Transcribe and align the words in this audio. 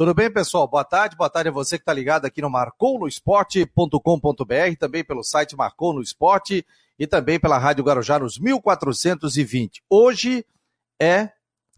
Tudo 0.00 0.14
bem, 0.14 0.32
pessoal? 0.32 0.66
Boa 0.66 0.82
tarde. 0.82 1.14
Boa 1.14 1.28
tarde 1.28 1.50
a 1.50 1.52
você 1.52 1.76
que 1.76 1.82
está 1.82 1.92
ligado 1.92 2.24
aqui 2.24 2.40
no 2.40 2.48
marconosport.com.br, 2.48 4.76
também 4.78 5.04
pelo 5.04 5.22
site 5.22 5.54
Marcou 5.54 5.92
no 5.92 6.00
Esporte 6.00 6.64
e 6.98 7.06
também 7.06 7.38
pela 7.38 7.58
Rádio 7.58 7.84
Guarujá 7.84 8.18
nos 8.18 8.38
1420. 8.38 9.82
Hoje 9.90 10.42
é 10.98 11.28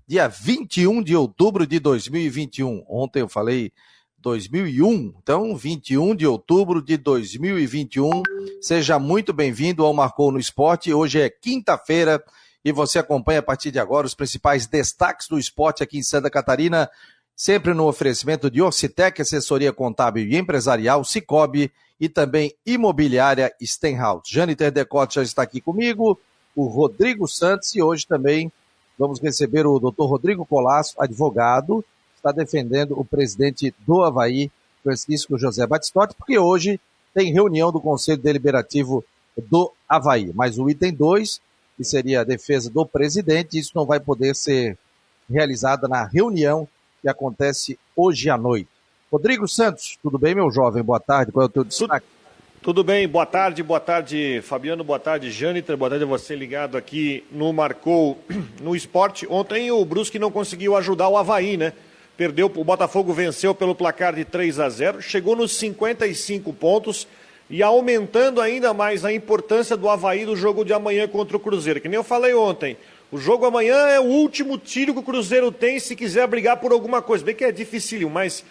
dia 0.07 0.29
21 0.29 1.03
de 1.03 1.17
outubro 1.17 1.67
de 1.67 1.81
2021. 1.81 2.85
Ontem 2.89 3.23
eu 3.23 3.29
falei 3.29 3.73
2001, 4.19 5.15
então 5.21 5.57
21 5.57 6.15
de 6.15 6.25
outubro 6.25 6.81
de 6.81 6.97
2021. 6.97 8.23
Seja 8.61 9.01
muito 9.01 9.33
bem-vindo 9.33 9.85
ao 9.85 9.93
Marcou 9.93 10.31
no 10.31 10.39
Esporte. 10.39 10.95
Hoje 10.95 11.21
é 11.21 11.29
quinta-feira 11.29 12.23
e 12.65 12.71
você 12.71 13.01
acompanha 13.01 13.41
a 13.41 13.43
partir 13.43 13.73
de 13.73 13.81
agora 13.81 14.07
os 14.07 14.15
principais 14.15 14.69
destaques 14.69 15.27
do 15.27 15.41
esporte 15.41 15.83
aqui 15.83 15.99
em 15.99 16.05
Santa 16.05 16.31
Catarina, 16.31 16.89
sempre 17.37 17.75
no 17.75 17.87
oferecimento 17.87 18.51
de 18.51 18.63
Orcitec, 18.63 19.21
assessoria 19.21 19.73
contábil 19.73 20.25
e 20.25 20.37
empresarial, 20.37 21.05
Cicobi 21.05 21.71
e 22.01 22.09
também 22.09 22.55
imobiliária 22.65 23.53
Stenhouse. 23.63 24.31
Jâniter 24.33 24.71
Decote 24.71 25.17
já 25.17 25.23
está 25.23 25.43
aqui 25.43 25.61
comigo, 25.61 26.19
o 26.55 26.67
Rodrigo 26.67 27.27
Santos 27.27 27.75
e 27.75 27.83
hoje 27.83 28.07
também 28.07 28.53
vamos 28.99 29.21
receber 29.21 29.67
o 29.67 29.79
doutor 29.79 30.07
Rodrigo 30.07 30.45
Colasso, 30.45 30.95
advogado, 30.99 31.85
está 32.17 32.31
defendendo 32.31 32.99
o 32.99 33.05
presidente 33.05 33.75
do 33.87 34.03
Havaí, 34.03 34.51
Francisco 34.83 35.39
José 35.39 35.67
Batistotti, 35.67 36.15
porque 36.15 36.39
hoje 36.39 36.81
tem 37.15 37.33
reunião 37.33 37.73
do 37.73 37.81
Conselho 37.81 38.21
Deliberativo 38.21 39.05
do 39.51 39.73
Havaí. 39.89 40.33
Mas 40.35 40.59
o 40.59 40.69
item 40.69 40.93
2 40.93 41.41
que 41.77 41.85
seria 41.85 42.21
a 42.21 42.25
defesa 42.25 42.71
do 42.71 42.87
presidente, 42.87 43.59
isso 43.59 43.73
não 43.75 43.85
vai 43.85 43.99
poder 43.99 44.35
ser 44.35 44.79
realizada 45.29 45.89
na 45.89 46.05
reunião 46.05 46.69
que 47.03 47.09
acontece 47.09 47.79
hoje 47.97 48.31
à 48.31 48.39
noite. 48.39 48.69
Rodrigo 49.11 49.47
Santos, 49.47 49.99
tudo 50.03 50.19
bem, 50.19 50.35
meu 50.35 50.51
jovem? 50.51 50.83
Boa 50.83 51.01
tarde, 51.01 51.33
qual 51.33 51.43
é 51.43 51.47
o 51.47 51.51
teu 51.51 51.65
destaque? 51.65 52.07
Tudo 52.63 52.85
bem, 52.85 53.09
boa 53.09 53.27
tarde, 53.27 53.61
boa 53.61 53.81
tarde, 53.81 54.41
Fabiano, 54.45 54.85
boa 54.85 54.99
tarde, 54.99 55.31
Jâniter, 55.31 55.77
boa 55.77 55.91
tarde 55.91 56.05
a 56.05 56.07
você 56.07 56.37
ligado 56.37 56.79
aqui 56.79 57.25
no 57.31 57.53
Marcou 57.53 58.17
no 58.63 58.77
Esporte. 58.77 59.27
Ontem 59.29 59.71
o 59.73 59.85
Brusque 59.85 60.19
não 60.19 60.31
conseguiu 60.31 60.77
ajudar 60.77 61.09
o 61.09 61.17
Havaí, 61.17 61.57
né? 61.57 61.73
Perdeu, 62.17 62.47
o 62.55 62.65
Botafogo 62.65 63.13
venceu 63.13 63.53
pelo 63.53 63.75
placar 63.75 64.15
de 64.15 64.25
3 64.25 64.61
a 64.61 64.69
0, 64.69 65.03
chegou 65.03 65.35
nos 65.35 65.57
55 65.57 66.53
pontos, 66.53 67.09
e 67.53 67.63
aumentando 67.63 68.41
ainda 68.41 68.73
mais 68.73 69.05
a 69.05 69.13
importância 69.13 69.77
do 69.77 69.89
Havaí 69.89 70.25
do 70.25 70.35
jogo 70.35 70.65
de 70.65 70.73
amanhã 70.73 71.07
contra 71.07 71.37
o 71.37 71.41
Cruzeiro. 71.41 71.83
Que 71.83 71.89
nem 71.89 71.97
eu 71.97 72.03
falei 72.03 72.33
ontem, 72.33 72.79
o 73.13 73.19
jogo 73.19 73.45
amanhã 73.45 73.77
é 73.89 74.01
o 74.01 74.05
último 74.05 74.57
tiro 74.57 74.95
que 74.95 75.01
o 75.01 75.03
Cruzeiro 75.03 75.53
tem 75.53 75.79
se 75.79 75.95
quiser 75.95 76.27
brigar 76.27 76.57
por 76.57 76.73
alguma 76.73 77.03
coisa. 77.03 77.23
Bem 77.23 77.35
que 77.35 77.45
é 77.45 77.53
difícil, 77.53 78.09
mas 78.09 78.43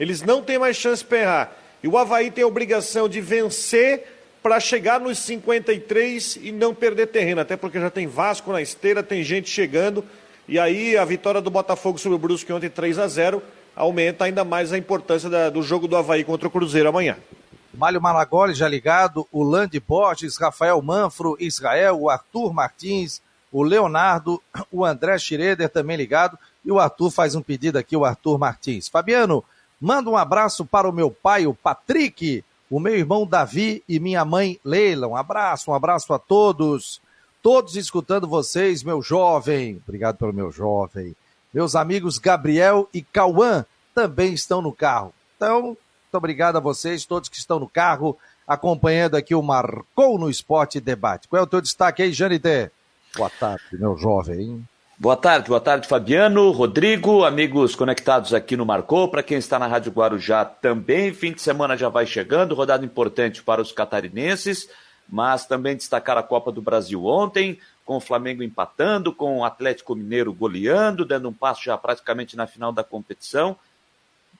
eles 0.00 0.22
não 0.22 0.42
têm 0.42 0.58
mais 0.58 0.78
chance 0.78 1.04
de 1.04 1.14
errar. 1.14 1.52
E 1.82 1.88
o 1.88 1.98
Havaí 1.98 2.30
tem 2.30 2.42
a 2.42 2.46
obrigação 2.46 3.06
de 3.06 3.20
vencer 3.20 4.06
para 4.42 4.58
chegar 4.60 4.98
nos 4.98 5.18
53 5.18 6.38
e 6.40 6.50
não 6.50 6.74
perder 6.74 7.08
terreno, 7.08 7.42
até 7.42 7.54
porque 7.54 7.78
já 7.78 7.90
tem 7.90 8.06
Vasco 8.06 8.50
na 8.50 8.62
esteira, 8.62 9.02
tem 9.02 9.22
gente 9.22 9.50
chegando. 9.50 10.02
E 10.48 10.58
aí 10.58 10.96
a 10.96 11.04
vitória 11.04 11.42
do 11.42 11.50
Botafogo 11.50 11.98
sobre 11.98 12.16
o 12.16 12.18
Brusque 12.18 12.50
ontem 12.50 12.70
3 12.70 12.98
a 12.98 13.08
0 13.08 13.42
aumenta 13.76 14.24
ainda 14.24 14.42
mais 14.42 14.72
a 14.72 14.78
importância 14.78 15.28
da, 15.28 15.50
do 15.50 15.62
jogo 15.62 15.86
do 15.86 15.94
Havaí 15.94 16.24
contra 16.24 16.48
o 16.48 16.50
Cruzeiro 16.50 16.88
amanhã. 16.88 17.18
Mário 17.74 18.00
Malagoli 18.00 18.54
já 18.54 18.66
ligado, 18.66 19.28
o 19.30 19.42
Lande 19.42 19.78
Borges, 19.78 20.38
Rafael 20.38 20.80
Manfro, 20.80 21.36
Israel, 21.38 22.00
o 22.00 22.08
Arthur 22.08 22.54
Martins, 22.54 23.20
o 23.52 23.62
Leonardo, 23.62 24.42
o 24.70 24.84
André 24.84 25.18
Schroeder 25.18 25.68
também 25.68 25.96
ligado, 25.96 26.38
e 26.64 26.70
o 26.70 26.78
Arthur 26.78 27.10
faz 27.10 27.34
um 27.34 27.42
pedido 27.42 27.78
aqui, 27.78 27.96
o 27.96 28.04
Arthur 28.04 28.38
Martins. 28.38 28.88
Fabiano, 28.88 29.44
manda 29.80 30.10
um 30.10 30.16
abraço 30.16 30.64
para 30.64 30.88
o 30.88 30.92
meu 30.92 31.10
pai, 31.10 31.46
o 31.46 31.54
Patrick, 31.54 32.44
o 32.70 32.78
meu 32.78 32.94
irmão 32.94 33.26
Davi 33.26 33.82
e 33.88 33.98
minha 33.98 34.24
mãe 34.24 34.60
Leila. 34.64 35.06
Um 35.06 35.16
abraço, 35.16 35.70
um 35.70 35.74
abraço 35.74 36.12
a 36.12 36.18
todos. 36.18 37.00
Todos 37.42 37.76
escutando 37.76 38.28
vocês, 38.28 38.82
meu 38.82 39.00
jovem. 39.00 39.80
Obrigado 39.86 40.16
pelo 40.16 40.32
meu 40.32 40.50
jovem. 40.50 41.14
Meus 41.52 41.74
amigos 41.74 42.18
Gabriel 42.18 42.88
e 42.92 43.00
Cauã 43.00 43.64
também 43.94 44.34
estão 44.34 44.60
no 44.60 44.72
carro. 44.72 45.14
Então, 45.36 45.62
muito 45.62 46.14
obrigado 46.14 46.56
a 46.56 46.60
vocês, 46.60 47.06
todos 47.06 47.28
que 47.28 47.36
estão 47.36 47.58
no 47.58 47.68
carro, 47.68 48.18
acompanhando 48.46 49.16
aqui 49.16 49.34
o 49.34 49.42
Marcou 49.42 50.18
no 50.18 50.28
Esporte 50.28 50.80
Debate. 50.80 51.28
Qual 51.28 51.40
é 51.40 51.42
o 51.42 51.46
teu 51.46 51.60
destaque 51.60 52.02
aí, 52.02 52.12
Janité? 52.12 52.70
Boa 53.16 53.30
tarde, 53.30 53.64
meu 53.72 53.96
jovem. 53.96 54.64
Boa 54.96 55.16
tarde, 55.16 55.48
boa 55.48 55.60
tarde, 55.60 55.86
Fabiano, 55.86 56.50
Rodrigo, 56.50 57.24
amigos 57.24 57.76
conectados 57.76 58.34
aqui 58.34 58.56
no 58.56 58.66
Marcou. 58.66 59.08
Para 59.08 59.22
quem 59.22 59.38
está 59.38 59.58
na 59.58 59.66
Rádio 59.66 59.92
Guarujá 59.92 60.44
também, 60.44 61.14
fim 61.14 61.32
de 61.32 61.40
semana 61.40 61.76
já 61.76 61.88
vai 61.88 62.04
chegando, 62.04 62.54
rodada 62.54 62.84
importante 62.84 63.42
para 63.42 63.62
os 63.62 63.70
catarinenses, 63.70 64.68
mas 65.08 65.46
também 65.46 65.76
destacar 65.76 66.18
a 66.18 66.22
Copa 66.22 66.50
do 66.50 66.60
Brasil 66.60 67.04
ontem, 67.04 67.60
com 67.84 67.96
o 67.96 68.00
Flamengo 68.00 68.42
empatando, 68.42 69.12
com 69.12 69.38
o 69.38 69.44
Atlético 69.44 69.94
Mineiro 69.94 70.32
goleando, 70.32 71.04
dando 71.04 71.28
um 71.28 71.32
passo 71.32 71.62
já 71.62 71.78
praticamente 71.78 72.36
na 72.36 72.46
final 72.46 72.72
da 72.72 72.82
competição 72.82 73.56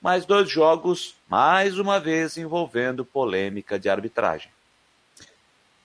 mais 0.00 0.25
dois 0.25 0.49
jogos, 0.49 1.15
mais 1.29 1.79
uma 1.79 1.99
vez 1.99 2.37
envolvendo 2.37 3.05
polêmica 3.05 3.79
de 3.79 3.89
arbitragem. 3.89 4.50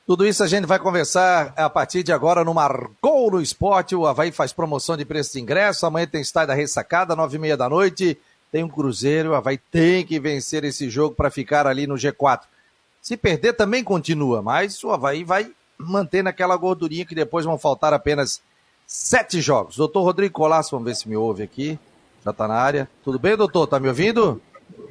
Tudo 0.05 0.25
isso 0.25 0.43
a 0.43 0.47
gente 0.47 0.65
vai 0.65 0.77
conversar 0.79 1.53
a 1.55 1.69
partir 1.69 2.03
de 2.03 2.11
agora 2.11 2.43
no 2.43 2.53
Marcou 2.53 3.31
no 3.31 3.39
Esporte. 3.39 3.95
O 3.95 4.05
Havaí 4.05 4.33
faz 4.33 4.51
promoção 4.51 4.97
de 4.97 5.05
preço 5.05 5.31
de 5.31 5.39
ingresso. 5.39 5.85
Amanhã 5.85 6.05
tem 6.05 6.19
estádio 6.19 6.49
da 6.49 6.53
ressacada, 6.53 7.15
nove 7.15 7.37
e 7.37 7.39
meia 7.39 7.55
da 7.55 7.69
noite. 7.69 8.17
Tem 8.51 8.65
um 8.65 8.67
Cruzeiro. 8.67 9.31
O 9.31 9.35
Havaí 9.35 9.57
tem 9.57 10.05
que 10.05 10.19
vencer 10.19 10.65
esse 10.65 10.89
jogo 10.89 11.15
para 11.15 11.31
ficar 11.31 11.65
ali 11.65 11.87
no 11.87 11.95
G4. 11.95 12.41
Se 13.01 13.15
perder, 13.15 13.53
também 13.53 13.81
continua, 13.81 14.41
mas 14.41 14.83
o 14.83 14.91
Havaí 14.91 15.23
vai 15.23 15.49
manter 15.77 16.21
naquela 16.21 16.57
gordurinha 16.57 17.05
que 17.05 17.15
depois 17.15 17.45
vão 17.45 17.57
faltar 17.57 17.93
apenas 17.93 18.41
sete 18.85 19.39
jogos. 19.39 19.77
Doutor 19.77 20.03
Rodrigo 20.03 20.33
Colasso, 20.33 20.71
vamos 20.71 20.85
ver 20.85 20.95
se 20.95 21.07
me 21.07 21.15
ouve 21.15 21.43
aqui. 21.43 21.79
Já 22.25 22.31
está 22.31 22.45
na 22.45 22.55
área. 22.55 22.89
Tudo 23.05 23.17
bem, 23.17 23.37
doutor? 23.37 23.63
Está 23.63 23.79
me 23.79 23.87
ouvindo? 23.87 24.41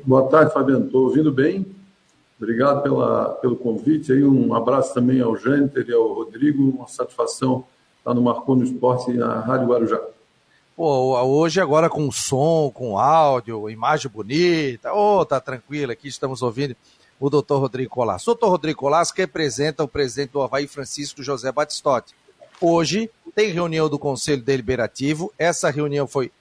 Boa 0.07 0.27
tarde, 0.31 0.55
Fabiano. 0.55 0.87
Estou 0.87 1.05
ouvindo 1.05 1.31
bem. 1.31 1.82
Obrigado 2.43 2.83
pela, 2.83 3.29
pelo 3.37 3.55
convite. 3.55 4.13
Aí 4.13 4.25
um 4.25 4.53
abraço 4.53 4.93
também 4.93 5.21
ao 5.21 5.37
Jâniter 5.37 5.87
e 5.89 5.93
ao 5.93 6.13
Rodrigo. 6.13 6.71
Uma 6.71 6.89
satisfação 6.89 7.65
estar 7.99 8.13
no 8.13 8.21
Marcou 8.21 8.57
no 8.57 8.65
Esporte 8.65 9.13
na 9.13 9.39
Rádio 9.39 9.69
Guarujá. 9.69 10.01
Pô, 10.75 11.17
hoje 11.23 11.61
agora 11.61 11.89
com 11.89 12.11
som, 12.11 12.69
com 12.75 12.99
áudio, 12.99 13.71
imagem 13.71 14.11
bonita. 14.11 14.93
Ô, 14.93 15.21
oh, 15.21 15.25
tá 15.25 15.39
tranquilo 15.39 15.93
aqui, 15.93 16.09
estamos 16.09 16.43
ouvindo 16.43 16.75
o 17.21 17.31
doutor 17.31 17.61
Rodrigo 17.61 17.91
Colasso. 17.91 18.33
O 18.33 18.35
doutor 18.35 18.51
Rodrigo 18.51 18.81
Colasso 18.81 19.15
representa 19.17 19.85
o 19.85 19.89
presidente 19.89 20.33
do 20.33 20.43
Havaí, 20.43 20.67
Francisco 20.67 21.23
José 21.23 21.53
Batistotti. 21.53 22.13
Hoje 22.61 23.09
tem 23.37 23.53
reunião 23.53 23.89
do 23.89 24.01
Conselho 24.01 24.43
Deliberativo. 24.43 25.33
Essa 25.39 25.71
reunião 25.71 26.09
foi 26.09 26.33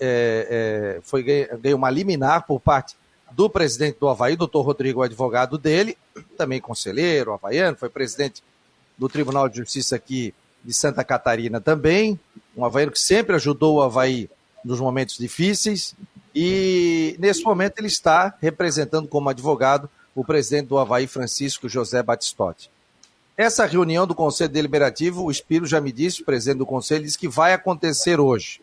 é, 0.00 0.96
é, 0.98 1.00
foi 1.02 1.22
ganhou 1.22 1.76
uma 1.76 1.90
liminar 1.90 2.46
por 2.46 2.60
parte 2.60 2.96
do 3.34 3.48
presidente 3.48 3.98
do 3.98 4.08
Havaí, 4.08 4.36
doutor 4.36 4.62
Rodrigo, 4.62 5.02
advogado 5.02 5.58
dele, 5.58 5.96
também 6.36 6.60
conselheiro 6.60 7.32
havaiano, 7.32 7.76
foi 7.76 7.88
presidente 7.88 8.42
do 8.96 9.08
Tribunal 9.08 9.48
de 9.48 9.56
Justiça 9.58 9.96
aqui 9.96 10.34
de 10.64 10.72
Santa 10.72 11.02
Catarina 11.02 11.60
também, 11.60 12.18
um 12.56 12.64
havaiano 12.64 12.92
que 12.92 13.00
sempre 13.00 13.34
ajudou 13.36 13.76
o 13.76 13.82
Havaí 13.82 14.30
nos 14.64 14.78
momentos 14.78 15.16
difíceis, 15.16 15.94
e 16.34 17.16
nesse 17.18 17.42
momento 17.42 17.78
ele 17.78 17.88
está 17.88 18.34
representando 18.40 19.08
como 19.08 19.28
advogado 19.28 19.88
o 20.14 20.24
presidente 20.24 20.68
do 20.68 20.78
Havaí, 20.78 21.06
Francisco 21.06 21.68
José 21.68 22.02
Batistotti. 22.02 22.70
Essa 23.36 23.64
reunião 23.64 24.06
do 24.06 24.14
Conselho 24.14 24.52
Deliberativo, 24.52 25.24
o 25.24 25.30
Espírito 25.30 25.66
já 25.66 25.80
me 25.80 25.90
disse, 25.90 26.22
o 26.22 26.24
presidente 26.24 26.58
do 26.58 26.66
Conselho, 26.66 27.04
disse 27.04 27.18
que 27.18 27.28
vai 27.28 27.54
acontecer 27.54 28.20
hoje. 28.20 28.60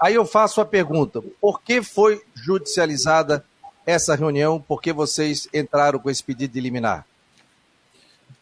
Aí 0.00 0.14
eu 0.14 0.26
faço 0.26 0.60
a 0.60 0.64
pergunta: 0.64 1.22
por 1.40 1.62
que 1.62 1.82
foi 1.82 2.20
judicializada 2.34 3.44
essa 3.86 4.14
reunião? 4.14 4.60
Por 4.60 4.80
que 4.80 4.92
vocês 4.92 5.48
entraram 5.52 5.98
com 5.98 6.10
esse 6.10 6.22
pedido 6.22 6.52
de 6.52 6.60
liminar? 6.60 7.06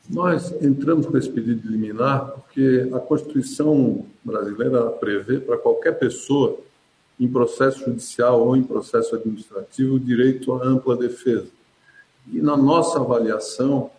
Nós 0.08 0.50
entramos 0.62 1.06
com 1.06 1.16
esse 1.18 1.28
pedido 1.28 1.60
de 1.60 1.68
liminar 1.68 2.30
porque 2.30 2.88
a 2.94 2.98
Constituição 2.98 4.06
brasileira 4.24 4.86
prevê 4.90 5.38
para 5.38 5.58
qualquer 5.58 5.98
pessoa, 5.98 6.58
em 7.20 7.28
processo 7.28 7.84
judicial 7.84 8.46
ou 8.46 8.56
em 8.56 8.62
processo 8.62 9.14
administrativo, 9.14 9.96
o 9.96 10.00
direito 10.00 10.52
à 10.54 10.64
ampla 10.64 10.96
defesa. 10.96 11.48
E 12.32 12.40
na 12.40 12.56
nossa 12.56 13.00
avaliação, 13.00 13.90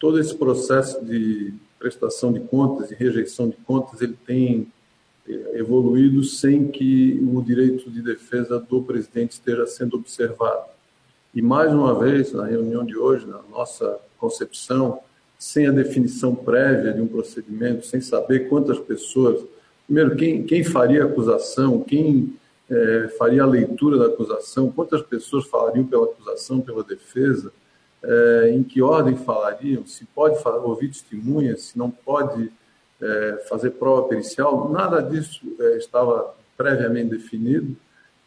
todo 0.00 0.18
esse 0.18 0.34
processo 0.34 1.04
de 1.04 1.52
prestação 1.78 2.32
de 2.32 2.40
contas 2.40 2.90
e 2.90 2.94
rejeição 2.94 3.48
de 3.48 3.56
contas, 3.56 4.00
ele 4.00 4.16
tem 4.26 4.66
evoluído 5.54 6.24
sem 6.24 6.68
que 6.68 7.20
o 7.32 7.40
direito 7.42 7.90
de 7.90 8.02
defesa 8.02 8.58
do 8.58 8.82
presidente 8.82 9.32
esteja 9.32 9.66
sendo 9.66 9.96
observado. 9.96 10.71
E 11.34 11.40
mais 11.40 11.72
uma 11.72 11.98
vez, 11.98 12.32
na 12.32 12.44
reunião 12.44 12.84
de 12.84 12.96
hoje, 12.96 13.26
na 13.26 13.40
nossa 13.50 13.98
concepção, 14.18 15.00
sem 15.38 15.66
a 15.66 15.72
definição 15.72 16.34
prévia 16.34 16.92
de 16.92 17.00
um 17.00 17.06
procedimento, 17.06 17.86
sem 17.86 18.02
saber 18.02 18.50
quantas 18.50 18.78
pessoas, 18.78 19.42
primeiro, 19.86 20.14
quem, 20.14 20.44
quem 20.44 20.62
faria 20.62 21.02
a 21.02 21.06
acusação, 21.06 21.80
quem 21.80 22.34
é, 22.70 23.08
faria 23.18 23.42
a 23.42 23.46
leitura 23.46 23.98
da 23.98 24.06
acusação, 24.06 24.70
quantas 24.70 25.00
pessoas 25.02 25.46
falariam 25.46 25.86
pela 25.86 26.04
acusação, 26.04 26.60
pela 26.60 26.84
defesa, 26.84 27.50
é, 28.02 28.50
em 28.52 28.62
que 28.62 28.82
ordem 28.82 29.16
falariam, 29.16 29.86
se 29.86 30.04
pode 30.04 30.36
ouvir 30.64 30.88
testemunhas, 30.88 31.62
se 31.62 31.78
não 31.78 31.90
pode 31.90 32.52
é, 33.00 33.44
fazer 33.48 33.70
prova 33.70 34.06
pericial, 34.06 34.68
nada 34.70 35.00
disso 35.00 35.40
é, 35.58 35.78
estava 35.78 36.34
previamente 36.58 37.10
definido 37.10 37.74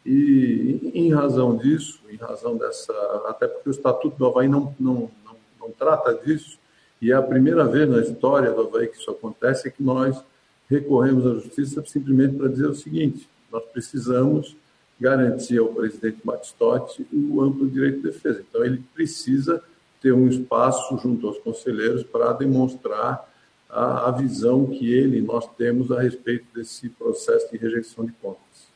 e, 0.06 0.92
em 0.94 1.12
razão 1.12 1.56
disso, 1.56 2.00
em 2.08 2.16
razão 2.16 2.56
dessa, 2.56 2.92
até 3.26 3.48
porque 3.48 3.68
o 3.68 3.72
Estatuto 3.72 4.16
do 4.16 4.26
Havaí 4.26 4.48
não, 4.48 4.74
não, 4.78 5.10
não, 5.24 5.36
não 5.60 5.70
trata 5.72 6.14
disso, 6.14 6.58
e 7.02 7.10
é 7.10 7.14
a 7.14 7.22
primeira 7.22 7.64
vez 7.64 7.88
na 7.88 8.00
história 8.00 8.52
do 8.52 8.60
Havaí 8.60 8.86
que 8.86 8.96
isso 8.96 9.10
acontece, 9.10 9.66
é 9.66 9.70
que 9.70 9.82
nós 9.82 10.22
recorremos 10.70 11.26
à 11.26 11.34
justiça 11.34 11.82
simplesmente 11.84 12.36
para 12.36 12.48
dizer 12.48 12.68
o 12.68 12.74
seguinte: 12.74 13.28
nós 13.50 13.64
precisamos 13.72 14.56
garantir 14.98 15.58
ao 15.58 15.68
presidente 15.68 16.18
Batistotti 16.24 17.06
o 17.12 17.42
amplo 17.42 17.68
direito 17.68 17.96
de 17.96 18.02
defesa. 18.04 18.44
Então, 18.48 18.64
ele 18.64 18.82
precisa 18.94 19.62
ter 20.00 20.12
um 20.12 20.28
espaço 20.28 20.96
junto 20.98 21.26
aos 21.26 21.38
conselheiros 21.38 22.02
para 22.04 22.32
demonstrar 22.32 23.28
a, 23.68 24.08
a 24.08 24.10
visão 24.12 24.66
que 24.66 24.92
ele 24.92 25.18
e 25.18 25.22
nós 25.22 25.46
temos 25.56 25.90
a 25.90 26.00
respeito 26.00 26.46
desse 26.54 26.88
processo 26.88 27.50
de 27.50 27.58
rejeição 27.58 28.06
de 28.06 28.12
contas. 28.12 28.75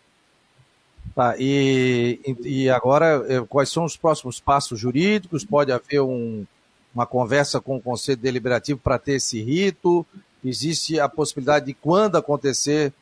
Tá, 1.15 1.35
e, 1.39 2.21
e 2.45 2.71
agora, 2.71 3.25
eh, 3.29 3.45
quais 3.49 3.69
são 3.69 3.85
os 3.85 3.97
próximos 3.97 4.39
passos 4.39 4.79
jurídicos? 4.79 5.45
Pode 5.45 5.73
haver 5.73 6.01
um, 6.01 6.47
uma 6.95 7.07
conversa 7.07 7.61
com 7.61 7.77
o 7.77 7.81
Conselho 7.81 8.19
Deliberativo 8.19 8.79
para 8.79 8.99
ter 8.99 9.15
esse 9.15 9.43
rito? 9.43 10.07
Existe 10.45 11.01
a 11.01 11.09
possibilidade 11.09 11.67
de 11.67 11.75
quando 11.75 12.17
acontecer 12.17 12.93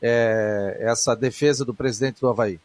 é, 0.00 0.78
essa 0.80 1.14
defesa 1.14 1.64
do 1.64 1.74
presidente 1.74 2.20
do 2.20 2.28
Havaí? 2.28 2.58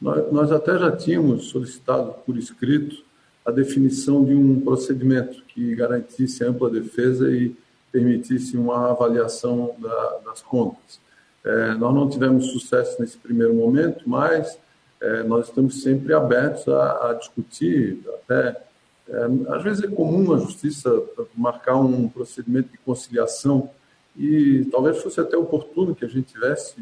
Nós, 0.00 0.32
nós 0.32 0.52
até 0.52 0.78
já 0.78 0.94
tínhamos 0.94 1.46
solicitado 1.46 2.12
por 2.24 2.36
escrito 2.36 3.04
a 3.44 3.50
definição 3.50 4.24
de 4.24 4.34
um 4.34 4.60
procedimento 4.60 5.42
que 5.44 5.74
garantisse 5.74 6.44
ampla 6.44 6.68
defesa 6.68 7.30
e 7.30 7.56
permitisse 7.90 8.56
uma 8.56 8.90
avaliação 8.90 9.74
da, 9.78 10.18
das 10.26 10.42
contas. 10.42 11.00
É, 11.46 11.74
nós 11.74 11.94
não 11.94 12.08
tivemos 12.08 12.50
sucesso 12.50 13.00
nesse 13.00 13.16
primeiro 13.16 13.54
momento, 13.54 14.02
mas 14.04 14.58
é, 15.00 15.22
nós 15.22 15.46
estamos 15.46 15.80
sempre 15.80 16.12
abertos 16.12 16.66
a, 16.66 17.10
a 17.10 17.14
discutir. 17.14 18.00
Até 18.24 18.60
é, 19.08 19.28
às 19.50 19.62
vezes 19.62 19.84
é 19.84 19.86
comum 19.86 20.34
a 20.34 20.38
justiça 20.38 20.90
marcar 21.36 21.76
um 21.76 22.08
procedimento 22.08 22.70
de 22.70 22.78
conciliação 22.78 23.70
e 24.16 24.66
talvez 24.72 25.00
fosse 25.00 25.20
até 25.20 25.36
oportuno 25.36 25.94
que 25.94 26.04
a 26.04 26.08
gente 26.08 26.32
tivesse, 26.32 26.74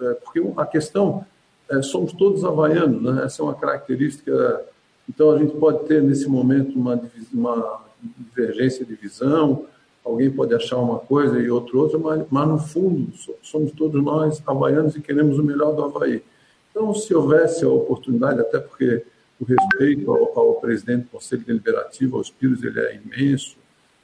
é, 0.00 0.14
porque 0.14 0.40
a 0.56 0.66
questão 0.66 1.26
é, 1.68 1.82
somos 1.82 2.12
todos 2.12 2.44
havaianos, 2.44 3.02
né? 3.02 3.24
essa 3.24 3.42
é 3.42 3.44
uma 3.44 3.54
característica. 3.56 4.64
Então 5.08 5.32
a 5.32 5.38
gente 5.38 5.56
pode 5.56 5.84
ter 5.86 6.00
nesse 6.00 6.28
momento 6.28 6.78
uma, 6.78 7.00
uma 7.34 7.82
divergência 8.18 8.84
de 8.84 8.94
visão, 8.94 9.66
alguém 10.04 10.30
pode 10.30 10.54
achar 10.54 10.78
uma 10.78 10.98
coisa 10.98 11.38
e 11.38 11.50
outro 11.50 11.78
outra, 11.80 11.98
mas, 11.98 12.24
mas 12.30 12.48
no 12.48 12.58
fundo 12.58 13.12
somos 13.42 13.72
todos 13.72 14.02
nós 14.02 14.42
havaianos 14.46 14.96
e 14.96 15.00
queremos 15.00 15.38
o 15.38 15.42
melhor 15.42 15.74
do 15.74 15.84
Havaí. 15.84 16.22
Então, 16.70 16.92
se 16.94 17.14
houvesse 17.14 17.64
a 17.64 17.68
oportunidade, 17.68 18.40
até 18.40 18.58
porque 18.58 19.04
o 19.38 19.44
respeito 19.44 20.10
ao, 20.10 20.38
ao 20.38 20.54
presidente 20.54 21.04
do 21.04 21.10
Conselho 21.10 21.44
Deliberativo, 21.44 22.16
aos 22.16 22.30
Pires, 22.30 22.62
ele 22.62 22.80
é 22.80 22.96
imenso. 22.96 23.56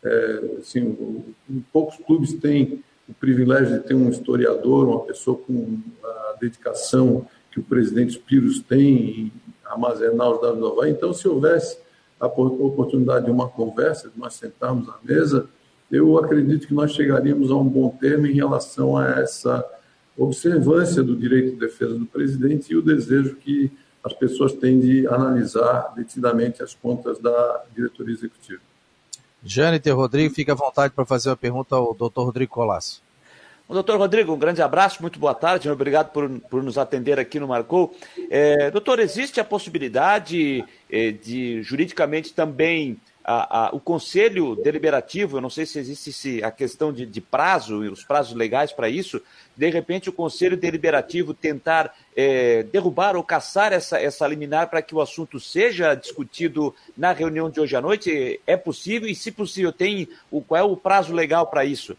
É, 0.04 0.58
assim, 0.60 0.82
o, 0.82 1.34
poucos 1.72 1.96
clubes 2.04 2.34
têm 2.34 2.82
o 3.08 3.14
privilégio 3.14 3.78
de 3.78 3.86
ter 3.86 3.94
um 3.94 4.10
historiador, 4.10 4.86
uma 4.86 5.00
pessoa 5.00 5.38
com 5.38 5.78
a 6.04 6.36
dedicação 6.38 7.26
que 7.50 7.58
o 7.58 7.62
presidente 7.62 8.12
Spiros 8.12 8.60
tem 8.60 8.82
em 8.82 9.32
armazenar 9.64 10.30
os 10.30 10.40
dados 10.40 10.58
do 10.58 10.66
Havaí. 10.66 10.90
Então, 10.90 11.12
se 11.12 11.26
houvesse 11.26 11.78
a 12.20 12.26
oportunidade 12.26 13.24
de 13.24 13.30
uma 13.30 13.48
conversa, 13.48 14.10
de 14.10 14.18
nós 14.18 14.34
sentarmos 14.34 14.88
à 14.88 14.98
mesa, 15.02 15.48
eu 15.90 16.18
acredito 16.18 16.66
que 16.66 16.74
nós 16.74 16.92
chegaríamos 16.92 17.50
a 17.50 17.56
um 17.56 17.64
bom 17.64 17.88
termo 17.90 18.26
em 18.26 18.34
relação 18.34 18.96
a 18.96 19.20
essa 19.20 19.64
observância 20.16 21.02
do 21.02 21.16
direito 21.16 21.52
de 21.52 21.56
defesa 21.56 21.94
do 21.94 22.06
presidente 22.06 22.72
e 22.72 22.76
o 22.76 22.82
desejo 22.82 23.36
que 23.36 23.70
as 24.04 24.12
pessoas 24.12 24.52
têm 24.52 24.80
de 24.80 25.06
analisar 25.06 25.92
detidamente 25.96 26.62
as 26.62 26.74
contas 26.74 27.18
da 27.18 27.64
diretoria 27.74 28.14
executiva. 28.14 28.60
Jâniter 29.42 29.94
Rodrigo, 29.94 30.34
fica 30.34 30.52
à 30.52 30.54
vontade 30.54 30.92
para 30.92 31.06
fazer 31.06 31.30
uma 31.30 31.36
pergunta 31.36 31.76
ao 31.76 31.94
doutor 31.94 32.24
Rodrigo 32.24 32.52
Colasso. 32.52 33.02
doutor 33.68 33.96
Rodrigo, 33.96 34.32
um 34.32 34.38
grande 34.38 34.60
abraço, 34.60 35.00
muito 35.00 35.18
boa 35.18 35.34
tarde, 35.34 35.70
obrigado 35.70 36.10
por, 36.10 36.28
por 36.50 36.62
nos 36.62 36.76
atender 36.76 37.18
aqui 37.18 37.38
no 37.38 37.46
Marcou. 37.46 37.94
É, 38.30 38.70
doutor, 38.70 38.98
existe 38.98 39.40
a 39.40 39.44
possibilidade 39.44 40.64
é, 40.90 41.12
de 41.12 41.62
juridicamente 41.62 42.34
também 42.34 42.98
a, 43.30 43.66
a, 43.66 43.70
o 43.74 43.78
conselho 43.78 44.56
deliberativo, 44.56 45.36
eu 45.36 45.40
não 45.42 45.50
sei 45.50 45.66
se 45.66 45.78
existe 45.78 46.42
a 46.42 46.50
questão 46.50 46.90
de, 46.90 47.04
de 47.04 47.20
prazo, 47.20 47.80
os 47.80 48.02
prazos 48.02 48.34
legais 48.34 48.72
para 48.72 48.88
isso, 48.88 49.20
de 49.54 49.68
repente 49.68 50.08
o 50.08 50.12
conselho 50.14 50.56
deliberativo 50.56 51.34
tentar 51.34 51.94
é, 52.16 52.62
derrubar 52.62 53.16
ou 53.16 53.22
caçar 53.22 53.74
essa, 53.74 54.00
essa 54.00 54.26
liminar 54.26 54.70
para 54.70 54.80
que 54.80 54.94
o 54.94 55.00
assunto 55.02 55.38
seja 55.38 55.94
discutido 55.94 56.74
na 56.96 57.12
reunião 57.12 57.50
de 57.50 57.60
hoje 57.60 57.76
à 57.76 57.82
noite, 57.82 58.40
é 58.46 58.56
possível? 58.56 59.06
E 59.06 59.14
se 59.14 59.30
possível, 59.30 59.74
tem 59.74 60.08
o, 60.30 60.40
qual 60.40 60.58
é 60.58 60.64
o 60.64 60.74
prazo 60.74 61.12
legal 61.12 61.48
para 61.48 61.66
isso? 61.66 61.94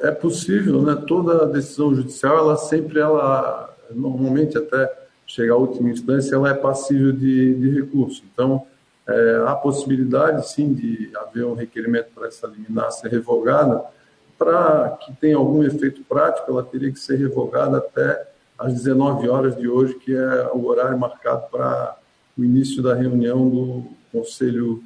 É 0.00 0.10
possível, 0.10 0.80
né? 0.80 0.96
Toda 1.06 1.46
decisão 1.46 1.94
judicial, 1.94 2.38
ela 2.38 2.56
sempre, 2.56 3.00
ela, 3.00 3.76
normalmente 3.90 4.56
até 4.56 4.90
chegar 5.26 5.54
à 5.54 5.58
última 5.58 5.90
instância, 5.90 6.34
ela 6.34 6.48
é 6.48 6.54
passível 6.54 7.12
de, 7.12 7.54
de 7.54 7.80
recurso. 7.80 8.22
Então, 8.32 8.66
é, 9.08 9.44
há 9.46 9.54
possibilidade, 9.54 10.48
sim, 10.48 10.74
de 10.74 11.10
haver 11.16 11.44
um 11.44 11.54
requerimento 11.54 12.08
para 12.14 12.26
essa 12.26 12.46
liminar 12.46 12.90
ser 12.90 13.08
revogada. 13.08 13.84
Para 14.36 14.98
que 15.00 15.14
tenha 15.14 15.36
algum 15.36 15.62
efeito 15.62 16.02
prático, 16.02 16.50
ela 16.50 16.64
teria 16.64 16.90
que 16.90 16.98
ser 16.98 17.16
revogada 17.16 17.78
até 17.78 18.28
às 18.58 18.72
19 18.74 19.28
horas 19.28 19.56
de 19.56 19.68
hoje, 19.68 19.94
que 19.94 20.14
é 20.14 20.50
o 20.52 20.66
horário 20.66 20.98
marcado 20.98 21.48
para 21.50 21.96
o 22.36 22.44
início 22.44 22.82
da 22.82 22.94
reunião 22.94 23.48
do 23.48 23.84
Conselho 24.12 24.82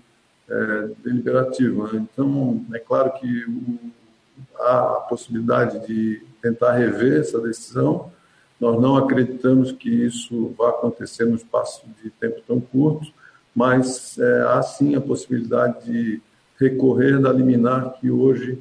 é, 0.49 0.89
Deliberativo. 1.03 1.85
Né? 1.89 2.07
Então, 2.13 2.65
é 2.75 2.79
claro 2.79 3.13
que 3.13 3.45
o, 3.45 3.79
há 4.61 4.81
a 4.81 5.01
possibilidade 5.09 5.87
de 5.87 6.23
tentar 6.43 6.73
rever 6.73 7.21
essa 7.21 7.41
decisão. 7.41 8.13
Nós 8.61 8.79
não 8.81 8.97
acreditamos 8.97 9.73
que 9.73 9.89
isso 9.89 10.55
vá 10.59 10.69
acontecer 10.69 11.25
no 11.25 11.37
espaço 11.37 11.83
de 12.03 12.11
tempo 12.11 12.43
tão 12.47 12.61
curto 12.61 13.11
mas 13.61 14.19
é, 14.19 14.43
há 14.49 14.63
sim 14.63 14.95
a 14.95 15.01
possibilidade 15.03 15.85
de 15.85 16.23
recorrer 16.59 17.21
da 17.21 17.31
liminar 17.31 17.93
que 18.01 18.11
hoje 18.11 18.59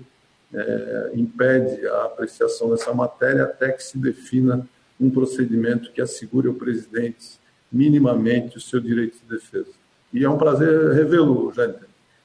é, 0.53 1.11
impede 1.13 1.87
a 1.87 2.03
apreciação 2.03 2.69
dessa 2.71 2.93
matéria 2.93 3.45
até 3.45 3.71
que 3.71 3.81
se 3.81 3.97
defina 3.97 4.67
um 4.99 5.09
procedimento 5.09 5.93
que 5.93 6.01
assegure 6.01 6.49
ao 6.49 6.53
presidente 6.53 7.39
minimamente 7.71 8.57
o 8.57 8.61
seu 8.61 8.81
direito 8.81 9.19
de 9.19 9.37
defesa. 9.37 9.71
E 10.11 10.25
é 10.25 10.29
um 10.29 10.37
prazer 10.37 10.91
revê-lo, 10.91 11.49
Jânio. 11.53 11.79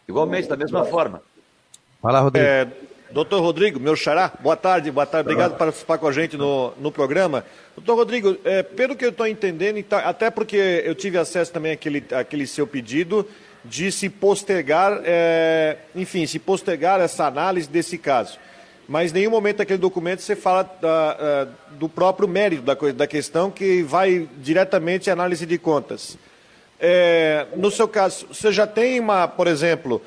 Igualmente, 0.09 0.49
da 0.49 0.57
mesma 0.57 0.85
forma. 0.85 1.23
Fala, 2.03 2.23
Rodrigo. 2.23 2.45
É, 2.45 2.73
Doutor 3.15 3.41
Rodrigo, 3.41 3.79
meu 3.79 3.95
xará, 3.95 4.33
boa 4.41 4.57
tarde, 4.57 4.91
boa 4.91 5.07
tarde, 5.07 5.29
obrigado 5.29 5.53
por 5.53 5.59
participar 5.59 5.99
com 5.99 6.09
a 6.09 6.11
gente 6.11 6.37
no, 6.37 6.73
no 6.81 6.91
programa. 6.91 7.45
Doutor 7.77 7.95
Rodrigo, 7.95 8.37
é, 8.45 8.61
pelo 8.65 8.97
que 8.97 9.05
eu 9.05 9.11
estou 9.11 9.25
entendendo, 9.25 9.79
então, 9.79 10.01
até 10.01 10.33
porque 10.33 10.83
eu 10.85 10.97
tive 10.97 11.17
acesso 11.17 11.53
também 11.53 11.71
àquele, 11.71 12.05
àquele 12.11 12.45
seu 12.45 12.67
pedido 12.67 13.25
de 13.65 13.93
se 13.93 14.11
postergar, 14.11 15.01
é, 15.05 15.77
enfim, 15.95 16.27
se 16.27 16.41
postergar 16.41 17.01
essa 17.01 17.25
análise 17.25 17.69
desse 17.69 17.97
caso. 17.99 18.37
Mas 18.89 19.13
em 19.13 19.15
nenhum 19.15 19.31
momento 19.31 19.59
daquele 19.59 19.79
documento 19.79 20.21
você 20.21 20.35
fala 20.35 20.69
da, 20.83 21.47
do 21.71 21.89
próprio 21.89 22.27
mérito 22.27 22.63
da, 22.63 22.75
da 22.75 23.07
questão, 23.07 23.49
que 23.49 23.81
vai 23.85 24.29
diretamente 24.39 25.09
à 25.09 25.13
análise 25.13 25.47
de 25.47 25.57
contas. 25.57 26.19
É, 26.81 27.47
no 27.55 27.71
seu 27.71 27.87
caso, 27.87 28.27
você 28.33 28.51
já 28.51 28.67
tem 28.67 28.99
uma, 28.99 29.29
por 29.29 29.47
exemplo, 29.47 30.03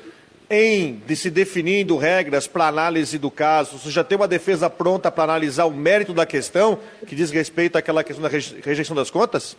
em 0.50 1.02
de 1.06 1.14
se 1.14 1.30
definindo 1.30 1.96
regras 1.96 2.46
para 2.46 2.68
análise 2.68 3.18
do 3.18 3.30
caso, 3.30 3.78
você 3.78 3.90
já 3.90 4.02
tem 4.02 4.16
uma 4.16 4.28
defesa 4.28 4.70
pronta 4.70 5.10
para 5.10 5.24
analisar 5.24 5.66
o 5.66 5.70
mérito 5.70 6.14
da 6.14 6.24
questão, 6.24 6.78
que 7.06 7.14
diz 7.14 7.30
respeito 7.30 7.76
àquela 7.76 8.02
questão 8.02 8.22
da 8.22 8.28
rejeição 8.28 8.96
das 8.96 9.10
contas? 9.10 9.56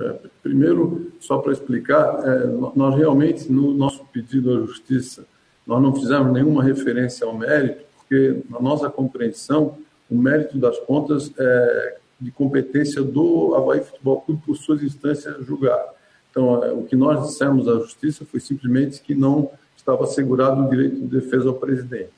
É, 0.00 0.14
primeiro, 0.42 1.12
só 1.20 1.38
para 1.38 1.52
explicar, 1.52 2.20
é, 2.24 2.46
nós 2.74 2.96
realmente, 2.96 3.50
no 3.50 3.72
nosso 3.72 4.04
pedido 4.06 4.54
à 4.54 4.66
Justiça, 4.66 5.26
nós 5.66 5.82
não 5.82 5.94
fizemos 5.94 6.32
nenhuma 6.32 6.62
referência 6.62 7.26
ao 7.26 7.36
mérito, 7.36 7.84
porque, 7.98 8.42
na 8.48 8.60
nossa 8.60 8.88
compreensão, 8.88 9.78
o 10.10 10.16
mérito 10.16 10.58
das 10.58 10.78
contas 10.80 11.32
é 11.38 11.96
de 12.20 12.30
competência 12.30 13.02
do 13.02 13.54
Havaí 13.54 13.80
Futebol 13.80 14.20
Clube 14.22 14.42
por 14.46 14.56
suas 14.56 14.82
instâncias 14.82 15.44
julgar. 15.44 15.82
Então, 16.30 16.62
é, 16.62 16.72
o 16.72 16.82
que 16.82 16.94
nós 16.94 17.26
dissemos 17.26 17.68
à 17.68 17.74
Justiça 17.74 18.24
foi 18.24 18.40
simplesmente 18.40 19.00
que 19.00 19.14
não 19.14 19.50
estava 19.86 20.02
assegurado 20.02 20.64
o 20.64 20.68
direito 20.68 20.96
de 20.96 21.06
defesa 21.06 21.48
ao 21.48 21.54
presidente. 21.54 22.10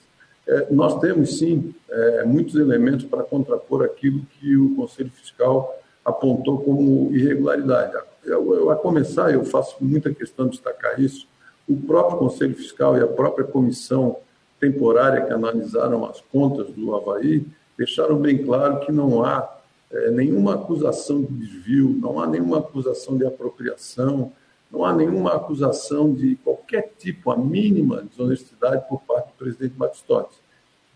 é, 0.46 0.66
nós 0.70 0.98
temos 0.98 1.38
sim 1.38 1.74
é, 1.90 2.24
muitos 2.24 2.54
elementos 2.54 3.04
para 3.04 3.22
contrapor 3.22 3.84
aquilo 3.84 4.22
que 4.40 4.56
o 4.56 4.74
Conselho 4.74 5.10
Fiscal 5.10 5.78
apontou 6.02 6.58
como 6.62 7.14
irregularidade. 7.14 7.92
Eu, 8.24 8.54
eu, 8.54 8.70
a 8.70 8.76
começar, 8.76 9.30
eu 9.30 9.44
faço 9.44 9.76
muita 9.80 10.12
questão 10.12 10.46
de 10.46 10.52
destacar 10.52 10.98
isso, 10.98 11.26
o 11.68 11.76
próprio 11.76 12.18
Conselho 12.18 12.54
Fiscal 12.54 12.96
e 12.96 13.02
a 13.02 13.06
própria 13.06 13.44
comissão 13.44 14.16
temporária 14.58 15.26
que 15.26 15.32
analisaram 15.32 16.06
as 16.06 16.22
contas 16.32 16.68
do 16.68 16.96
Havaí 16.96 17.46
deixaram 17.76 18.16
bem 18.16 18.42
claro 18.42 18.80
que 18.80 18.90
não 18.90 19.22
há 19.22 19.46
é, 19.90 20.10
nenhuma 20.10 20.54
acusação 20.54 21.22
de 21.22 21.34
desvio, 21.34 21.90
não 22.00 22.18
há 22.18 22.26
nenhuma 22.26 22.60
acusação 22.60 23.18
de 23.18 23.26
apropriação, 23.26 24.32
não 24.70 24.84
há 24.84 24.94
nenhuma 24.94 25.34
acusação 25.34 26.12
de 26.12 26.36
qualquer 26.36 26.92
tipo, 26.98 27.30
a 27.30 27.36
mínima 27.36 28.02
desonestidade 28.02 28.86
por 28.88 29.00
parte 29.02 29.28
do 29.28 29.32
presidente 29.38 29.74
Batistotti. 29.74 30.36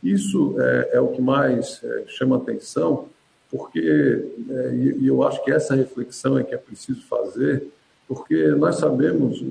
Isso 0.02 0.56
é, 0.58 0.90
é 0.94 1.00
o 1.00 1.08
que 1.08 1.22
mais 1.22 1.80
é, 1.82 2.04
chama 2.08 2.36
atenção, 2.36 3.08
porque, 3.50 3.80
é, 4.50 4.74
e 4.74 5.06
eu 5.06 5.22
acho 5.22 5.42
que 5.44 5.50
essa 5.50 5.74
reflexão 5.74 6.38
é 6.38 6.44
que 6.44 6.54
é 6.54 6.58
preciso 6.58 7.02
fazer, 7.06 7.68
porque 8.08 8.48
nós 8.48 8.76
sabemos, 8.76 9.42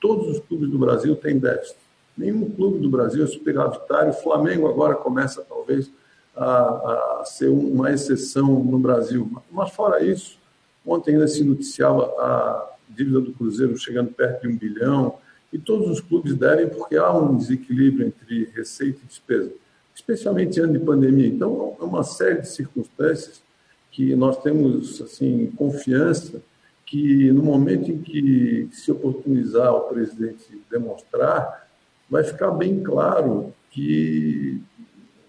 todos 0.00 0.28
os 0.28 0.40
clubes 0.40 0.68
do 0.68 0.78
Brasil 0.78 1.16
têm 1.16 1.38
déficit. 1.38 1.76
Nenhum 2.16 2.50
clube 2.50 2.80
do 2.80 2.90
Brasil 2.90 3.24
é 3.24 3.26
superavitário. 3.26 4.10
O 4.10 4.14
Flamengo 4.14 4.68
agora 4.68 4.94
começa, 4.94 5.42
talvez, 5.48 5.90
a, 6.36 7.20
a 7.20 7.24
ser 7.24 7.48
uma 7.48 7.90
exceção 7.92 8.62
no 8.62 8.78
Brasil. 8.78 9.30
Mas, 9.50 9.70
fora 9.70 10.04
isso, 10.04 10.38
ontem 10.84 11.12
ainda 11.12 11.28
se 11.28 11.42
noticiava 11.44 12.04
a 12.18 12.70
dívida 12.94 13.20
do 13.20 13.32
Cruzeiro 13.32 13.76
chegando 13.76 14.12
perto 14.12 14.42
de 14.42 14.48
um 14.48 14.56
bilhão, 14.56 15.18
e 15.52 15.58
todos 15.58 15.88
os 15.90 16.00
clubes 16.00 16.34
devem 16.34 16.68
porque 16.68 16.96
há 16.96 17.12
um 17.12 17.36
desequilíbrio 17.36 18.06
entre 18.06 18.50
receita 18.54 19.00
e 19.02 19.06
despesa, 19.06 19.52
especialmente 19.94 20.58
em 20.58 20.62
ano 20.62 20.72
de 20.74 20.78
pandemia. 20.78 21.26
Então, 21.26 21.76
é 21.80 21.84
uma 21.84 22.04
série 22.04 22.42
de 22.42 22.48
circunstâncias 22.48 23.42
que 23.90 24.14
nós 24.14 24.40
temos 24.42 25.02
assim 25.02 25.52
confiança 25.56 26.40
que 26.86 27.30
no 27.30 27.42
momento 27.42 27.90
em 27.90 27.98
que 27.98 28.68
se 28.72 28.90
oportunizar 28.90 29.72
o 29.72 29.82
presidente 29.82 30.60
demonstrar, 30.68 31.68
vai 32.08 32.24
ficar 32.24 32.50
bem 32.50 32.82
claro 32.82 33.54
que 33.70 34.60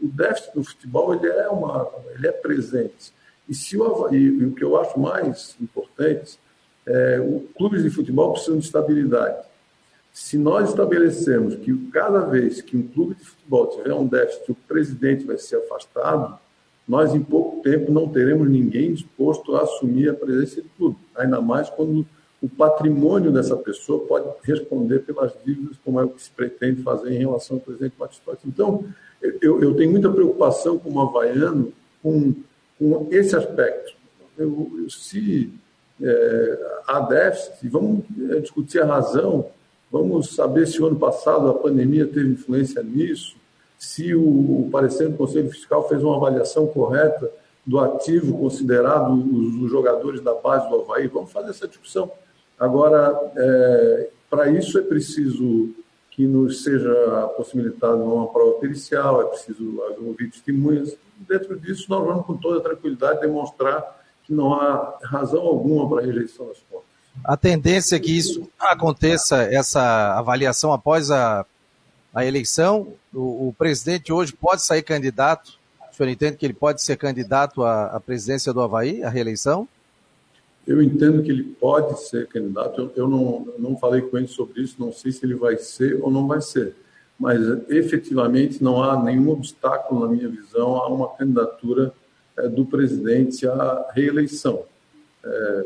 o 0.01 0.07
déficit 0.07 0.55
do 0.55 0.63
futebol 0.63 1.13
ele 1.13 1.27
é 1.27 1.47
uma 1.49 1.87
ele 2.15 2.27
é 2.27 2.31
presente 2.31 3.13
e 3.47 3.53
se 3.53 3.77
o 3.77 3.83
Havaí, 3.83 4.23
e 4.23 4.45
o 4.45 4.53
que 4.53 4.63
eu 4.63 4.79
acho 4.79 4.99
mais 4.99 5.55
importante 5.61 6.39
é 6.85 7.19
o 7.19 7.47
clubes 7.55 7.83
de 7.83 7.89
futebol 7.89 8.33
precisam 8.33 8.57
de 8.57 8.65
estabilidade 8.65 9.45
se 10.11 10.37
nós 10.37 10.69
estabelecemos 10.69 11.55
que 11.55 11.75
cada 11.91 12.19
vez 12.21 12.61
que 12.61 12.75
um 12.75 12.87
clube 12.87 13.15
de 13.15 13.23
futebol 13.23 13.67
tiver 13.67 13.93
um 13.93 14.05
déficit 14.07 14.51
o 14.51 14.55
presidente 14.55 15.25
vai 15.25 15.37
ser 15.37 15.57
afastado 15.57 16.37
nós 16.87 17.13
em 17.13 17.21
pouco 17.21 17.61
tempo 17.61 17.91
não 17.91 18.07
teremos 18.09 18.49
ninguém 18.49 18.93
disposto 18.93 19.55
a 19.55 19.61
assumir 19.61 20.09
a 20.09 20.13
presença 20.13 20.61
do 20.61 20.69
clube 20.77 20.97
ainda 21.15 21.39
mais 21.39 21.69
quando 21.69 22.05
o 22.41 22.49
patrimônio 22.49 23.31
dessa 23.31 23.55
pessoa 23.55 24.05
pode 24.07 24.27
responder 24.43 24.99
pelas 24.99 25.31
dívidas, 25.45 25.77
como 25.85 25.99
é 25.99 26.03
o 26.03 26.09
que 26.09 26.23
se 26.23 26.31
pretende 26.31 26.81
fazer 26.81 27.13
em 27.13 27.19
relação 27.19 27.57
ao 27.57 27.61
presidente 27.61 27.93
Batistotti. 27.97 28.47
Então, 28.47 28.83
eu, 29.21 29.61
eu 29.61 29.75
tenho 29.75 29.91
muita 29.91 30.11
preocupação 30.11 30.79
como 30.79 30.99
havaiano 30.99 31.71
com, 32.01 32.33
com 32.79 33.07
esse 33.11 33.35
aspecto. 33.35 33.93
Eu, 34.35 34.71
eu, 34.79 34.89
se 34.89 35.53
é, 36.01 36.81
há 36.87 36.99
déficit, 37.01 37.67
vamos 37.69 38.03
é, 38.29 38.39
discutir 38.39 38.81
a 38.81 38.85
razão, 38.85 39.49
vamos 39.91 40.35
saber 40.35 40.67
se 40.67 40.81
o 40.81 40.87
ano 40.87 40.97
passado 40.97 41.49
a 41.49 41.53
pandemia 41.53 42.05
teve 42.05 42.29
influência 42.29 42.81
nisso, 42.81 43.35
se 43.77 44.13
o, 44.13 44.21
o 44.21 44.69
parecer 44.71 45.09
do 45.09 45.17
Conselho 45.17 45.49
Fiscal 45.49 45.87
fez 45.87 46.03
uma 46.03 46.15
avaliação 46.15 46.67
correta 46.67 47.29
do 47.65 47.79
ativo 47.79 48.37
considerado 48.37 49.13
os, 49.13 49.63
os 49.63 49.71
jogadores 49.71 50.21
da 50.21 50.33
base 50.33 50.67
do 50.69 50.81
Havaí. 50.81 51.07
Vamos 51.07 51.31
fazer 51.31 51.51
essa 51.51 51.67
discussão. 51.67 52.11
Agora, 52.59 53.19
é, 53.35 54.09
para 54.29 54.49
isso 54.49 54.77
é 54.77 54.81
preciso 54.81 55.73
que 56.11 56.27
nos 56.27 56.63
seja 56.63 56.93
possibilitada 57.37 57.95
uma 57.95 58.27
prova 58.27 58.59
pericial, 58.59 59.21
é 59.21 59.25
preciso 59.25 59.81
ouvir 60.05 60.29
testemunhas. 60.29 60.95
Dentro 61.17 61.57
disso, 61.59 61.85
nós 61.89 62.05
vamos 62.05 62.25
com 62.25 62.35
toda 62.35 62.61
tranquilidade 62.61 63.21
demonstrar 63.21 64.00
não 64.33 64.53
há 64.53 64.97
razão 65.03 65.41
alguma 65.41 65.89
para 65.89 66.01
a 66.01 66.05
rejeição 66.05 66.47
das 66.47 66.57
contas. 66.69 66.91
A 67.23 67.35
tendência 67.35 67.95
é 67.95 67.99
que 67.99 68.17
isso 68.17 68.49
aconteça, 68.59 69.43
essa 69.43 70.17
avaliação 70.17 70.71
após 70.73 71.11
a, 71.11 71.45
a 72.13 72.25
eleição. 72.25 72.87
O, 73.13 73.49
o 73.49 73.55
presidente 73.57 74.11
hoje 74.11 74.33
pode 74.33 74.63
sair 74.63 74.81
candidato. 74.81 75.59
O 75.91 75.95
senhor 75.95 76.09
entende 76.09 76.37
que 76.37 76.45
ele 76.45 76.53
pode 76.53 76.81
ser 76.81 76.97
candidato 76.97 77.63
à, 77.63 77.87
à 77.87 77.99
presidência 77.99 78.53
do 78.53 78.61
Havaí, 78.61 79.03
à 79.03 79.09
reeleição? 79.09 79.67
Eu 80.65 80.81
entendo 80.81 81.21
que 81.21 81.31
ele 81.31 81.43
pode 81.43 81.99
ser 82.07 82.27
candidato. 82.27 82.79
Eu, 82.79 82.91
eu 82.95 83.07
não, 83.09 83.47
não 83.57 83.77
falei 83.77 84.01
com 84.01 84.17
ele 84.17 84.27
sobre 84.27 84.61
isso, 84.61 84.75
não 84.79 84.93
sei 84.93 85.11
se 85.11 85.25
ele 85.25 85.35
vai 85.35 85.57
ser 85.57 86.01
ou 86.01 86.09
não 86.09 86.27
vai 86.27 86.41
ser. 86.41 86.75
Mas 87.19 87.39
efetivamente 87.69 88.63
não 88.63 88.81
há 88.81 89.01
nenhum 89.01 89.29
obstáculo, 89.29 90.01
na 90.01 90.07
minha 90.07 90.29
visão, 90.29 90.75
a 90.77 90.87
uma 90.87 91.09
candidatura 91.09 91.93
do 92.49 92.65
presidente 92.65 93.47
à 93.47 93.87
reeleição. 93.93 94.63
É, 95.23 95.65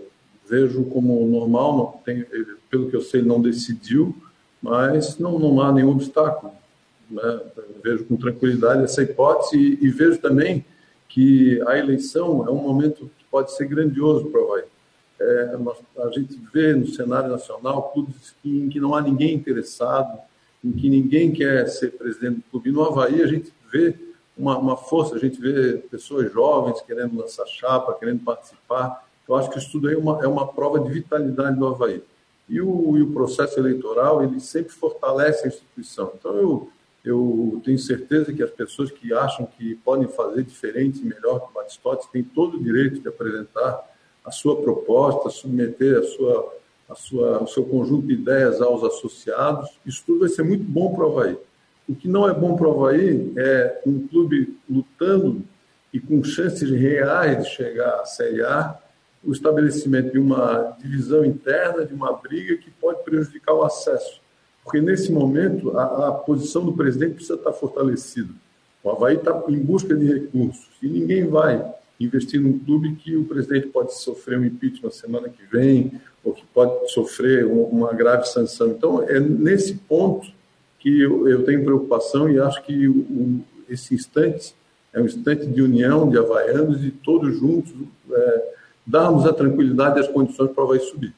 vejo 0.49 0.83
como 0.85 1.25
normal, 1.27 2.01
tem, 2.05 2.25
pelo 2.69 2.89
que 2.89 2.95
eu 2.95 3.01
sei, 3.01 3.21
não 3.21 3.41
decidiu, 3.41 4.15
mas 4.61 5.17
não, 5.17 5.39
não 5.39 5.61
há 5.61 5.71
nenhum 5.71 5.91
obstáculo. 5.91 6.53
Né? 7.09 7.41
Vejo 7.83 8.05
com 8.05 8.15
tranquilidade 8.15 8.83
essa 8.83 9.01
hipótese 9.01 9.57
e, 9.57 9.85
e 9.85 9.89
vejo 9.89 10.19
também 10.19 10.65
que 11.07 11.61
a 11.67 11.77
eleição 11.77 12.45
é 12.47 12.51
um 12.51 12.61
momento 12.61 13.09
que 13.17 13.25
pode 13.31 13.55
ser 13.55 13.67
grandioso 13.67 14.25
para 14.29 14.41
o 14.41 14.45
Havaí 14.45 14.63
é, 15.19 15.57
a 16.03 16.09
gente 16.11 16.39
vê 16.53 16.73
no 16.73 16.87
cenário 16.87 17.29
nacional 17.29 17.91
clubes 17.91 18.35
em 18.43 18.67
que 18.69 18.79
não 18.79 18.93
há 18.93 19.01
ninguém 19.01 19.33
interessado, 19.33 20.19
em 20.63 20.71
que 20.71 20.89
ninguém 20.89 21.31
quer 21.31 21.67
ser 21.67 21.91
presidente 21.91 22.37
do 22.37 22.43
clube. 22.51 22.71
No 22.71 22.83
Havaí, 22.83 23.21
a 23.21 23.27
gente 23.27 23.51
vê 23.71 23.95
uma, 24.37 24.57
uma 24.57 24.77
força, 24.77 25.15
a 25.15 25.19
gente 25.19 25.39
vê 25.39 25.77
pessoas 25.89 26.31
jovens 26.31 26.81
querendo 26.81 27.17
lançar 27.17 27.45
chapa, 27.47 27.93
querendo 27.93 28.23
participar. 28.23 29.05
Eu 29.27 29.35
acho 29.35 29.49
que 29.49 29.57
isso 29.57 29.71
tudo 29.71 29.87
aí 29.87 29.95
é 29.95 29.97
uma, 29.97 30.23
é 30.23 30.27
uma 30.27 30.47
prova 30.47 30.79
de 30.79 30.91
vitalidade 30.91 31.57
do 31.57 31.65
Havaí. 31.65 32.03
E 32.47 32.61
o, 32.61 32.97
e 32.97 33.01
o 33.01 33.11
processo 33.11 33.59
eleitoral, 33.59 34.23
ele 34.23 34.39
sempre 34.39 34.71
fortalece 34.71 35.45
a 35.45 35.47
instituição. 35.47 36.11
Então, 36.19 36.35
eu, 36.35 36.69
eu 37.03 37.61
tenho 37.63 37.79
certeza 37.79 38.31
que 38.33 38.43
as 38.43 38.51
pessoas 38.51 38.91
que 38.91 39.13
acham 39.13 39.45
que 39.45 39.75
podem 39.75 40.07
fazer 40.07 40.43
diferente 40.43 41.01
e 41.01 41.05
melhor 41.05 41.39
que 41.39 41.49
o 41.49 41.53
Batistotti 41.53 42.07
têm 42.11 42.23
todo 42.23 42.57
o 42.57 42.63
direito 42.63 42.99
de 42.99 43.07
apresentar 43.07 43.83
a 44.23 44.31
sua 44.31 44.61
proposta, 44.61 45.29
submeter 45.29 45.97
a 45.97 46.03
sua, 46.03 46.53
a 46.89 46.95
sua, 46.95 47.43
o 47.43 47.47
seu 47.47 47.63
conjunto 47.63 48.07
de 48.07 48.13
ideias 48.13 48.61
aos 48.61 48.83
associados. 48.83 49.69
Isso 49.85 50.03
tudo 50.05 50.19
vai 50.19 50.29
ser 50.29 50.43
muito 50.43 50.63
bom 50.63 50.93
para 50.93 51.07
o 51.07 51.11
Havaí. 51.11 51.37
O 51.87 51.95
que 51.95 52.07
não 52.07 52.27
é 52.27 52.33
bom 52.33 52.55
para 52.55 52.67
o 52.67 52.71
Havaí 52.71 53.31
é 53.37 53.81
um 53.85 54.07
clube 54.07 54.57
lutando 54.69 55.43
e 55.93 55.99
com 55.99 56.23
chances 56.23 56.69
reais 56.69 57.43
de 57.43 57.49
chegar 57.51 58.01
à 58.01 58.05
Série 58.05 58.41
A, 58.41 58.77
o 59.23 59.31
estabelecimento 59.31 60.11
de 60.11 60.19
uma 60.19 60.75
divisão 60.79 61.23
interna, 61.23 61.85
de 61.85 61.93
uma 61.93 62.13
briga 62.13 62.57
que 62.57 62.71
pode 62.71 63.03
prejudicar 63.03 63.53
o 63.53 63.63
acesso. 63.63 64.19
Porque 64.63 64.81
nesse 64.81 65.11
momento 65.11 65.77
a, 65.77 66.07
a 66.07 66.11
posição 66.11 66.65
do 66.65 66.73
presidente 66.73 67.15
precisa 67.15 67.35
estar 67.35 67.53
fortalecida. 67.53 68.33
O 68.83 68.89
Havaí 68.89 69.15
está 69.15 69.43
em 69.47 69.59
busca 69.59 69.95
de 69.95 70.05
recursos 70.05 70.67
e 70.81 70.87
ninguém 70.87 71.27
vai 71.27 71.63
investir 71.99 72.41
num 72.41 72.59
clube 72.59 72.95
que 72.95 73.15
o 73.15 73.25
presidente 73.25 73.67
pode 73.67 73.95
sofrer 73.95 74.39
um 74.39 74.45
impeachment 74.45 74.91
semana 74.91 75.29
que 75.29 75.43
vem, 75.45 75.99
ou 76.23 76.33
que 76.33 76.43
pode 76.47 76.91
sofrer 76.91 77.45
uma 77.45 77.93
grave 77.93 78.25
sanção. 78.25 78.67
Então, 78.67 79.03
é 79.03 79.19
nesse 79.19 79.75
ponto 79.75 80.27
que 80.85 81.01
eu, 81.01 81.27
eu 81.27 81.43
tenho 81.43 81.65
preocupação 81.65 82.29
e 82.29 82.39
acho 82.39 82.61
que 82.61 82.87
o, 82.87 83.43
esse 83.67 83.95
instante 83.95 84.53
é 84.93 85.01
um 85.01 85.05
instante 85.05 85.47
de 85.47 85.59
união 85.59 86.07
de 86.07 86.15
havaianos 86.15 86.85
e 86.85 86.91
todos 86.91 87.39
juntos 87.39 87.73
é, 88.11 88.53
darmos 88.85 89.25
a 89.25 89.33
tranquilidade 89.33 89.97
e 89.97 90.01
as 90.01 90.07
condições 90.07 90.51
para 90.51 90.63
o 90.63 90.67
Havaí 90.67 90.79
subir. 90.81 91.11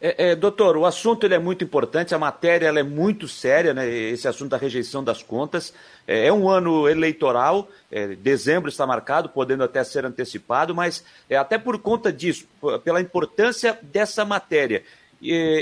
É, 0.00 0.30
é, 0.30 0.34
doutor, 0.34 0.76
o 0.76 0.84
assunto 0.84 1.24
ele 1.24 1.34
é 1.34 1.38
muito 1.38 1.62
importante, 1.62 2.16
a 2.16 2.18
matéria 2.18 2.66
ela 2.66 2.80
é 2.80 2.82
muito 2.82 3.28
séria, 3.28 3.72
né, 3.72 3.88
esse 3.88 4.26
assunto 4.26 4.50
da 4.50 4.56
rejeição 4.56 5.04
das 5.04 5.22
contas. 5.22 5.72
É, 6.04 6.26
é 6.26 6.32
um 6.32 6.48
ano 6.48 6.88
eleitoral, 6.88 7.68
é, 7.92 8.08
dezembro 8.16 8.68
está 8.68 8.84
marcado, 8.84 9.28
podendo 9.28 9.62
até 9.62 9.84
ser 9.84 10.04
antecipado, 10.04 10.74
mas 10.74 11.04
é, 11.30 11.36
até 11.36 11.58
por 11.58 11.78
conta 11.78 12.12
disso, 12.12 12.44
pela 12.82 13.00
importância 13.00 13.78
dessa 13.82 14.24
matéria, 14.24 14.82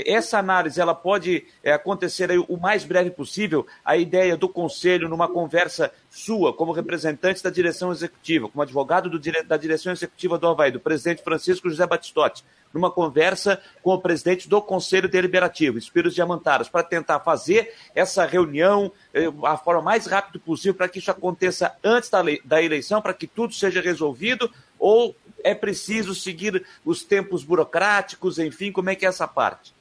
essa 0.05 0.37
análise 0.37 0.79
ela 0.79 0.93
pode 0.93 1.45
é, 1.63 1.73
acontecer 1.73 2.29
o 2.47 2.57
mais 2.57 2.83
breve 2.83 3.09
possível. 3.09 3.65
A 3.83 3.97
ideia 3.97 4.37
do 4.37 4.47
conselho, 4.47 5.09
numa 5.09 5.27
conversa 5.27 5.91
sua, 6.09 6.53
como 6.53 6.71
representante 6.71 7.43
da 7.43 7.49
direção 7.49 7.91
executiva, 7.91 8.47
como 8.47 8.61
advogado 8.61 9.09
do, 9.09 9.19
da 9.45 9.57
direção 9.57 9.91
executiva 9.91 10.37
do 10.37 10.47
Havaí, 10.47 10.71
do 10.71 10.79
presidente 10.79 11.23
Francisco 11.23 11.69
José 11.69 11.85
Batistotti, 11.87 12.43
numa 12.73 12.91
conversa 12.91 13.61
com 13.81 13.91
o 13.91 14.01
presidente 14.01 14.47
do 14.47 14.61
Conselho 14.61 15.09
Deliberativo, 15.09 15.77
Espíritos 15.77 16.13
Diamantaros, 16.13 16.69
para 16.69 16.83
tentar 16.83 17.19
fazer 17.21 17.73
essa 17.95 18.25
reunião 18.25 18.91
eh, 19.13 19.31
a 19.43 19.57
forma 19.57 19.81
mais 19.81 20.05
rápida 20.05 20.39
possível 20.39 20.75
para 20.75 20.89
que 20.89 20.99
isso 20.99 21.09
aconteça 21.09 21.75
antes 21.83 22.09
da, 22.09 22.21
da 22.43 22.61
eleição, 22.61 23.01
para 23.01 23.13
que 23.13 23.25
tudo 23.25 23.53
seja 23.53 23.81
resolvido, 23.81 24.51
ou 24.77 25.15
é 25.43 25.53
preciso 25.53 26.13
seguir 26.15 26.65
os 26.85 27.03
tempos 27.03 27.43
burocráticos, 27.43 28.39
enfim, 28.39 28.71
como 28.71 28.89
é 28.89 28.95
que 28.95 29.05
é 29.05 29.09
essa 29.09 29.27
parte? 29.27 29.73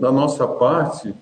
Da 0.00 0.10
nossa 0.10 0.46
parte, 0.46 1.14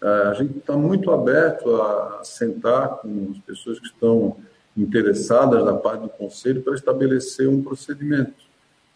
é, 0.00 0.08
a 0.28 0.34
gente 0.34 0.58
está 0.58 0.76
muito 0.76 1.10
aberto 1.10 1.74
a 1.74 2.20
sentar 2.22 2.98
com 2.98 3.32
as 3.32 3.38
pessoas 3.38 3.78
que 3.80 3.86
estão 3.86 4.36
interessadas 4.76 5.64
da 5.64 5.74
parte 5.74 6.02
do 6.02 6.08
Conselho 6.08 6.62
para 6.62 6.74
estabelecer 6.74 7.48
um 7.48 7.62
procedimento. 7.62 8.46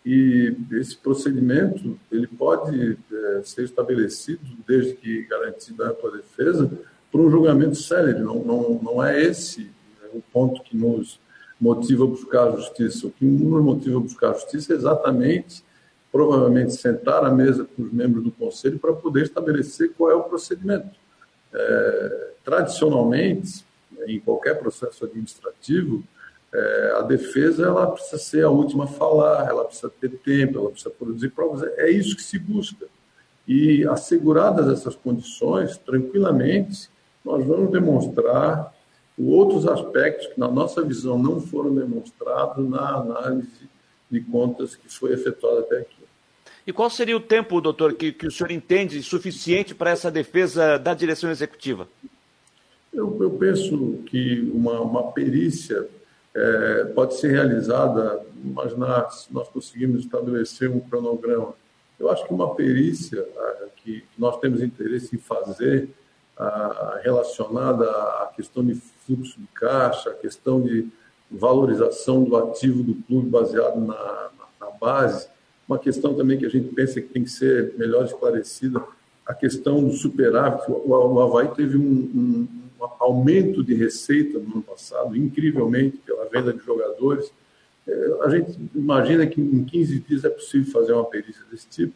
E 0.05 0.55
esse 0.73 0.97
procedimento 0.97 1.99
ele 2.11 2.27
pode 2.27 2.99
é, 3.13 3.43
ser 3.45 3.65
estabelecido, 3.65 4.43
desde 4.67 4.95
que 4.95 5.25
garantida 5.25 5.87
a 5.87 5.91
ampla 5.91 6.11
defesa, 6.13 6.71
por 7.11 7.21
um 7.21 7.31
julgamento 7.31 7.77
sério. 7.77 8.25
Não, 8.25 8.45
não, 8.45 8.81
não 8.83 9.05
é 9.05 9.21
esse 9.21 9.71
o 10.13 10.23
ponto 10.33 10.63
que 10.63 10.77
nos 10.77 11.19
motiva 11.63 12.05
buscar 12.05 12.51
justiça. 12.57 13.07
O 13.07 13.11
que 13.13 13.25
nos 13.25 13.63
motiva 13.63 14.01
buscar 14.01 14.33
justiça 14.33 14.73
é 14.73 14.77
exatamente, 14.77 15.63
provavelmente, 16.11 16.73
sentar 16.73 17.25
à 17.25 17.31
mesa 17.31 17.65
com 17.65 17.85
os 17.85 17.93
membros 17.93 18.25
do 18.25 18.33
Conselho 18.33 18.81
para 18.81 18.93
poder 18.93 19.23
estabelecer 19.23 19.93
qual 19.97 20.11
é 20.11 20.15
o 20.15 20.25
procedimento. 20.25 20.91
É, 21.55 22.31
tradicionalmente, 22.45 23.65
em 24.09 24.19
qualquer 24.19 24.59
processo 24.59 25.05
administrativo, 25.05 26.03
é, 26.53 26.95
a 26.99 27.03
defesa 27.03 27.65
ela 27.65 27.87
precisa 27.93 28.19
ser 28.19 28.45
a 28.45 28.51
última 28.51 28.85
a 28.85 28.89
falar, 28.89 29.49
ela 29.49 29.65
precisa 29.65 29.89
ter 30.01 30.11
tempo, 30.19 30.59
ela 30.59 30.71
precisa 30.71 30.91
produzir 30.91 31.29
provas. 31.29 31.63
É 31.77 31.89
isso 31.89 32.17
que 32.17 32.23
se 32.23 32.41
busca. 32.41 32.87
E 33.47 33.87
asseguradas 33.87 34.67
essas 34.67 34.97
condições, 34.97 35.79
tranquilamente, 35.79 36.91
nós 37.25 37.47
vamos 37.47 37.71
demonstrar 37.71 38.72
outros 39.19 39.67
aspectos 39.67 40.29
que, 40.29 40.41
na 40.41 40.49
nossa 40.49 40.83
visão, 40.83 41.19
não 41.19 41.41
foram 41.41 41.75
demonstrados 41.75 42.69
na 42.69 42.97
análise 42.97 43.69
de 44.11 44.21
contas 44.21 44.77
que 44.77 44.89
foi 44.89 45.13
efetuada 45.13 45.61
até 45.61 45.79
aqui. 45.79 46.03
E 46.67 46.73
qual 46.73 46.89
seria 46.89 47.17
o 47.17 47.21
tempo, 47.21 47.61
doutor, 47.61 47.95
que, 47.95 48.13
que 48.13 48.27
o 48.27 48.31
senhor 48.31 48.51
entende 48.51 49.03
suficiente 49.03 49.75
para 49.75 49.91
essa 49.91 50.11
defesa 50.11 50.79
da 50.79 50.95
direção 50.95 51.31
executiva? 51.31 51.89
Eu, 52.93 53.17
eu 53.21 53.31
penso 53.31 54.03
que 54.07 54.51
uma, 54.53 54.81
uma 54.81 55.13
perícia 55.13 55.89
é, 56.35 56.85
pode 56.95 57.17
ser 57.19 57.33
realizada, 57.33 58.25
imaginar 58.45 59.11
se 59.11 59.33
nós 59.33 59.49
conseguimos 59.49 60.05
estabelecer 60.05 60.71
um 60.71 60.79
cronograma. 60.79 61.55
Eu 61.99 62.11
acho 62.11 62.27
que 62.27 62.33
uma 62.33 62.55
perícia 62.55 63.27
que 63.77 64.05
nós 64.17 64.39
temos 64.39 64.63
interesse 64.63 65.17
em 65.17 65.19
fazer 65.19 65.89
relacionada 67.03 67.85
à 67.91 68.33
questão 68.35 68.65
de 68.65 68.75
fluxo 68.75 69.39
de 69.39 69.47
caixa, 69.49 70.11
a 70.11 70.15
questão 70.15 70.61
de 70.61 70.89
valorização 71.31 72.25
do 72.25 72.37
ativo 72.37 72.83
do 72.83 72.95
clube 72.95 73.29
baseado 73.29 73.81
na, 73.81 73.95
na, 73.95 74.31
na 74.61 74.71
base, 74.71 75.29
uma 75.69 75.79
questão 75.79 76.15
também 76.15 76.39
que 76.39 76.47
a 76.47 76.51
gente 76.51 76.75
pensa 76.75 77.01
que 77.01 77.09
tem 77.09 77.25
que 77.25 77.31
ser 77.31 77.75
melhor 77.79 78.05
esclarecida, 78.05 78.83
a 79.27 79.33
questão 79.33 79.83
do 79.83 79.93
superávit. 79.93 80.65
O, 80.69 80.91
o 80.91 81.21
Havaí 81.21 81.49
teve 81.55 81.79
um, 81.79 81.83
um, 81.83 82.49
um, 82.81 82.87
aumento 83.01 83.63
de 83.63 83.75
receita 83.75 84.39
no 84.39 84.53
ano 84.53 84.63
passado, 84.63 85.17
incrivelmente, 85.17 85.97
pela 85.99 86.27
venda 86.27 86.53
de 86.53 86.63
jogadores. 86.65 87.33
É, 87.87 88.17
a 88.23 88.31
gente 88.31 88.59
imagina 88.75 89.27
que 89.27 89.41
em 89.41 89.65
15 89.65 90.01
dias 90.01 90.25
é 90.25 90.29
possível 90.29 90.71
fazer 90.73 90.93
uma 90.93 91.05
perícia 91.05 91.43
desse 91.51 91.69
tipo. 91.69 91.95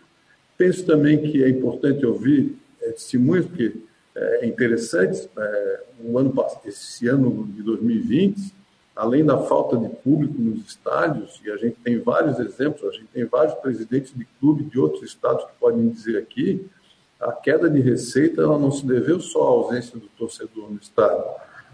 Penso 0.57 0.87
também 0.87 1.21
que 1.31 1.45
é 1.45 1.49
importante 1.49 2.07
ouvir 2.07 2.57
é, 2.81 2.93
testemunhos, 2.93 3.47
porque 3.47 3.75
é 4.16 4.46
interessante, 4.46 5.28
é, 5.37 5.80
o 6.00 6.18
ano, 6.18 6.32
esse 6.64 7.06
ano 7.06 7.46
de 7.46 7.62
2020, 7.62 8.54
além 8.94 9.23
da 9.23 9.37
falta 9.37 9.76
de 9.76 9.90
público 9.96 10.40
nos 10.40 10.66
estádios, 10.66 11.38
e 11.44 11.50
a 11.50 11.56
gente 11.58 11.76
tem 11.85 11.99
vários 11.99 12.38
exemplos, 12.40 12.82
a 12.88 12.92
gente 12.92 13.08
tem 13.12 13.26
vários 13.26 13.54
presidentes 13.56 14.14
de 14.14 14.25
clube 14.40 14.64
de 14.64 14.78
outros 14.78 15.02
estados 15.02 15.44
que 15.44 15.52
podem 15.61 15.90
dizer 15.90 16.16
aqui, 16.16 16.66
a 17.20 17.30
queda 17.30 17.68
de 17.68 17.80
receita 17.80 18.40
ela 18.40 18.59
não 18.59 18.70
se 18.70 18.87
deveu 18.87 19.20
só 19.20 19.42
à 19.42 19.48
ausência 19.48 19.98
do 19.98 20.07
torcedor 20.18 20.70
no 20.70 20.79
estádio. 20.79 21.24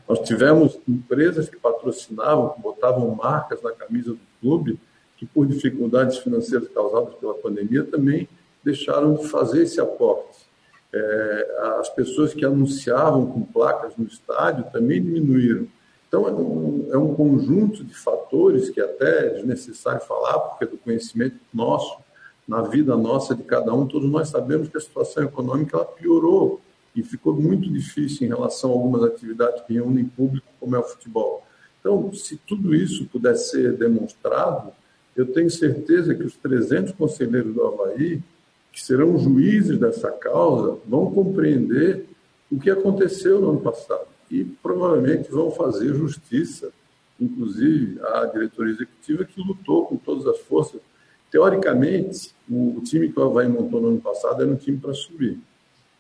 Nós 0.08 0.18
tivemos 0.20 0.80
empresas 0.88 1.48
que 1.48 1.56
patrocinavam, 1.56 2.50
que 2.50 2.60
botavam 2.60 3.14
marcas 3.14 3.62
na 3.62 3.70
camisa 3.70 4.12
do 4.12 4.20
clube, 4.40 4.80
que 5.16 5.24
por 5.24 5.46
dificuldades 5.46 6.18
financeiras 6.18 6.68
causadas 6.68 7.14
pela 7.14 7.34
pandemia 7.34 7.84
também 7.84 8.28
deixaram 8.64 9.14
de 9.14 9.28
fazer 9.28 9.62
esse 9.62 9.80
aporte 9.80 10.51
é, 10.94 11.78
as 11.80 11.88
pessoas 11.88 12.34
que 12.34 12.44
anunciavam 12.44 13.26
com 13.26 13.42
placas 13.42 13.96
no 13.96 14.06
estádio 14.06 14.64
também 14.72 15.02
diminuíram. 15.02 15.66
Então, 16.06 16.28
é 16.28 16.32
um, 16.32 16.88
é 16.92 16.98
um 16.98 17.14
conjunto 17.14 17.82
de 17.82 17.94
fatores 17.94 18.68
que 18.68 18.80
até 18.80 19.26
é 19.26 19.30
desnecessário 19.30 20.02
falar, 20.02 20.38
porque 20.38 20.64
é 20.64 20.66
do 20.66 20.76
conhecimento 20.76 21.36
nosso, 21.52 21.96
na 22.46 22.60
vida 22.60 22.94
nossa 22.96 23.34
de 23.34 23.42
cada 23.42 23.72
um, 23.72 23.86
todos 23.86 24.10
nós 24.10 24.28
sabemos 24.28 24.68
que 24.68 24.76
a 24.76 24.80
situação 24.80 25.24
econômica 25.24 25.76
ela 25.76 25.86
piorou 25.86 26.60
e 26.94 27.02
ficou 27.02 27.34
muito 27.34 27.72
difícil 27.72 28.26
em 28.26 28.28
relação 28.28 28.70
a 28.70 28.74
algumas 28.74 29.02
atividades 29.04 29.62
que 29.62 29.72
reúnem 29.72 30.04
público, 30.04 30.46
como 30.60 30.76
é 30.76 30.78
o 30.78 30.82
futebol. 30.82 31.46
Então, 31.80 32.12
se 32.12 32.36
tudo 32.36 32.74
isso 32.74 33.06
puder 33.06 33.34
ser 33.36 33.76
demonstrado, 33.76 34.70
eu 35.16 35.32
tenho 35.32 35.50
certeza 35.50 36.14
que 36.14 36.22
os 36.22 36.36
300 36.36 36.92
conselheiros 36.92 37.54
do 37.54 37.66
Havaí 37.66 38.22
que 38.72 38.82
serão 38.82 39.18
juízes 39.18 39.78
dessa 39.78 40.10
causa, 40.10 40.78
vão 40.86 41.12
compreender 41.12 42.06
o 42.50 42.58
que 42.58 42.70
aconteceu 42.70 43.40
no 43.40 43.50
ano 43.50 43.60
passado 43.60 44.06
e 44.30 44.44
provavelmente 44.44 45.30
vão 45.30 45.50
fazer 45.50 45.94
justiça, 45.94 46.70
inclusive 47.20 48.00
a 48.02 48.24
diretoria 48.26 48.72
executiva 48.72 49.24
que 49.24 49.40
lutou 49.40 49.86
com 49.86 49.96
todas 49.96 50.26
as 50.26 50.38
forças. 50.40 50.80
Teoricamente, 51.30 52.34
o 52.50 52.80
time 52.82 53.12
que 53.12 53.20
o 53.20 53.24
Havaí 53.24 53.46
montou 53.46 53.80
no 53.80 53.88
ano 53.88 54.00
passado 54.00 54.42
era 54.42 54.50
um 54.50 54.56
time 54.56 54.78
para 54.78 54.94
subir. 54.94 55.38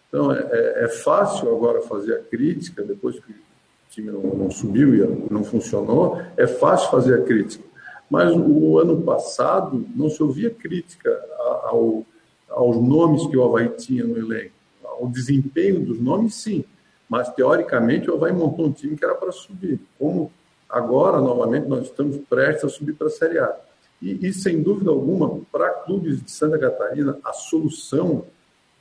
Então, 0.08 0.32
é, 0.32 0.40
é, 0.50 0.84
é, 0.84 0.88
fácil 0.88 1.54
agora 1.54 1.80
fazer 1.82 2.14
a 2.14 2.22
crítica, 2.22 2.82
depois 2.82 3.18
que 3.18 3.32
o 3.32 3.90
time 3.90 4.10
não, 4.10 4.22
não 4.22 4.50
subiu 4.50 4.94
e 4.94 5.32
não 5.32 5.44
funcionou, 5.44 6.20
é 6.36 6.46
fácil 6.46 6.90
fazer 6.90 7.14
a 7.20 7.22
crítica. 7.22 7.64
Mas 8.10 8.30
o 8.34 8.78
ano 8.78 9.00
passado 9.02 9.86
não 9.94 10.10
se 10.10 10.22
ouvia 10.22 10.50
crítica 10.50 11.10
ao, 11.64 12.04
aos 12.52 12.76
nomes 12.76 13.26
que 13.26 13.36
o 13.36 13.44
Havaí 13.44 13.68
tinha 13.70 14.04
no 14.04 14.16
elenco. 14.16 14.52
Ao 14.84 15.08
desempenho 15.08 15.80
dos 15.80 16.00
nomes, 16.00 16.34
sim. 16.34 16.64
Mas, 17.08 17.28
teoricamente, 17.30 18.10
o 18.10 18.14
Havaí 18.14 18.32
montou 18.32 18.66
um 18.66 18.72
time 18.72 18.96
que 18.96 19.04
era 19.04 19.14
para 19.14 19.32
subir. 19.32 19.80
Como 19.98 20.30
agora, 20.68 21.20
novamente, 21.20 21.66
nós 21.66 21.86
estamos 21.86 22.16
prestes 22.28 22.64
a 22.64 22.68
subir 22.68 22.94
para 22.94 23.08
a 23.08 23.10
Série 23.10 23.38
A. 23.38 23.54
E, 24.00 24.26
e 24.26 24.32
sem 24.32 24.62
dúvida 24.62 24.90
alguma, 24.90 25.40
para 25.50 25.70
clubes 25.70 26.22
de 26.22 26.30
Santa 26.30 26.58
Catarina, 26.58 27.18
a 27.24 27.32
solução, 27.32 28.24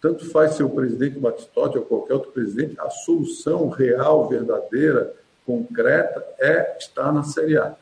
tanto 0.01 0.25
faz 0.31 0.55
ser 0.55 0.63
o 0.63 0.69
presidente 0.69 1.19
Batistotti 1.19 1.77
ou 1.77 1.85
qualquer 1.85 2.13
outro 2.13 2.31
presidente, 2.31 2.75
a 2.79 2.89
solução 2.89 3.69
real, 3.69 4.27
verdadeira, 4.27 5.13
concreta, 5.45 6.25
é 6.39 6.77
estar 6.77 7.11
na 7.11 7.23
Série 7.23 7.57
A, 7.57 7.75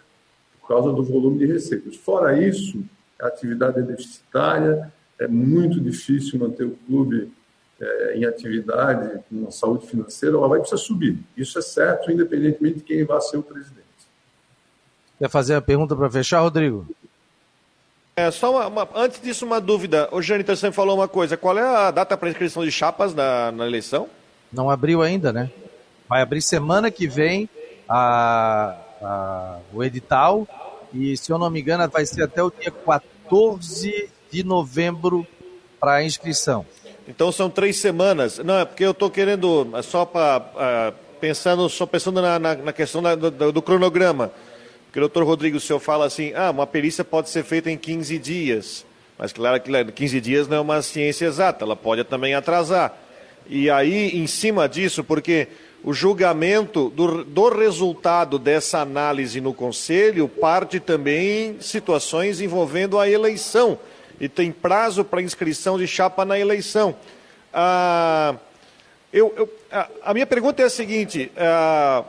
por 0.59 0.67
causa 0.67 0.91
do 0.91 1.03
volume 1.03 1.39
de 1.39 1.45
receitas. 1.45 1.95
Fora 1.95 2.37
isso, 2.37 2.83
a 3.21 3.27
atividade 3.27 3.79
é 3.79 3.83
deficitária, 3.83 4.91
é 5.19 5.27
muito 5.27 5.79
difícil 5.79 6.39
manter 6.39 6.65
o 6.65 6.77
clube 6.87 7.31
é, 7.79 8.17
em 8.17 8.25
atividade, 8.25 9.19
com 9.29 9.51
saúde 9.51 9.87
financeira, 9.87 10.37
ela 10.37 10.47
vai 10.47 10.59
precisar 10.59 10.81
subir. 10.81 11.19
Isso 11.35 11.59
é 11.59 11.61
certo, 11.61 12.11
independentemente 12.11 12.77
de 12.77 12.83
quem 12.83 13.05
vai 13.05 13.19
ser 13.21 13.37
o 13.37 13.43
presidente. 13.43 13.79
Quer 15.17 15.29
fazer 15.29 15.55
a 15.55 15.61
pergunta 15.61 15.95
para 15.95 16.09
fechar, 16.09 16.39
Rodrigo? 16.39 16.87
É, 18.15 18.31
só 18.31 18.51
uma, 18.51 18.67
uma, 18.67 18.89
antes 18.95 19.21
disso, 19.21 19.45
uma 19.45 19.61
dúvida. 19.61 20.09
O 20.11 20.21
Jâniter 20.21 20.55
você 20.55 20.71
falou 20.71 20.95
uma 20.95 21.07
coisa. 21.07 21.37
Qual 21.37 21.57
é 21.57 21.61
a 21.61 21.91
data 21.91 22.17
para 22.17 22.29
inscrição 22.29 22.63
de 22.63 22.71
chapas 22.71 23.13
na, 23.13 23.51
na 23.51 23.65
eleição? 23.65 24.09
Não 24.51 24.69
abriu 24.69 25.01
ainda, 25.01 25.31
né? 25.31 25.49
Vai 26.07 26.21
abrir 26.21 26.41
semana 26.41 26.89
que 26.89 27.07
vem 27.07 27.49
a, 27.87 28.75
a, 29.01 29.59
o 29.73 29.83
edital 29.83 30.47
e, 30.93 31.15
se 31.15 31.31
eu 31.31 31.37
não 31.37 31.49
me 31.49 31.61
engano, 31.61 31.87
vai 31.89 32.05
ser 32.05 32.23
até 32.23 32.41
o 32.43 32.51
dia 32.51 32.71
14 32.71 34.09
de 34.31 34.43
novembro 34.43 35.25
para 35.79 35.95
a 35.95 36.03
inscrição. 36.03 36.65
Então 37.07 37.31
são 37.31 37.49
três 37.49 37.77
semanas. 37.77 38.37
Não, 38.39 38.59
é 38.59 38.65
porque 38.65 38.83
eu 38.83 38.91
estou 38.91 39.09
querendo, 39.09 39.69
é 39.75 39.81
só 39.81 40.05
para. 40.05 40.93
Uh, 40.93 41.09
pensando, 41.19 41.67
só 41.69 41.85
pensando 41.85 42.21
na, 42.21 42.39
na, 42.39 42.55
na 42.55 42.73
questão 42.73 43.01
da, 43.01 43.15
do, 43.15 43.51
do, 43.51 43.61
cronograma. 43.61 44.31
Porque 44.85 44.99
doutor 44.99 45.23
Rodrigo, 45.23 45.57
o 45.57 45.59
senhor 45.59 45.79
fala 45.79 46.05
assim: 46.05 46.33
ah, 46.33 46.51
uma 46.51 46.67
perícia 46.67 47.03
pode 47.03 47.29
ser 47.29 47.43
feita 47.43 47.69
em 47.69 47.77
15 47.77 48.17
dias. 48.17 48.85
Mas 49.17 49.33
claro 49.33 49.59
que 49.59 49.91
15 49.91 50.21
dias 50.21 50.47
não 50.47 50.57
é 50.57 50.59
uma 50.61 50.81
ciência 50.81 51.25
exata, 51.25 51.65
ela 51.65 51.75
pode 51.75 52.03
também 52.05 52.33
atrasar. 52.33 52.97
E 53.47 53.69
aí, 53.69 54.17
em 54.17 54.27
cima 54.27 54.69
disso, 54.69 55.03
porque 55.03 55.49
o 55.83 55.93
julgamento 55.93 56.89
do, 56.89 57.23
do 57.23 57.49
resultado 57.49 58.39
dessa 58.39 58.79
análise 58.79 59.41
no 59.41 59.53
Conselho 59.53 60.27
parte 60.27 60.79
também 60.79 61.57
em 61.57 61.61
situações 61.61 62.39
envolvendo 62.39 62.97
a 62.97 63.09
eleição. 63.09 63.77
E 64.19 64.27
tem 64.27 64.51
prazo 64.51 65.03
para 65.03 65.21
inscrição 65.21 65.77
de 65.77 65.87
chapa 65.87 66.25
na 66.25 66.37
eleição. 66.37 66.95
Ah, 67.53 68.35
eu, 69.11 69.33
eu, 69.35 69.49
a, 69.71 69.89
a, 70.03 70.13
minha 70.13 70.27
pergunta 70.27 70.61
é 70.61 70.65
a 70.65 70.69
seguinte: 70.69 71.31
ah, 71.37 72.03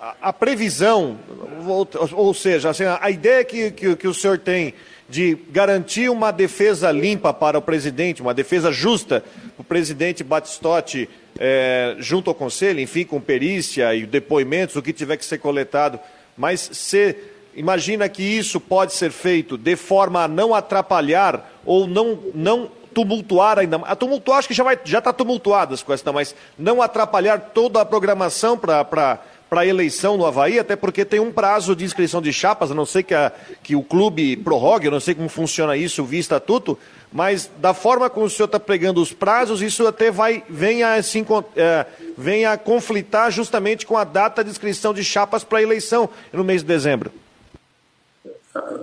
a, 0.00 0.16
a, 0.28 0.32
previsão, 0.32 1.18
ou, 1.66 1.88
ou 2.12 2.34
seja, 2.34 2.70
assim, 2.70 2.84
a, 2.84 3.10
ideia 3.10 3.44
que, 3.44 3.70
que, 3.70 3.96
que 3.96 4.08
o 4.08 4.14
senhor 4.14 4.38
tem 4.38 4.74
de 5.08 5.38
garantir 5.50 6.08
uma 6.10 6.32
defesa 6.32 6.90
limpa 6.90 7.32
para 7.32 7.58
o 7.58 7.62
presidente, 7.62 8.20
uma 8.20 8.34
defesa 8.34 8.72
justa 8.72 9.22
o 9.58 9.64
presidente 9.64 10.22
Batistotti 10.22 11.08
é, 11.38 11.96
junto 11.98 12.30
ao 12.30 12.34
Conselho, 12.34 12.80
enfim, 12.80 13.04
com 13.04 13.20
perícia 13.20 13.94
e 13.94 14.06
depoimentos, 14.06 14.76
o 14.76 14.82
que 14.82 14.92
tiver 14.92 15.16
que 15.16 15.24
ser 15.24 15.38
coletado, 15.38 15.98
mas 16.36 16.60
se 16.60 17.16
imagina 17.56 18.08
que 18.08 18.22
isso 18.22 18.60
pode 18.60 18.92
ser 18.92 19.10
feito 19.10 19.56
de 19.56 19.74
forma 19.74 20.22
a 20.22 20.28
não 20.28 20.54
atrapalhar 20.54 21.50
ou 21.64 21.86
não, 21.86 22.18
não 22.34 22.70
tumultuar 22.96 23.58
ainda 23.58 23.76
mais. 23.76 23.98
Tumultuar, 23.98 24.38
acho 24.38 24.48
que 24.48 24.54
já 24.54 24.98
está 24.98 25.12
tumultuada 25.12 25.74
as 25.74 25.82
coisas, 25.82 26.04
mas 26.14 26.34
não 26.58 26.80
atrapalhar 26.80 27.38
toda 27.52 27.78
a 27.80 27.84
programação 27.84 28.56
para 28.56 29.20
a 29.50 29.66
eleição 29.66 30.16
no 30.16 30.24
Havaí, 30.24 30.58
até 30.58 30.74
porque 30.76 31.04
tem 31.04 31.20
um 31.20 31.30
prazo 31.30 31.76
de 31.76 31.84
inscrição 31.84 32.22
de 32.22 32.32
chapas, 32.32 32.70
a 32.70 32.74
não 32.74 32.86
sei 32.86 33.02
que, 33.02 33.14
a, 33.14 33.30
que 33.62 33.76
o 33.76 33.82
clube 33.82 34.38
prorrogue, 34.38 34.86
eu 34.86 34.92
não 34.92 35.00
sei 35.00 35.14
como 35.14 35.28
funciona 35.28 35.76
isso 35.76 36.04
via 36.04 36.20
estatuto, 36.20 36.78
mas 37.12 37.50
da 37.58 37.74
forma 37.74 38.08
como 38.08 38.24
o 38.24 38.30
senhor 38.30 38.46
está 38.46 38.58
pregando 38.58 39.00
os 39.00 39.12
prazos, 39.12 39.60
isso 39.60 39.86
até 39.86 40.10
vai, 40.10 40.42
vem 40.48 40.82
a, 40.82 40.94
assim, 40.94 41.24
é, 41.54 41.84
vem 42.16 42.46
a 42.46 42.56
conflitar 42.56 43.30
justamente 43.30 43.84
com 43.84 43.98
a 43.98 44.04
data 44.04 44.42
de 44.42 44.48
inscrição 44.48 44.94
de 44.94 45.04
chapas 45.04 45.44
para 45.44 45.58
a 45.58 45.62
eleição 45.62 46.08
no 46.32 46.42
mês 46.42 46.62
de 46.62 46.68
dezembro. 46.68 47.12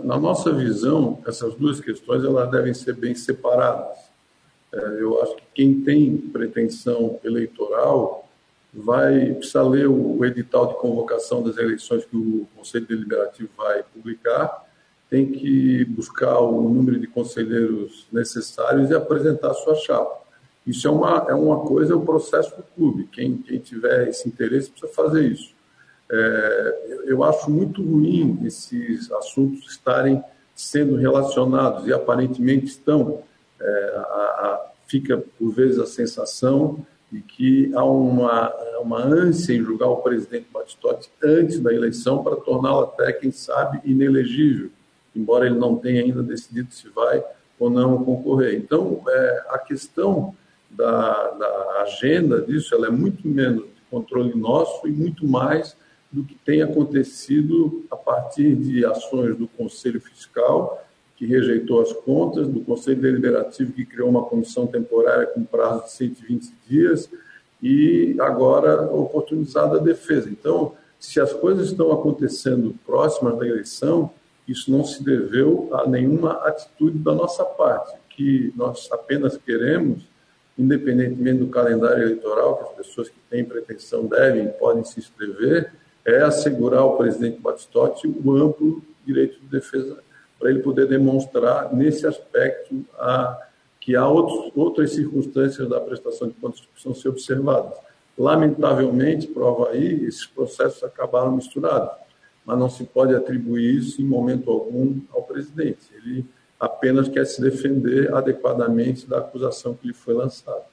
Na 0.04 0.18
nossa 0.18 0.52
visão, 0.52 1.20
essas 1.26 1.56
duas 1.56 1.80
questões 1.80 2.24
elas 2.24 2.50
devem 2.52 2.74
ser 2.74 2.94
bem 2.94 3.16
separadas. 3.16 3.98
É, 4.74 4.78
eu 5.02 5.22
acho 5.22 5.36
que 5.36 5.44
quem 5.54 5.82
tem 5.82 6.18
pretensão 6.18 7.20
eleitoral 7.24 8.28
vai 8.74 9.34
precisar 9.34 9.64
ler 9.64 9.88
o 9.88 10.26
edital 10.26 10.68
de 10.68 10.76
convocação 10.76 11.44
das 11.44 11.58
eleições 11.58 12.06
que 12.06 12.18
o 12.18 12.48
Conselho 12.56 12.88
Deliberativo 12.88 13.50
vai 13.56 13.84
publicar 13.84 14.64
tem 15.14 15.32
que 15.32 15.86
buscar 15.86 16.40
o 16.40 16.68
número 16.68 17.00
de 17.00 17.06
conselheiros 17.06 18.08
necessários 18.12 18.90
e 18.90 18.96
apresentar 18.96 19.52
a 19.52 19.54
sua 19.54 19.76
chapa. 19.76 20.24
Isso 20.66 20.88
é 20.88 20.92
uma, 20.92 21.28
é 21.30 21.36
uma 21.36 21.60
coisa, 21.60 21.94
é 21.94 21.96
um 21.96 22.04
processo 22.04 22.58
do 22.58 22.64
clube. 22.64 23.08
Quem, 23.12 23.38
quem 23.38 23.60
tiver 23.60 24.08
esse 24.08 24.28
interesse 24.28 24.72
precisa 24.72 24.92
fazer 24.92 25.28
isso. 25.28 25.54
É, 26.16 27.02
eu 27.06 27.24
acho 27.24 27.50
muito 27.50 27.82
ruim 27.84 28.40
esses 28.46 29.12
assuntos 29.12 29.72
estarem 29.72 30.24
sendo 30.56 30.96
relacionados 30.96 31.88
e 31.88 31.94
aparentemente 31.94 32.66
estão. 32.66 33.24
É, 33.60 33.94
a, 33.96 34.00
a, 34.00 34.72
fica, 34.88 35.24
por 35.40 35.52
vezes, 35.52 35.80
a 35.80 35.86
sensação 35.86 36.86
de 37.12 37.22
que 37.22 37.72
há 37.74 37.84
uma, 37.84 38.54
uma 38.82 39.00
ânsia 39.00 39.54
em 39.54 39.64
julgar 39.64 39.88
o 39.88 39.98
presidente 39.98 40.48
Batistotti 40.54 41.10
antes 41.24 41.60
da 41.60 41.74
eleição 41.74 42.24
para 42.24 42.36
torná-lo 42.36 42.84
até, 42.84 43.12
quem 43.14 43.32
sabe, 43.32 43.80
inelegível 43.84 44.70
embora 45.16 45.46
ele 45.46 45.56
não 45.56 45.76
tenha 45.78 46.02
ainda 46.02 46.24
decidido 46.24 46.74
se 46.74 46.90
vai 46.90 47.24
ou 47.60 47.70
não 47.70 48.04
concorrer. 48.04 48.56
Então, 48.56 49.02
é, 49.08 49.46
a 49.50 49.60
questão 49.60 50.36
da, 50.70 51.30
da, 51.32 51.84
agenda 51.84 52.42
disso 52.42 52.74
ela 52.74 52.88
é 52.88 52.90
muito 52.90 53.28
menos 53.28 53.64
de 53.64 53.82
controle 53.90 54.34
nosso 54.36 54.88
e 54.88 54.92
muito 54.92 55.28
mais 55.28 55.78
do 56.14 56.24
que 56.24 56.36
tem 56.36 56.62
acontecido 56.62 57.84
a 57.90 57.98
partir 57.98 58.56
de 58.56 58.86
ações 58.86 59.36
do 59.36 59.48
Conselho 59.48 60.00
Fiscal, 60.00 60.86
que 61.18 61.26
rejeitou 61.26 61.82
as 61.82 61.92
contas, 61.92 62.48
do 62.48 62.62
Conselho 62.62 63.02
Deliberativo, 63.02 63.74
que 63.74 63.84
criou 63.84 64.10
uma 64.10 64.24
comissão 64.24 64.68
temporária 64.68 65.26
com 65.26 65.44
prazo 65.44 65.86
de 65.86 65.92
120 65.92 66.54
dias, 66.70 67.10
e 67.62 68.16
agora 68.20 68.84
oportunizada 68.92 69.78
a 69.78 69.82
defesa. 69.82 70.30
Então, 70.30 70.74
se 71.00 71.20
as 71.20 71.34
coisas 71.34 71.70
estão 71.70 71.92
acontecendo 71.92 72.76
próximas 72.86 73.38
da 73.40 73.48
eleição, 73.48 74.12
isso 74.48 74.72
não 74.72 74.84
se 74.84 75.04
deveu 75.04 75.70
a 75.74 75.88
nenhuma 75.88 76.34
atitude 76.46 77.00
da 77.00 77.16
nossa 77.16 77.44
parte, 77.44 77.98
que 78.10 78.54
nós 78.56 78.88
apenas 78.92 79.36
queremos, 79.38 80.04
independentemente 80.58 81.40
do 81.40 81.48
calendário 81.48 82.04
eleitoral, 82.04 82.58
que 82.58 82.64
as 82.64 82.88
pessoas 82.88 83.10
que 83.10 83.20
têm 83.30 83.44
pretensão 83.44 84.06
devem 84.06 84.48
podem 84.60 84.84
se 84.84 85.00
inscrever, 85.00 85.74
é 86.06 86.22
assegurar 86.22 86.82
ao 86.82 86.98
presidente 86.98 87.40
Batistotti 87.40 88.08
o 88.08 88.36
amplo 88.36 88.82
direito 89.06 89.40
de 89.40 89.48
defesa 89.48 89.98
para 90.40 90.50
ele 90.50 90.60
poder 90.60 90.88
demonstrar 90.88 91.74
nesse 91.74 92.06
aspecto 92.06 92.86
a, 93.00 93.40
que 93.80 93.96
há 93.96 94.08
outros, 94.08 94.52
outras 94.56 94.92
circunstâncias 94.92 95.68
da 95.70 95.80
prestação 95.80 96.28
de 96.28 96.34
contas 96.34 96.62
que 96.62 96.68
precisam 96.68 96.96
ser 96.96 97.10
observadas. 97.10 97.78
Lamentavelmente, 98.18 99.28
prova 99.28 99.70
aí, 99.70 100.06
esses 100.06 100.26
processos 100.26 100.84
acabaram 100.84 101.32
misturados 101.32 102.04
mas 102.46 102.60
não 102.60 102.70
se 102.70 102.84
pode 102.84 103.16
atribuir 103.16 103.78
isso 103.78 104.02
em 104.02 104.06
momento 104.06 104.52
algum 104.52 105.00
ao 105.12 105.24
presidente. 105.24 105.90
Ele 105.94 106.26
apenas 106.60 107.08
quer 107.08 107.26
se 107.26 107.42
defender 107.42 108.14
adequadamente 108.14 109.08
da 109.08 109.20
acusação 109.20 109.74
que 109.74 109.88
lhe 109.88 109.94
foi 109.94 110.14
lançada. 110.14 110.66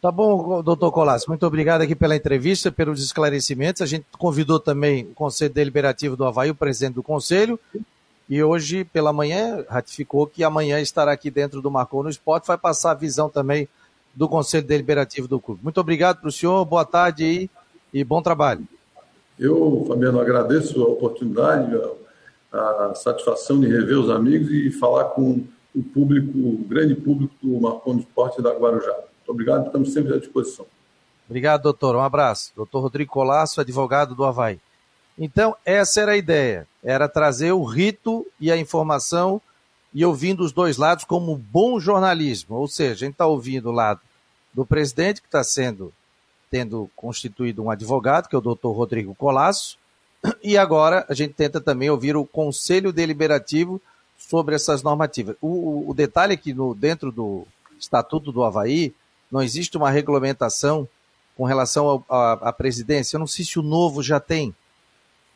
Tá 0.00 0.10
bom, 0.10 0.62
doutor 0.62 0.90
Colasso, 0.90 1.28
muito 1.28 1.46
obrigado 1.46 1.82
aqui 1.82 1.94
pela 1.94 2.16
entrevista, 2.16 2.72
pelos 2.72 3.04
esclarecimentos. 3.04 3.82
A 3.82 3.86
gente 3.86 4.06
convidou 4.18 4.58
também 4.58 5.04
o 5.04 5.14
Conselho 5.14 5.52
Deliberativo 5.52 6.16
do 6.16 6.24
Havaí, 6.24 6.48
o 6.48 6.54
presidente 6.54 6.94
do 6.94 7.02
Conselho, 7.02 7.60
e 8.26 8.42
hoje, 8.42 8.82
pela 8.82 9.12
manhã, 9.12 9.62
ratificou 9.68 10.26
que 10.26 10.42
amanhã 10.42 10.80
estará 10.80 11.12
aqui 11.12 11.30
dentro 11.30 11.60
do 11.60 11.70
Marcou 11.70 12.02
no 12.02 12.08
Esporte, 12.08 12.46
vai 12.46 12.56
passar 12.56 12.92
a 12.92 12.94
visão 12.94 13.28
também 13.28 13.68
do 14.14 14.26
Conselho 14.26 14.66
Deliberativo 14.66 15.28
do 15.28 15.38
clube. 15.38 15.60
Muito 15.62 15.78
obrigado 15.78 16.20
para 16.20 16.28
o 16.28 16.32
senhor, 16.32 16.64
boa 16.64 16.86
tarde 16.86 17.24
e, 17.24 17.50
e 17.92 18.02
bom 18.02 18.22
trabalho. 18.22 18.66
Eu, 19.38 19.84
Fabiano, 19.86 20.18
agradeço 20.18 20.82
a 20.82 20.88
oportunidade, 20.88 21.78
a, 22.50 22.58
a, 22.58 22.94
satisfação 22.94 23.60
de 23.60 23.66
rever 23.66 23.98
os 23.98 24.08
amigos 24.08 24.50
e 24.50 24.70
falar 24.70 25.04
com 25.10 25.44
o 25.74 25.82
público, 25.82 26.38
o 26.38 26.64
grande 26.66 26.94
público 26.94 27.34
do 27.42 27.60
Marcon 27.60 27.96
do 27.96 28.00
Esporte 28.00 28.40
da 28.40 28.50
Guarujá. 28.50 29.09
Obrigado, 29.30 29.66
estamos 29.66 29.92
sempre 29.92 30.14
à 30.14 30.18
disposição. 30.18 30.66
Obrigado, 31.28 31.62
doutor. 31.62 31.94
Um 31.94 32.00
abraço. 32.00 32.52
Doutor 32.56 32.80
Rodrigo 32.80 33.12
Colasso, 33.12 33.60
advogado 33.60 34.14
do 34.14 34.24
Havaí. 34.24 34.58
Então, 35.16 35.54
essa 35.64 36.00
era 36.00 36.12
a 36.12 36.16
ideia, 36.16 36.66
era 36.82 37.08
trazer 37.08 37.52
o 37.52 37.62
rito 37.62 38.26
e 38.40 38.50
a 38.50 38.56
informação 38.56 39.40
e 39.92 40.04
ouvindo 40.04 40.42
os 40.42 40.50
dois 40.50 40.76
lados 40.76 41.04
como 41.04 41.36
bom 41.36 41.78
jornalismo. 41.78 42.56
Ou 42.56 42.66
seja, 42.66 42.92
a 42.92 42.96
gente 42.96 43.12
está 43.12 43.26
ouvindo 43.26 43.68
o 43.68 43.72
lado 43.72 44.00
do 44.52 44.66
presidente, 44.66 45.20
que 45.20 45.28
está 45.28 45.44
sendo 45.44 45.92
tendo 46.50 46.90
constituído 46.96 47.62
um 47.62 47.70
advogado, 47.70 48.28
que 48.28 48.34
é 48.34 48.38
o 48.38 48.42
doutor 48.42 48.72
Rodrigo 48.72 49.14
Colasso, 49.14 49.78
e 50.42 50.58
agora 50.58 51.06
a 51.08 51.14
gente 51.14 51.32
tenta 51.32 51.60
também 51.60 51.88
ouvir 51.88 52.16
o 52.16 52.26
Conselho 52.26 52.92
Deliberativo 52.92 53.80
sobre 54.18 54.56
essas 54.56 54.82
normativas. 54.82 55.36
O, 55.40 55.88
o 55.88 55.94
detalhe 55.94 56.34
é 56.34 56.36
que 56.36 56.52
no, 56.52 56.74
dentro 56.74 57.12
do 57.12 57.46
Estatuto 57.78 58.32
do 58.32 58.42
Havaí 58.42 58.92
não 59.30 59.42
existe 59.42 59.76
uma 59.76 59.90
regulamentação 59.90 60.88
com 61.36 61.44
relação 61.44 62.04
à 62.08 62.52
presidência. 62.52 63.16
Eu 63.16 63.20
não 63.20 63.26
sei 63.26 63.44
se 63.44 63.58
o 63.58 63.62
novo 63.62 64.02
já 64.02 64.20
tem. 64.20 64.54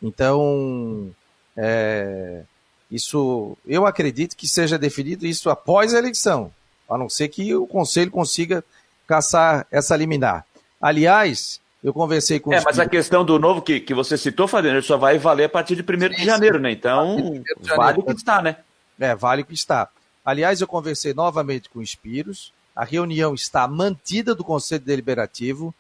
Então, 0.02 1.10
é, 1.56 2.42
isso 2.90 3.56
eu 3.66 3.86
acredito 3.86 4.36
que 4.36 4.46
seja 4.46 4.78
definido 4.78 5.26
isso 5.26 5.48
após 5.48 5.94
a 5.94 5.98
eleição, 5.98 6.52
a 6.88 6.98
não 6.98 7.08
ser 7.08 7.28
que 7.28 7.54
o 7.54 7.66
Conselho 7.66 8.10
consiga 8.10 8.62
caçar 9.06 9.66
essa 9.70 9.96
liminar. 9.96 10.44
Aliás, 10.80 11.60
eu 11.82 11.92
conversei 11.92 12.40
com 12.40 12.52
É, 12.52 12.60
mas 12.62 12.78
a 12.78 12.88
questão 12.88 13.24
do 13.24 13.38
novo 13.38 13.62
que, 13.62 13.80
que 13.80 13.94
você 13.94 14.16
citou, 14.18 14.48
Fabiano, 14.48 14.82
só 14.82 14.96
vai 14.96 15.18
valer 15.18 15.44
a 15.44 15.48
partir 15.48 15.76
de 15.76 15.82
1 15.82 16.08
de 16.10 16.24
janeiro, 16.24 16.58
né? 16.58 16.70
Então, 16.70 17.42
vale 17.76 18.00
o 18.00 18.02
que 18.02 18.12
está, 18.12 18.42
né? 18.42 18.56
É, 18.98 19.14
vale 19.14 19.42
o 19.42 19.44
que 19.44 19.54
está. 19.54 19.88
Aliás, 20.24 20.60
eu 20.60 20.66
conversei 20.66 21.12
novamente 21.12 21.68
com 21.68 21.80
o 21.80 21.82
Espiros, 21.82 22.52
a 22.74 22.84
reunião 22.84 23.34
está 23.34 23.66
mantida 23.68 24.34
do 24.34 24.44
Conselho 24.44 24.84
Deliberativo. 24.84 25.74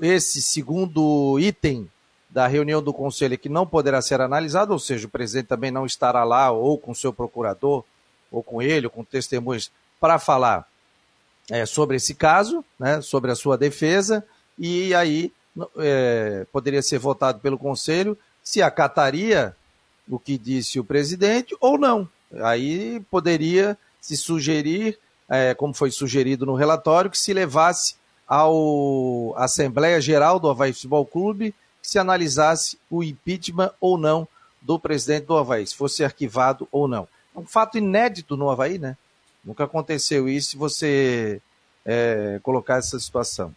Esse 0.00 0.42
segundo 0.42 1.38
item 1.38 1.90
da 2.28 2.46
reunião 2.46 2.82
do 2.82 2.92
Conselho 2.92 3.34
é 3.34 3.36
que 3.36 3.48
não 3.48 3.66
poderá 3.66 4.02
ser 4.02 4.20
analisado, 4.20 4.72
ou 4.72 4.78
seja, 4.78 5.06
o 5.06 5.10
presidente 5.10 5.46
também 5.46 5.70
não 5.70 5.86
estará 5.86 6.24
lá, 6.24 6.50
ou 6.50 6.76
com 6.76 6.94
seu 6.94 7.12
procurador, 7.12 7.84
ou 8.30 8.42
com 8.42 8.60
ele, 8.60 8.86
ou 8.86 8.90
com 8.90 9.04
testemunhas, 9.04 9.70
para 10.00 10.18
falar 10.18 10.68
é, 11.50 11.64
sobre 11.64 11.96
esse 11.96 12.14
caso, 12.14 12.64
né, 12.78 13.00
sobre 13.00 13.30
a 13.30 13.36
sua 13.36 13.56
defesa, 13.56 14.24
e 14.58 14.94
aí 14.94 15.32
é, 15.78 16.46
poderia 16.52 16.82
ser 16.82 16.98
votado 16.98 17.40
pelo 17.40 17.58
Conselho 17.58 18.18
se 18.42 18.62
acataria 18.62 19.56
o 20.08 20.20
que 20.20 20.38
disse 20.38 20.78
o 20.78 20.84
presidente 20.84 21.56
ou 21.60 21.76
não. 21.76 22.08
Aí 22.42 23.00
poderia 23.10 23.76
se 24.00 24.16
sugerir, 24.16 24.96
é, 25.28 25.54
como 25.54 25.74
foi 25.74 25.90
sugerido 25.90 26.46
no 26.46 26.54
relatório, 26.54 27.10
que 27.10 27.18
se 27.18 27.32
levasse 27.32 27.96
ao 28.26 29.34
Assembleia 29.36 30.00
Geral 30.00 30.40
do 30.40 30.48
Havaí 30.48 30.72
Futebol 30.72 31.06
Clube 31.06 31.54
que 31.86 31.90
se 31.92 31.98
analisasse 32.00 32.76
o 32.90 33.02
impeachment 33.04 33.70
ou 33.80 33.96
não 33.96 34.26
do 34.60 34.76
presidente 34.76 35.26
do 35.26 35.36
Havaí, 35.36 35.64
se 35.64 35.76
fosse 35.76 36.02
arquivado 36.02 36.66
ou 36.72 36.88
não. 36.88 37.06
É 37.34 37.38
um 37.38 37.46
fato 37.46 37.78
inédito 37.78 38.36
no 38.36 38.50
Havaí, 38.50 38.76
né? 38.76 38.96
Nunca 39.44 39.62
aconteceu 39.62 40.28
isso 40.28 40.50
se 40.50 40.56
você 40.56 41.40
é, 41.84 42.40
colocar 42.42 42.78
essa 42.78 42.98
situação. 42.98 43.54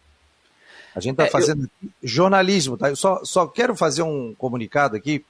A 0.94 1.00
gente 1.00 1.14
está 1.14 1.24
é, 1.24 1.30
fazendo 1.30 1.68
eu... 1.82 1.90
jornalismo, 2.00 2.76
tá? 2.76 2.88
Eu 2.88 2.94
só, 2.94 3.24
só 3.24 3.48
quero 3.48 3.74
fazer 3.74 4.02
um 4.02 4.32
comunicado 4.34 4.96
aqui. 4.96 5.24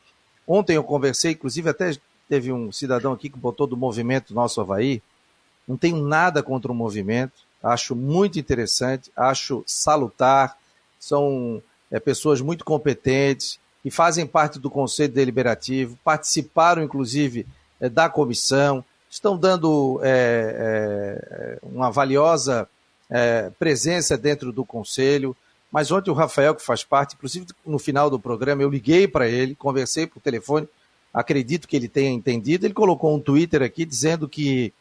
Ontem 0.46 0.76
eu 0.76 0.84
conversei, 0.84 1.32
inclusive 1.32 1.70
até 1.70 1.96
teve 2.28 2.52
um 2.52 2.70
cidadão 2.70 3.12
aqui 3.14 3.30
que 3.30 3.38
botou 3.38 3.66
do 3.66 3.76
movimento 3.76 4.34
Nosso 4.34 4.60
Havaí. 4.60 5.02
Não 5.70 5.76
tenho 5.76 6.04
nada 6.04 6.42
contra 6.42 6.72
o 6.72 6.74
movimento, 6.74 7.32
acho 7.62 7.94
muito 7.94 8.40
interessante, 8.40 9.10
acho 9.16 9.62
salutar. 9.64 10.56
São 10.98 11.62
é, 11.90 12.00
pessoas 12.00 12.40
muito 12.40 12.64
competentes, 12.64 13.60
que 13.80 13.90
fazem 13.90 14.26
parte 14.26 14.58
do 14.58 14.68
Conselho 14.68 15.12
Deliberativo, 15.12 15.96
participaram, 16.02 16.82
inclusive, 16.82 17.46
é, 17.80 17.88
da 17.88 18.08
comissão, 18.08 18.84
estão 19.08 19.38
dando 19.38 20.00
é, 20.02 20.56
é, 20.58 21.58
uma 21.62 21.88
valiosa 21.88 22.68
é, 23.08 23.50
presença 23.56 24.18
dentro 24.18 24.52
do 24.52 24.64
Conselho. 24.64 25.36
Mas 25.70 25.92
ontem 25.92 26.10
o 26.10 26.14
Rafael, 26.14 26.54
que 26.54 26.64
faz 26.64 26.82
parte, 26.82 27.14
inclusive 27.14 27.46
no 27.64 27.78
final 27.78 28.10
do 28.10 28.18
programa, 28.18 28.62
eu 28.62 28.70
liguei 28.70 29.06
para 29.06 29.28
ele, 29.28 29.54
conversei 29.54 30.04
por 30.04 30.20
telefone, 30.20 30.68
acredito 31.14 31.68
que 31.68 31.76
ele 31.76 31.88
tenha 31.88 32.10
entendido. 32.10 32.66
Ele 32.66 32.74
colocou 32.74 33.14
um 33.14 33.20
Twitter 33.20 33.62
aqui 33.62 33.84
dizendo 33.84 34.28
que, 34.28 34.72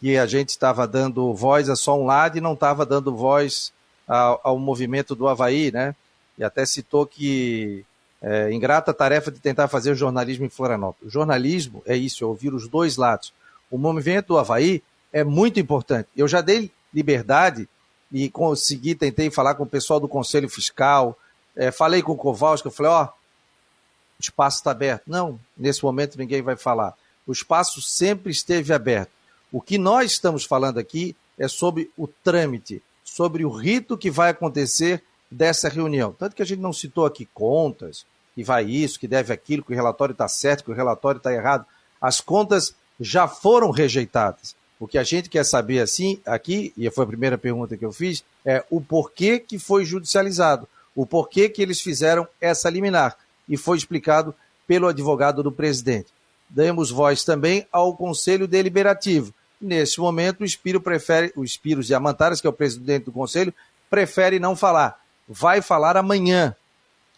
que 0.00 0.16
a 0.16 0.26
gente 0.26 0.48
estava 0.48 0.86
dando 0.88 1.32
voz 1.34 1.68
a 1.68 1.76
só 1.76 1.98
um 1.98 2.06
lado 2.06 2.38
e 2.38 2.40
não 2.40 2.54
estava 2.54 2.86
dando 2.86 3.14
voz 3.14 3.72
ao, 4.08 4.40
ao 4.42 4.58
movimento 4.58 5.14
do 5.14 5.28
Havaí, 5.28 5.70
né? 5.70 5.94
e 6.40 6.44
até 6.44 6.64
citou 6.64 7.06
que 7.06 7.84
é, 8.22 8.50
ingrata 8.50 8.94
tarefa 8.94 9.30
de 9.30 9.38
tentar 9.38 9.68
fazer 9.68 9.94
jornalismo 9.94 10.46
em 10.46 10.48
Florianópolis. 10.48 11.08
O 11.08 11.12
jornalismo 11.12 11.82
é 11.84 11.94
isso, 11.94 12.24
é 12.24 12.26
ouvir 12.26 12.54
os 12.54 12.66
dois 12.66 12.96
lados. 12.96 13.32
O 13.70 13.76
movimento 13.76 14.28
do 14.28 14.38
Havaí 14.38 14.82
é 15.12 15.22
muito 15.22 15.60
importante. 15.60 16.08
Eu 16.16 16.26
já 16.26 16.40
dei 16.40 16.70
liberdade 16.94 17.68
e 18.10 18.30
consegui, 18.30 18.94
tentei 18.94 19.30
falar 19.30 19.54
com 19.54 19.64
o 19.64 19.68
pessoal 19.68 20.00
do 20.00 20.08
Conselho 20.08 20.48
Fiscal, 20.48 21.16
é, 21.54 21.70
falei 21.70 22.02
com 22.02 22.12
o 22.12 22.16
Kowalski, 22.16 22.66
eu 22.66 22.72
falei, 22.72 22.90
ó, 22.90 23.04
o 23.04 24.20
espaço 24.20 24.58
está 24.58 24.70
aberto. 24.70 25.02
Não, 25.06 25.38
nesse 25.56 25.84
momento 25.84 26.16
ninguém 26.16 26.40
vai 26.40 26.56
falar. 26.56 26.94
O 27.26 27.32
espaço 27.32 27.82
sempre 27.82 28.32
esteve 28.32 28.72
aberto. 28.72 29.10
O 29.52 29.60
que 29.60 29.78
nós 29.78 30.12
estamos 30.12 30.44
falando 30.44 30.78
aqui 30.78 31.16
é 31.38 31.48
sobre 31.48 31.90
o 31.96 32.06
trâmite, 32.06 32.82
sobre 33.04 33.44
o 33.44 33.50
rito 33.50 33.98
que 33.98 34.10
vai 34.10 34.30
acontecer 34.30 35.02
dessa 35.30 35.68
reunião. 35.68 36.12
Tanto 36.12 36.36
que 36.36 36.42
a 36.42 36.46
gente 36.46 36.60
não 36.60 36.72
citou 36.72 37.06
aqui 37.06 37.28
contas, 37.34 38.04
que 38.34 38.44
vai 38.44 38.64
isso, 38.64 38.98
que 38.98 39.08
deve 39.08 39.32
aquilo, 39.32 39.62
que 39.62 39.72
o 39.72 39.74
relatório 39.74 40.12
está 40.12 40.28
certo, 40.28 40.64
que 40.64 40.70
o 40.70 40.74
relatório 40.74 41.18
está 41.18 41.32
errado. 41.32 41.66
As 42.00 42.20
contas 42.20 42.74
já 43.00 43.26
foram 43.26 43.70
rejeitadas. 43.70 44.54
O 44.78 44.86
que 44.86 44.96
a 44.96 45.02
gente 45.02 45.28
quer 45.28 45.44
saber 45.44 45.80
assim 45.80 46.20
aqui, 46.24 46.72
e 46.76 46.88
foi 46.90 47.04
a 47.04 47.08
primeira 47.08 47.36
pergunta 47.36 47.76
que 47.76 47.84
eu 47.84 47.92
fiz, 47.92 48.24
é 48.44 48.64
o 48.70 48.80
porquê 48.80 49.38
que 49.38 49.58
foi 49.58 49.84
judicializado, 49.84 50.68
o 50.94 51.04
porquê 51.04 51.48
que 51.48 51.60
eles 51.60 51.80
fizeram 51.80 52.26
essa 52.40 52.70
liminar. 52.70 53.16
E 53.48 53.56
foi 53.56 53.76
explicado 53.76 54.34
pelo 54.66 54.86
advogado 54.88 55.42
do 55.42 55.52
presidente. 55.52 56.08
Demos 56.48 56.90
voz 56.90 57.24
também 57.24 57.66
ao 57.70 57.94
Conselho 57.96 58.48
Deliberativo. 58.48 59.34
Nesse 59.60 60.00
momento, 60.00 60.40
o 60.40 60.44
Espírito 60.44 60.82
prefere, 60.82 61.32
o 61.36 61.44
Espírito 61.44 61.86
Diamantares, 61.86 62.40
que 62.40 62.46
é 62.46 62.50
o 62.50 62.52
presidente 62.52 63.04
do 63.04 63.12
Conselho, 63.12 63.52
prefere 63.90 64.38
não 64.38 64.56
falar 64.56 65.00
vai 65.30 65.62
falar 65.62 65.96
amanhã 65.96 66.56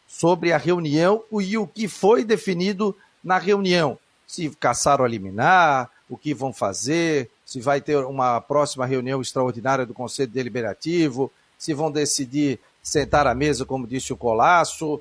sobre 0.07 0.53
a 0.53 0.59
reunião 0.59 1.25
e 1.41 1.57
o 1.57 1.67
que 1.67 1.89
foi 1.89 2.23
definido 2.23 2.95
na 3.25 3.39
reunião. 3.39 3.99
Se 4.27 4.51
caçaram 4.51 5.03
a 5.03 5.09
liminar, 5.09 5.91
o 6.11 6.19
que 6.19 6.35
vão 6.35 6.53
fazer, 6.53 7.31
se 7.47 7.59
vai 7.59 7.81
ter 7.81 7.97
uma 8.05 8.39
próxima 8.43 8.85
reunião 8.85 9.23
extraordinária 9.23 9.87
do 9.87 9.95
Conselho 9.95 10.31
Deliberativo, 10.31 11.33
se 11.59 11.73
vão 11.73 11.91
decidir 11.91 12.61
sentar 12.83 13.27
à 13.27 13.35
mesa, 13.35 13.65
como 13.65 13.87
disse 13.87 14.13
o 14.13 14.17
Colasso. 14.17 15.01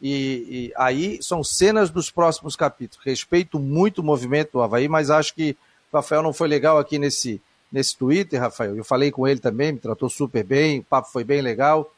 E, 0.00 0.70
e, 0.70 0.72
aí 0.76 1.18
são 1.20 1.42
cenas 1.42 1.90
dos 1.90 2.10
próximos 2.10 2.54
capítulos. 2.54 3.04
Respeito 3.04 3.58
muito 3.58 3.98
o 3.98 4.04
movimento 4.04 4.52
do 4.52 4.62
Havaí, 4.62 4.88
mas 4.88 5.10
acho 5.10 5.34
que 5.34 5.56
Rafael 5.92 6.22
não 6.22 6.32
foi 6.32 6.48
legal 6.48 6.78
aqui 6.78 6.98
nesse, 6.98 7.40
nesse 7.70 7.96
Twitter, 7.96 8.40
Rafael. 8.40 8.76
Eu 8.76 8.84
falei 8.84 9.10
com 9.10 9.26
ele 9.26 9.40
também, 9.40 9.72
me 9.72 9.78
tratou 9.78 10.08
super 10.08 10.44
bem, 10.44 10.80
o 10.80 10.84
papo 10.84 11.10
foi 11.10 11.24
bem 11.24 11.42
legal 11.42 11.90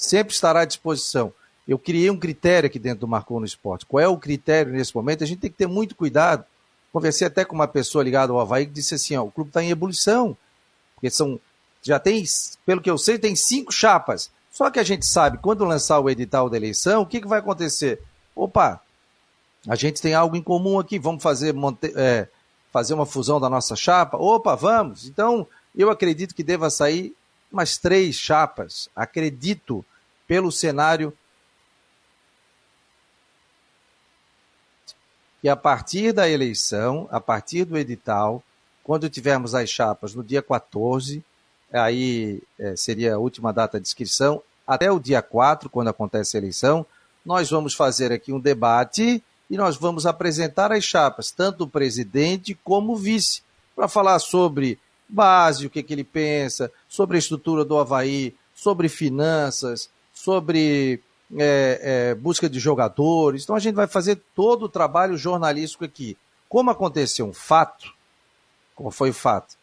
sempre 0.00 0.32
estará 0.32 0.60
à 0.60 0.64
disposição. 0.64 1.32
Eu 1.68 1.78
criei 1.78 2.10
um 2.10 2.18
critério 2.18 2.66
aqui 2.66 2.78
dentro 2.78 3.00
do 3.00 3.08
Marcou 3.08 3.38
no 3.38 3.44
Esporte. 3.44 3.84
Qual 3.84 4.00
é 4.00 4.08
o 4.08 4.16
critério 4.16 4.72
nesse 4.72 4.94
momento? 4.96 5.22
A 5.22 5.26
gente 5.26 5.40
tem 5.40 5.50
que 5.50 5.56
ter 5.56 5.66
muito 5.66 5.94
cuidado. 5.94 6.44
Conversei 6.92 7.26
até 7.26 7.44
com 7.44 7.54
uma 7.54 7.68
pessoa 7.68 8.02
ligada 8.02 8.32
ao 8.32 8.40
Havaí 8.40 8.66
que 8.66 8.72
disse 8.72 8.94
assim: 8.94 9.14
ó, 9.14 9.22
o 9.22 9.30
clube 9.30 9.50
está 9.50 9.62
em 9.62 9.70
ebulição. 9.70 10.36
Porque 10.94 11.10
são. 11.10 11.38
Já 11.82 11.98
tem, 11.98 12.24
pelo 12.66 12.80
que 12.80 12.90
eu 12.90 12.98
sei, 12.98 13.18
tem 13.18 13.36
cinco 13.36 13.72
chapas. 13.72 14.30
Só 14.50 14.70
que 14.70 14.80
a 14.80 14.82
gente 14.82 15.06
sabe, 15.06 15.38
quando 15.38 15.64
lançar 15.64 16.00
o 16.00 16.10
edital 16.10 16.50
da 16.50 16.56
eleição, 16.56 17.02
o 17.02 17.06
que, 17.06 17.20
que 17.20 17.28
vai 17.28 17.38
acontecer? 17.38 18.02
Opa, 18.34 18.82
a 19.66 19.76
gente 19.76 20.02
tem 20.02 20.12
algo 20.12 20.36
em 20.36 20.42
comum 20.42 20.78
aqui, 20.78 20.98
vamos 20.98 21.22
fazer, 21.22 21.54
é, 21.94 22.28
fazer 22.72 22.94
uma 22.94 23.06
fusão 23.06 23.40
da 23.40 23.48
nossa 23.48 23.74
chapa? 23.74 24.16
Opa, 24.16 24.54
vamos. 24.54 25.06
Então, 25.06 25.46
eu 25.74 25.90
acredito 25.90 26.34
que 26.34 26.42
deva 26.42 26.70
sair 26.70 27.14
umas 27.52 27.78
três 27.78 28.16
chapas. 28.16 28.88
Acredito 28.94 29.84
pelo 30.26 30.52
cenário 30.52 31.12
que 35.40 35.48
a 35.48 35.56
partir 35.56 36.12
da 36.12 36.28
eleição, 36.28 37.08
a 37.10 37.20
partir 37.20 37.64
do 37.64 37.78
edital, 37.78 38.42
quando 38.84 39.08
tivermos 39.08 39.54
as 39.54 39.70
chapas 39.70 40.14
no 40.14 40.22
dia 40.22 40.42
14, 40.42 41.24
aí 41.72 42.42
é, 42.58 42.76
seria 42.76 43.14
a 43.14 43.18
última 43.18 43.52
data 43.52 43.80
de 43.80 43.86
inscrição, 43.86 44.42
até 44.66 44.90
o 44.90 45.00
dia 45.00 45.22
4, 45.22 45.70
quando 45.70 45.88
acontece 45.88 46.36
a 46.36 46.40
eleição, 46.40 46.86
nós 47.24 47.50
vamos 47.50 47.74
fazer 47.74 48.12
aqui 48.12 48.32
um 48.32 48.40
debate 48.40 49.22
e 49.50 49.56
nós 49.56 49.76
vamos 49.76 50.06
apresentar 50.06 50.70
as 50.70 50.84
chapas, 50.84 51.32
tanto 51.32 51.64
o 51.64 51.68
presidente 51.68 52.54
como 52.62 52.92
o 52.92 52.96
vice, 52.96 53.42
para 53.74 53.88
falar 53.88 54.18
sobre 54.20 54.78
base, 55.08 55.66
o 55.66 55.70
que, 55.70 55.82
que 55.82 55.92
ele 55.92 56.04
pensa, 56.04 56.70
sobre 56.88 57.16
a 57.16 57.18
estrutura 57.18 57.64
do 57.64 57.76
Havaí, 57.76 58.34
sobre 58.54 58.88
finanças, 58.88 59.90
sobre 60.14 61.02
é, 61.36 61.80
é, 61.82 62.14
busca 62.14 62.48
de 62.48 62.60
jogadores. 62.60 63.42
Então 63.42 63.56
a 63.56 63.60
gente 63.60 63.74
vai 63.74 63.88
fazer 63.88 64.22
todo 64.36 64.64
o 64.64 64.68
trabalho 64.68 65.16
jornalístico 65.16 65.84
aqui. 65.84 66.16
Como 66.48 66.70
aconteceu 66.70 67.26
um 67.26 67.32
fato, 67.32 67.92
como 68.74 68.90
foi 68.90 69.10
o 69.10 69.14
fato, 69.14 69.56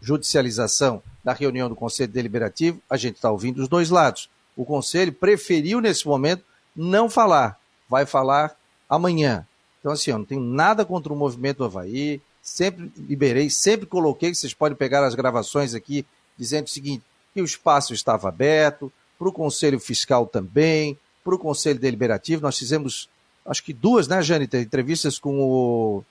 judicialização 0.00 1.02
da 1.24 1.32
reunião 1.32 1.68
do 1.68 1.76
Conselho 1.76 2.12
Deliberativo, 2.12 2.80
a 2.88 2.96
gente 2.96 3.16
está 3.16 3.30
ouvindo 3.30 3.60
os 3.60 3.68
dois 3.68 3.90
lados. 3.90 4.28
O 4.56 4.64
Conselho 4.64 5.12
preferiu, 5.12 5.80
nesse 5.80 6.06
momento, 6.06 6.44
não 6.74 7.08
falar. 7.08 7.58
Vai 7.88 8.06
falar 8.06 8.56
amanhã. 8.94 9.46
Então, 9.80 9.90
assim, 9.90 10.10
eu 10.10 10.18
não 10.18 10.24
tenho 10.24 10.42
nada 10.42 10.84
contra 10.84 11.10
o 11.12 11.16
movimento 11.16 11.58
do 11.58 11.64
Havaí, 11.64 12.20
sempre 12.42 12.92
liberei, 12.96 13.48
sempre 13.48 13.86
coloquei, 13.86 14.34
vocês 14.34 14.52
podem 14.52 14.76
pegar 14.76 15.02
as 15.02 15.14
gravações 15.14 15.74
aqui, 15.74 16.04
dizendo 16.36 16.66
o 16.66 16.70
seguinte, 16.70 17.02
que 17.32 17.40
o 17.40 17.44
espaço 17.44 17.94
estava 17.94 18.28
aberto, 18.28 18.92
para 19.18 19.28
o 19.28 19.32
Conselho 19.32 19.80
Fiscal 19.80 20.26
também, 20.26 20.98
para 21.24 21.34
o 21.34 21.38
Conselho 21.38 21.78
Deliberativo. 21.78 22.42
Nós 22.42 22.58
fizemos, 22.58 23.08
acho 23.46 23.64
que 23.64 23.72
duas, 23.72 24.06
né, 24.06 24.20
Jânita, 24.20 24.58
entrevistas 24.58 25.18
com 25.18 25.40
o, 25.40 26.04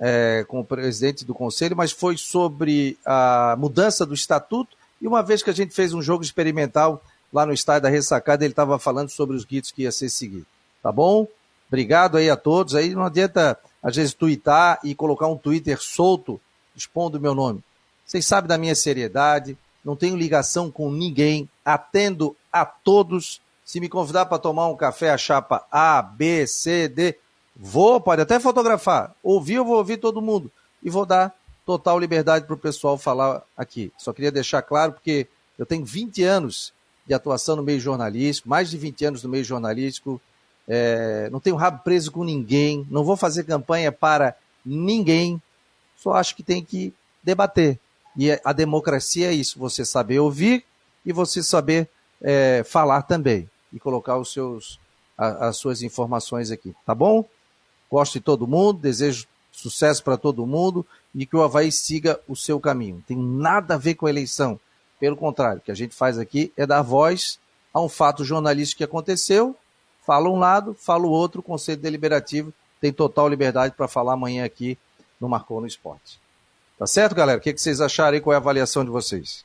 é, 0.00 0.44
com 0.48 0.60
o 0.60 0.64
presidente 0.64 1.24
do 1.24 1.34
Conselho, 1.34 1.76
mas 1.76 1.92
foi 1.92 2.16
sobre 2.16 2.98
a 3.06 3.54
mudança 3.56 4.04
do 4.04 4.14
estatuto. 4.14 4.76
E 5.00 5.06
uma 5.06 5.22
vez 5.22 5.44
que 5.44 5.50
a 5.50 5.54
gente 5.54 5.72
fez 5.72 5.94
um 5.94 6.02
jogo 6.02 6.24
experimental 6.24 7.04
lá 7.32 7.46
no 7.46 7.52
estádio 7.52 7.82
da 7.82 7.88
Ressacada, 7.88 8.44
ele 8.44 8.52
estava 8.52 8.78
falando 8.80 9.10
sobre 9.10 9.36
os 9.36 9.44
ritos 9.44 9.70
que 9.70 9.82
ia 9.82 9.92
ser 9.92 10.08
seguido. 10.10 10.46
Tá 10.82 10.90
bom? 10.90 11.28
Obrigado 11.70 12.16
aí 12.16 12.28
a 12.28 12.36
todos. 12.36 12.74
Aí 12.74 12.92
não 12.96 13.04
adianta, 13.04 13.56
às 13.80 13.94
vezes, 13.94 14.12
twittar 14.12 14.80
e 14.82 14.92
colocar 14.92 15.28
um 15.28 15.36
Twitter 15.36 15.80
solto 15.80 16.40
expondo 16.74 17.16
o 17.16 17.20
meu 17.20 17.32
nome. 17.32 17.62
Vocês 18.04 18.26
sabem 18.26 18.48
da 18.48 18.58
minha 18.58 18.74
seriedade, 18.74 19.56
não 19.84 19.94
tenho 19.94 20.16
ligação 20.16 20.68
com 20.68 20.90
ninguém, 20.90 21.48
atendo 21.64 22.36
a 22.52 22.66
todos. 22.66 23.40
Se 23.64 23.78
me 23.78 23.88
convidar 23.88 24.26
para 24.26 24.38
tomar 24.38 24.66
um 24.66 24.76
café, 24.76 25.10
a 25.10 25.18
chapa 25.18 25.64
A, 25.70 26.02
B, 26.02 26.44
C, 26.44 26.88
D, 26.88 27.16
vou, 27.54 28.00
pode 28.00 28.20
até 28.20 28.40
fotografar. 28.40 29.14
Ouvir, 29.22 29.54
eu 29.54 29.64
vou 29.64 29.76
ouvir 29.76 29.98
todo 29.98 30.20
mundo. 30.20 30.50
E 30.82 30.90
vou 30.90 31.06
dar 31.06 31.32
total 31.64 32.00
liberdade 32.00 32.46
para 32.46 32.54
o 32.54 32.58
pessoal 32.58 32.98
falar 32.98 33.42
aqui. 33.56 33.92
Só 33.96 34.12
queria 34.12 34.32
deixar 34.32 34.62
claro, 34.62 34.94
porque 34.94 35.28
eu 35.56 35.64
tenho 35.64 35.84
20 35.84 36.24
anos 36.24 36.72
de 37.06 37.14
atuação 37.14 37.54
no 37.54 37.62
meio 37.62 37.78
jornalístico, 37.78 38.48
mais 38.48 38.70
de 38.70 38.76
20 38.76 39.04
anos 39.04 39.22
no 39.22 39.28
meio 39.28 39.44
jornalístico. 39.44 40.20
É, 40.72 41.28
não 41.30 41.40
tenho 41.40 41.56
rabo 41.56 41.82
preso 41.82 42.12
com 42.12 42.22
ninguém, 42.22 42.86
não 42.88 43.02
vou 43.02 43.16
fazer 43.16 43.42
campanha 43.42 43.90
para 43.90 44.36
ninguém, 44.64 45.42
Só 45.96 46.12
acho 46.12 46.36
que 46.36 46.44
tem 46.44 46.64
que 46.64 46.94
debater. 47.24 47.76
E 48.16 48.30
a 48.44 48.52
democracia 48.52 49.30
é 49.30 49.32
isso, 49.32 49.58
você 49.58 49.84
saber 49.84 50.20
ouvir 50.20 50.64
e 51.04 51.12
você 51.12 51.42
saber 51.42 51.88
é, 52.22 52.62
falar 52.64 53.02
também 53.02 53.50
e 53.72 53.80
colocar 53.80 54.16
os 54.16 54.32
seus, 54.32 54.78
a, 55.18 55.48
as 55.48 55.56
suas 55.56 55.82
informações 55.82 56.52
aqui, 56.52 56.72
tá 56.86 56.94
bom? 56.94 57.24
Gosto 57.90 58.12
de 58.14 58.20
todo 58.20 58.46
mundo, 58.46 58.78
desejo 58.78 59.26
sucesso 59.50 60.04
para 60.04 60.16
todo 60.16 60.46
mundo 60.46 60.86
e 61.12 61.26
que 61.26 61.36
o 61.36 61.42
Havaí 61.42 61.72
siga 61.72 62.20
o 62.28 62.36
seu 62.36 62.60
caminho. 62.60 62.96
Não 62.96 63.02
tem 63.02 63.16
nada 63.16 63.74
a 63.74 63.78
ver 63.78 63.96
com 63.96 64.06
a 64.06 64.10
eleição. 64.10 64.58
Pelo 65.00 65.16
contrário, 65.16 65.58
o 65.58 65.60
que 65.62 65.72
a 65.72 65.74
gente 65.74 65.96
faz 65.96 66.16
aqui 66.16 66.52
é 66.56 66.64
dar 66.64 66.82
voz 66.82 67.40
a 67.74 67.80
um 67.80 67.88
fato 67.88 68.24
jornalístico 68.24 68.78
que 68.78 68.84
aconteceu, 68.84 69.56
fala 70.04 70.28
um 70.28 70.38
lado, 70.38 70.74
fala 70.74 71.06
o 71.06 71.10
outro, 71.10 71.40
o 71.40 71.44
Conselho 71.44 71.80
Deliberativo 71.80 72.52
tem 72.80 72.92
total 72.92 73.28
liberdade 73.28 73.74
para 73.76 73.86
falar 73.86 74.14
amanhã 74.14 74.44
aqui 74.44 74.78
no 75.20 75.28
Marcou 75.28 75.60
no 75.60 75.66
Esporte. 75.66 76.18
Tá 76.78 76.86
certo, 76.86 77.14
galera? 77.14 77.38
O 77.38 77.42
que, 77.42 77.56
vocês 77.56 77.80
acharam 77.80 78.16
e 78.16 78.20
qual 78.20 78.32
é 78.32 78.36
a 78.36 78.40
avaliação 78.40 78.84
de 78.84 78.90
vocês? 78.90 79.44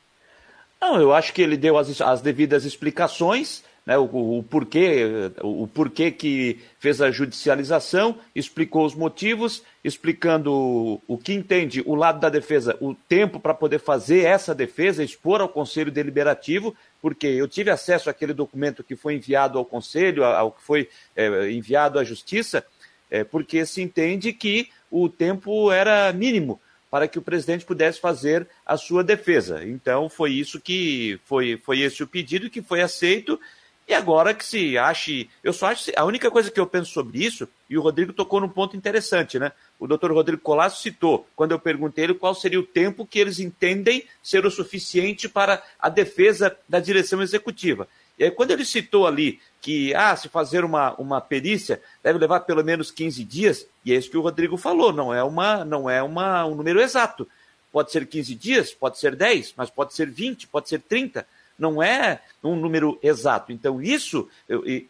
Não, 0.80 1.02
eu 1.02 1.14
acho 1.14 1.34
que 1.34 1.42
ele 1.42 1.58
deu 1.58 1.78
as, 1.78 2.00
as 2.00 2.22
devidas 2.22 2.64
explicações 2.64 3.64
né, 3.86 3.98
o, 3.98 4.40
o, 4.40 4.44
porquê, 4.44 5.32
o 5.42 5.68
porquê 5.68 6.10
que 6.10 6.60
fez 6.80 7.02
a 7.02 7.12
judicialização, 7.12 8.18
explicou 8.34 8.84
os 8.86 8.96
motivos, 8.96 9.62
explicando 9.84 10.52
o, 10.52 11.02
o 11.08 11.18
que 11.18 11.34
entende 11.34 11.84
o 11.86 11.94
lado 11.94 12.20
da 12.20 12.30
defesa, 12.30 12.76
o 12.82 12.96
tempo 12.96 13.40
para 13.40 13.54
poder 13.54 13.80
fazer 13.80 14.22
essa 14.22 14.56
defesa, 14.56 15.04
expor 15.04 15.40
ao 15.40 15.50
Conselho 15.50 15.92
Deliberativo, 15.92 16.76
porque 17.02 17.28
eu 17.28 17.48
tive 17.48 17.70
acesso 17.70 18.10
àquele 18.10 18.34
documento 18.34 18.84
que 18.84 18.96
foi 18.96 19.16
enviado 19.16 19.58
ao 19.58 19.66
Conselho, 19.66 20.24
ao 20.24 20.52
que 20.52 20.62
foi 20.62 20.90
é, 21.16 21.52
enviado 21.52 22.00
à 22.00 22.04
Justiça, 22.04 22.66
é, 23.10 23.24
porque 23.24 23.66
se 23.66 23.82
entende 23.82 24.34
que 24.34 24.70
o 24.90 25.08
tempo 25.10 25.72
era 25.72 26.12
mínimo 26.14 26.60
para 26.90 27.08
que 27.08 27.20
o 27.20 27.22
presidente 27.22 27.66
pudesse 27.66 28.00
fazer 28.00 28.48
a 28.66 28.78
sua 28.78 29.04
defesa. 29.04 29.64
Então 29.66 30.10
foi 30.10 30.32
isso 30.32 30.62
que 30.62 31.20
foi, 31.26 31.60
foi 31.64 31.82
esse 31.82 32.02
o 32.02 32.08
pedido 32.08 32.50
que 32.50 32.62
foi 32.62 32.82
aceito 32.82 33.40
e 33.88 33.94
agora 33.94 34.34
que 34.34 34.46
se 34.46 34.78
ache. 34.78 35.30
Eu 35.44 35.54
só 35.54 35.68
acho. 35.68 35.92
A 35.96 36.04
única 36.04 36.32
coisa 36.32 36.50
que 36.50 36.60
eu 36.60 36.66
penso 36.66 36.92
sobre 36.92 37.24
isso, 37.24 37.48
e 37.70 37.78
o 37.78 37.82
Rodrigo 37.82 38.14
tocou 38.14 38.40
num 38.40 38.50
ponto 38.50 38.76
interessante, 38.76 39.38
né? 39.38 39.52
O 39.80 39.88
doutor 39.88 40.12
Rodrigo 40.12 40.42
Colasso 40.42 40.82
citou, 40.82 41.28
quando 41.36 41.52
eu 41.52 41.60
perguntei 41.60 42.06
ele 42.06 42.14
qual 42.16 42.34
seria 42.34 42.60
o 42.60 42.64
tempo 42.64 43.06
que 43.06 43.20
eles 43.20 43.40
entendem 43.40 44.06
ser 44.24 44.46
o 44.46 44.52
suficiente 44.52 45.30
para 45.30 45.62
a 45.80 45.90
defesa 45.90 46.56
da 46.68 46.80
direção 46.80 47.22
executiva. 47.22 47.88
E 48.18 48.24
aí, 48.24 48.32
quando 48.32 48.52
ele 48.52 48.66
citou 48.66 49.06
ali 49.06 49.40
que, 49.62 49.94
ah, 49.94 50.16
se 50.16 50.30
fazer 50.30 50.64
uma, 50.64 50.94
uma 50.96 51.20
perícia 51.20 51.82
deve 52.02 52.18
levar 52.18 52.40
pelo 52.42 52.64
menos 52.64 52.90
15 52.90 53.24
dias, 53.24 53.68
e 53.84 53.94
é 53.94 53.98
isso 53.98 54.10
que 54.10 54.18
o 54.18 54.22
Rodrigo 54.22 54.58
falou, 54.58 54.94
não 54.94 55.14
é, 55.14 55.22
uma, 55.22 55.66
não 55.66 55.90
é 55.90 56.02
uma, 56.02 56.46
um 56.46 56.56
número 56.56 56.82
exato. 56.82 57.28
Pode 57.72 57.92
ser 57.92 58.08
15 58.08 58.36
dias, 58.36 58.74
pode 58.74 58.98
ser 58.98 59.16
10, 59.16 59.54
mas 59.58 59.70
pode 59.70 59.94
ser 59.94 60.10
20, 60.10 60.48
pode 60.48 60.70
ser 60.70 60.80
30 60.80 61.28
não 61.58 61.82
é 61.82 62.22
um 62.44 62.56
número 62.56 63.00
exato. 63.02 63.52
Então, 63.52 63.82
isso, 63.82 64.28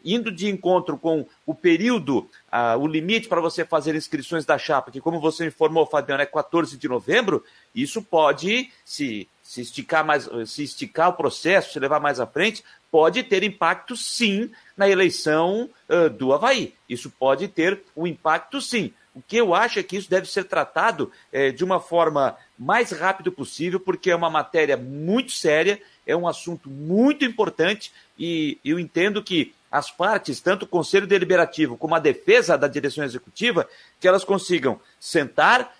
indo 0.03 0.31
de 0.31 0.49
encontro 0.49 0.97
com 0.97 1.25
o 1.45 1.53
período, 1.53 2.29
o 2.79 2.87
limite 2.87 3.27
para 3.27 3.41
você 3.41 3.63
fazer 3.63 3.95
inscrições 3.95 4.45
da 4.45 4.57
chapa, 4.57 4.91
que, 4.91 4.99
como 5.01 5.19
você 5.19 5.45
informou, 5.45 5.85
Fabiano, 5.85 6.23
é 6.23 6.25
14 6.25 6.77
de 6.77 6.87
novembro, 6.87 7.43
isso 7.73 8.01
pode, 8.01 8.71
se, 8.83 9.27
se, 9.41 9.61
esticar, 9.61 10.05
mais, 10.05 10.29
se 10.47 10.63
esticar 10.63 11.09
o 11.09 11.13
processo, 11.13 11.73
se 11.73 11.79
levar 11.79 11.99
mais 11.99 12.19
à 12.19 12.25
frente, 12.25 12.63
pode 12.91 13.23
ter 13.23 13.43
impacto, 13.43 13.95
sim, 13.95 14.49
na 14.77 14.89
eleição 14.89 15.69
uh, 15.89 16.09
do 16.09 16.33
Havaí. 16.33 16.73
Isso 16.87 17.09
pode 17.09 17.47
ter 17.47 17.83
um 17.95 18.07
impacto, 18.07 18.61
sim. 18.61 18.93
O 19.15 19.21
que 19.21 19.37
eu 19.37 19.55
acho 19.55 19.79
é 19.79 19.83
que 19.83 19.95
isso 19.95 20.09
deve 20.09 20.29
ser 20.29 20.43
tratado 20.43 21.09
é, 21.31 21.49
de 21.49 21.63
uma 21.63 21.79
forma 21.79 22.37
mais 22.59 22.91
rápida 22.91 23.31
possível, 23.31 23.79
porque 23.79 24.11
é 24.11 24.15
uma 24.15 24.29
matéria 24.29 24.75
muito 24.75 25.31
séria, 25.31 25.81
é 26.05 26.15
um 26.15 26.27
assunto 26.27 26.69
muito 26.69 27.25
importante 27.25 27.91
e 28.17 28.57
eu 28.63 28.79
entendo 28.79 29.23
que 29.23 29.53
as 29.71 29.91
partes, 29.91 30.39
tanto 30.39 30.63
o 30.63 30.67
Conselho 30.67 31.05
Deliberativo 31.05 31.77
como 31.77 31.95
a 31.95 31.99
defesa 31.99 32.57
da 32.57 32.67
direção 32.67 33.03
executiva, 33.03 33.67
que 33.99 34.07
elas 34.07 34.23
consigam 34.23 34.79
sentar, 34.99 35.75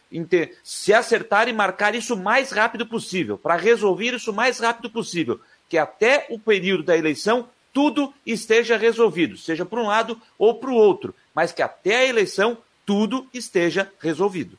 se 0.63 0.93
acertar 0.93 1.47
e 1.47 1.53
marcar 1.53 1.95
isso 1.95 2.13
o 2.13 2.21
mais 2.21 2.51
rápido 2.51 2.85
possível, 2.85 3.38
para 3.38 3.55
resolver 3.55 4.13
isso 4.13 4.31
o 4.31 4.35
mais 4.35 4.59
rápido 4.59 4.89
possível, 4.89 5.39
que 5.69 5.77
até 5.77 6.25
o 6.29 6.38
período 6.38 6.83
da 6.83 6.97
eleição 6.97 7.47
tudo 7.71 8.13
esteja 8.25 8.77
resolvido, 8.77 9.38
seja 9.38 9.65
para 9.65 9.81
um 9.81 9.88
lado 9.88 10.19
ou 10.38 10.55
para 10.55 10.71
o 10.71 10.75
outro, 10.75 11.15
mas 11.33 11.51
que 11.51 11.61
até 11.61 11.97
a 11.97 12.05
eleição 12.05 12.57
tudo 12.85 13.27
esteja 13.33 13.91
resolvido. 13.99 14.57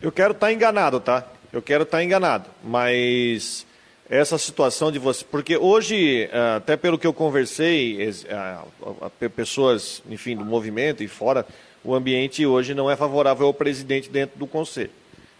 Eu 0.00 0.12
quero 0.12 0.32
estar 0.32 0.46
tá 0.46 0.52
enganado, 0.52 1.00
tá? 1.00 1.26
Eu 1.52 1.62
quero 1.62 1.84
estar 1.84 1.98
tá 1.98 2.04
enganado, 2.04 2.48
mas 2.62 3.66
essa 4.08 4.38
situação 4.38 4.92
de 4.92 4.98
você, 4.98 5.24
porque 5.24 5.56
hoje, 5.56 6.28
eh, 6.30 6.56
até 6.56 6.76
pelo 6.76 6.98
que 6.98 7.06
eu 7.06 7.12
conversei, 7.12 7.98
eh, 8.28 9.28
pessoas, 9.28 10.02
enfim, 10.08 10.36
do 10.36 10.44
movimento 10.44 11.02
e 11.02 11.08
fora, 11.08 11.44
o 11.82 11.94
ambiente 11.94 12.44
hoje 12.46 12.74
não 12.74 12.90
é 12.90 12.96
favorável 12.96 13.46
ao 13.46 13.54
presidente 13.54 14.08
dentro 14.08 14.38
do 14.38 14.46
conselho. 14.46 14.90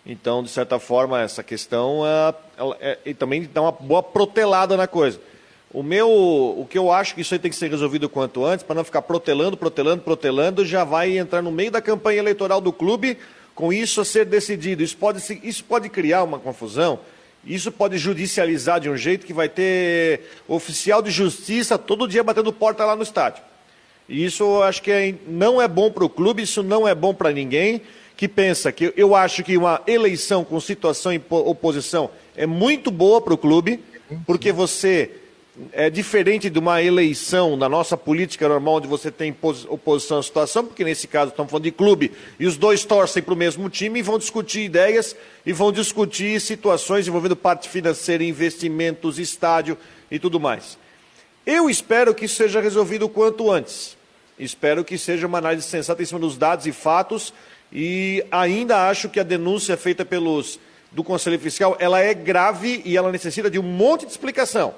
Então, 0.05 0.43
de 0.43 0.49
certa 0.49 0.79
forma, 0.79 1.21
essa 1.21 1.43
questão 1.43 2.03
é, 2.81 2.99
é, 3.05 3.15
também 3.15 3.49
dá 3.53 3.63
uma 3.63 3.73
boa 3.73 4.03
protelada 4.03 4.77
na 4.77 4.87
coisa. 4.87 5.21
O 5.73 5.83
meu, 5.83 6.09
o 6.09 6.67
que 6.71 6.79
eu 6.79 6.93
acho 6.93 7.15
que 7.15 7.21
isso 7.21 7.35
aí 7.35 7.41
tem 7.41 7.51
que 7.51 7.57
ser 7.57 7.69
resolvido 7.69 8.09
quanto 8.09 8.45
antes, 8.45 8.65
para 8.65 8.77
não 8.77 8.85
ficar 8.85 9.03
protelando, 9.03 9.57
protelando, 9.57 10.03
protelando, 10.03 10.65
já 10.65 10.85
vai 10.85 11.19
entrar 11.19 11.43
no 11.43 11.51
meio 11.51 11.73
da 11.73 11.83
campanha 11.83 12.19
eleitoral 12.19 12.61
do 12.61 12.73
clube 12.73 13.19
com 13.55 13.73
isso 13.73 14.01
a 14.01 14.05
ser 14.05 14.25
decidido. 14.27 14.83
Isso 14.83 14.97
pode, 14.97 15.41
isso 15.43 15.65
pode 15.65 15.89
criar 15.89 16.23
uma 16.23 16.39
confusão, 16.39 17.01
isso 17.47 17.71
pode 17.71 17.97
judicializar 17.97 18.81
de 18.81 18.91
um 18.91 18.97
jeito 18.97 19.25
que 19.25 19.33
vai 19.33 19.49
ter 19.49 20.23
oficial 20.49 21.01
de 21.01 21.11
justiça 21.11 21.79
todo 21.79 22.09
dia 22.09 22.25
batendo 22.25 22.53
porta 22.53 22.85
lá 22.85 22.97
no 22.97 23.03
estádio. 23.03 23.43
E 24.09 24.25
isso 24.25 24.43
eu 24.43 24.63
acho 24.63 24.83
que 24.83 24.91
é, 24.91 25.15
não 25.27 25.63
é 25.63 25.69
bom 25.69 25.91
para 25.91 26.05
o 26.05 26.09
clube, 26.09 26.43
isso 26.43 26.63
não 26.63 26.87
é 26.87 26.95
bom 26.95 27.15
para 27.15 27.33
ninguém 27.33 27.83
que 28.17 28.27
pensa 28.27 28.73
que 28.73 28.93
eu 28.97 29.15
acho 29.15 29.45
que 29.45 29.57
uma 29.57 29.83
eleição 29.87 30.43
com 30.43 30.59
situação 30.59 31.13
em 31.13 31.23
oposição 31.29 32.11
é 32.35 32.47
muito 32.47 32.91
boa 32.91 33.21
para 33.21 33.35
o 33.35 33.39
clube, 33.39 33.79
porque 34.27 34.51
você 34.51 35.11
é 35.73 35.89
diferente 35.89 36.51
de 36.51 36.59
uma 36.59 36.83
eleição 36.83 37.57
na 37.57 37.69
nossa 37.69 37.97
política 37.97 38.49
normal, 38.49 38.75
onde 38.75 38.87
você 38.87 39.11
tem 39.11 39.35
oposição 39.69 40.19
à 40.19 40.23
situação, 40.23 40.67
porque 40.67 40.85
nesse 40.85 41.09
caso 41.09 41.31
estamos 41.31 41.51
falando 41.51 41.65
de 41.65 41.71
clube, 41.71 42.13
e 42.39 42.47
os 42.47 42.57
dois 42.57 42.85
torcem 42.85 43.23
para 43.23 43.33
o 43.33 43.37
mesmo 43.37 43.71
time 43.71 44.01
e 44.01 44.03
vão 44.03 44.19
discutir 44.19 44.61
ideias 44.61 45.17
e 45.47 45.53
vão 45.53 45.73
discutir 45.73 46.41
situações 46.41 47.09
envolvendo 47.09 47.35
parte 47.35 47.69
financeira, 47.69 48.23
investimentos, 48.23 49.19
estádio 49.19 49.79
e 50.11 50.19
tudo 50.19 50.39
mais. 50.39 50.79
Eu 51.47 51.71
espero 51.71 52.15
que 52.15 52.27
isso 52.27 52.35
seja 52.35 52.61
resolvido 52.61 53.07
o 53.07 53.09
quanto 53.09 53.51
antes. 53.51 53.97
Espero 54.39 54.85
que 54.85 54.99
seja 54.99 55.27
uma 55.27 55.39
análise 55.39 55.67
sensata 55.67 56.03
em 56.03 56.07
cima 56.07 56.21
dos 56.21 56.37
dados 56.37 56.67
e 56.67 56.73
fatos, 56.73 57.33
e 57.73 58.23
ainda 58.31 58.89
acho 58.89 59.09
que 59.09 59.19
a 59.19 59.23
denúncia 59.23 59.77
feita 59.77 60.05
pelos 60.05 60.59
do 60.93 61.03
Conselho 61.05 61.39
Fiscal, 61.39 61.77
ela 61.79 62.01
é 62.01 62.15
grave 62.15 62.81
e 62.85 62.97
ela 62.97 63.13
necessita 63.13 63.51
de 63.51 63.59
um 63.59 63.63
monte 63.63 64.07
de 64.07 64.13
explicação. 64.13 64.75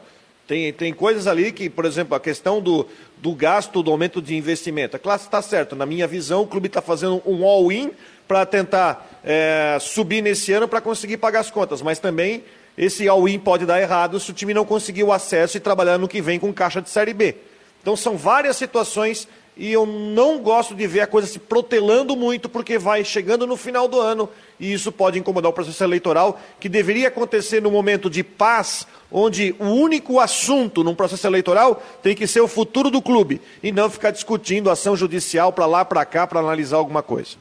Tem, 0.48 0.72
tem 0.72 0.94
coisas 0.94 1.26
ali 1.26 1.52
que, 1.52 1.68
por 1.68 1.84
exemplo, 1.84 2.14
a 2.16 2.20
questão 2.20 2.58
do, 2.58 2.88
do 3.18 3.34
gasto, 3.34 3.82
do 3.82 3.90
aumento 3.90 4.22
de 4.22 4.34
investimento. 4.34 4.96
A 4.96 4.98
classe 4.98 5.26
está 5.26 5.42
certa. 5.42 5.76
Na 5.76 5.84
minha 5.84 6.06
visão, 6.06 6.40
o 6.40 6.46
clube 6.46 6.68
está 6.68 6.80
fazendo 6.80 7.22
um 7.26 7.44
all-in 7.44 7.90
para 8.26 8.46
tentar 8.46 9.20
é, 9.22 9.76
subir 9.78 10.22
nesse 10.22 10.50
ano 10.54 10.66
para 10.66 10.80
conseguir 10.80 11.18
pagar 11.18 11.40
as 11.40 11.50
contas. 11.50 11.82
Mas 11.82 11.98
também 11.98 12.42
esse 12.78 13.06
all-in 13.06 13.38
pode 13.38 13.66
dar 13.66 13.78
errado 13.78 14.18
se 14.18 14.30
o 14.30 14.34
time 14.34 14.54
não 14.54 14.64
conseguir 14.64 15.04
o 15.04 15.12
acesso 15.12 15.58
e 15.58 15.60
trabalhar 15.60 15.98
no 15.98 16.08
que 16.08 16.22
vem 16.22 16.38
com 16.38 16.50
caixa 16.50 16.80
de 16.80 16.88
Série 16.88 17.12
B. 17.12 17.36
Então 17.82 17.94
são 17.94 18.16
várias 18.16 18.56
situações 18.56 19.28
e 19.58 19.72
eu 19.72 19.84
não 19.84 20.38
gosto 20.38 20.72
de 20.72 20.86
ver 20.86 21.00
a 21.00 21.06
coisa 21.06 21.26
se 21.26 21.40
protelando 21.40 22.14
muito, 22.14 22.48
porque 22.48 22.78
vai 22.78 23.04
chegando 23.04 23.44
no 23.44 23.56
final 23.56 23.88
do 23.88 24.00
ano 24.00 24.28
e 24.58 24.72
isso 24.72 24.92
pode 24.92 25.18
incomodar 25.18 25.50
o 25.50 25.54
processo 25.54 25.82
eleitoral, 25.82 26.40
que 26.60 26.68
deveria 26.68 27.08
acontecer 27.08 27.60
no 27.60 27.70
momento 27.70 28.08
de 28.08 28.22
paz, 28.22 28.86
onde 29.10 29.54
o 29.58 29.64
único 29.64 30.20
assunto 30.20 30.84
num 30.84 30.94
processo 30.94 31.26
eleitoral 31.26 31.82
tem 32.02 32.14
que 32.14 32.26
ser 32.26 32.40
o 32.40 32.48
futuro 32.48 32.90
do 32.90 33.02
clube 33.02 33.40
e 33.62 33.72
não 33.72 33.90
ficar 33.90 34.12
discutindo 34.12 34.70
ação 34.70 34.96
judicial 34.96 35.52
para 35.52 35.66
lá, 35.66 35.84
para 35.84 36.04
cá, 36.04 36.26
para 36.26 36.40
analisar 36.40 36.76
alguma 36.76 37.02
coisa. 37.02 37.36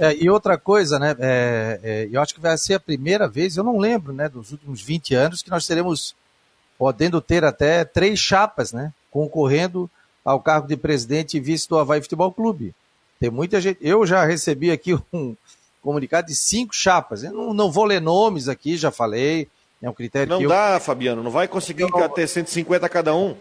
É, 0.00 0.16
e 0.16 0.28
outra 0.28 0.58
coisa, 0.58 0.98
né, 0.98 1.14
é, 1.18 1.80
é, 1.82 2.08
eu 2.10 2.20
acho 2.20 2.34
que 2.34 2.40
vai 2.40 2.58
ser 2.58 2.74
a 2.74 2.80
primeira 2.80 3.28
vez, 3.28 3.56
eu 3.56 3.62
não 3.62 3.78
lembro, 3.78 4.12
né, 4.12 4.28
dos 4.28 4.50
últimos 4.50 4.82
20 4.82 5.14
anos, 5.14 5.42
que 5.42 5.50
nós 5.50 5.66
teremos, 5.66 6.14
podendo 6.76 7.20
ter 7.20 7.44
até 7.44 7.84
três 7.84 8.18
chapas, 8.18 8.72
né, 8.72 8.92
concorrendo 9.10 9.88
ao 10.26 10.40
cargo 10.40 10.66
de 10.66 10.76
presidente 10.76 11.36
e 11.36 11.40
vice 11.40 11.68
do 11.68 11.78
Havaí 11.78 12.02
Futebol 12.02 12.32
Clube. 12.32 12.74
Tem 13.20 13.30
muita 13.30 13.60
gente, 13.60 13.78
eu 13.80 14.04
já 14.04 14.24
recebi 14.24 14.72
aqui 14.72 14.92
um 15.12 15.36
comunicado 15.80 16.26
de 16.26 16.34
cinco 16.34 16.74
chapas, 16.74 17.22
eu 17.22 17.32
não, 17.32 17.54
não 17.54 17.70
vou 17.70 17.84
ler 17.84 18.00
nomes 18.00 18.48
aqui, 18.48 18.76
já 18.76 18.90
falei, 18.90 19.48
é 19.80 19.88
um 19.88 19.94
critério 19.94 20.28
Não 20.28 20.40
que 20.40 20.48
dá, 20.48 20.74
eu... 20.74 20.80
Fabiano, 20.80 21.22
não 21.22 21.30
vai 21.30 21.46
conseguir 21.46 21.88
não... 21.88 22.08
ter 22.08 22.26
150 22.26 22.88
cada 22.88 23.14
um. 23.14 23.36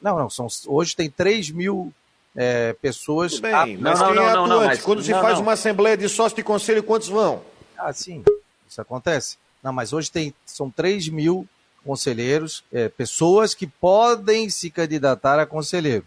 Não, 0.00 0.18
não, 0.18 0.28
são, 0.28 0.46
hoje 0.66 0.94
tem 0.94 1.08
3 1.08 1.50
mil 1.50 1.90
é, 2.36 2.74
pessoas. 2.74 3.32
Tudo 3.32 3.42
bem, 3.42 3.78
mas 3.78 3.98
não, 3.98 4.06
quem 4.08 4.16
não, 4.16 4.22
é 4.22 4.30
atuante? 4.30 4.82
Quando 4.82 5.02
se 5.02 5.12
faz 5.12 5.38
uma 5.38 5.52
assembleia 5.52 5.96
de 5.96 6.06
sócio 6.06 6.36
de 6.36 6.42
conselho, 6.42 6.82
quantos 6.82 7.08
vão? 7.08 7.40
Ah, 7.78 7.94
sim, 7.94 8.22
isso 8.68 8.80
acontece. 8.80 9.38
Não, 9.62 9.72
mas 9.72 9.94
hoje 9.94 10.10
tem, 10.10 10.34
são 10.44 10.70
3 10.70 11.08
mil 11.08 11.48
conselheiros, 11.82 12.62
é, 12.70 12.90
pessoas 12.90 13.54
que 13.54 13.66
podem 13.66 14.50
se 14.50 14.70
candidatar 14.70 15.38
a 15.38 15.46
conselheiro. 15.46 16.04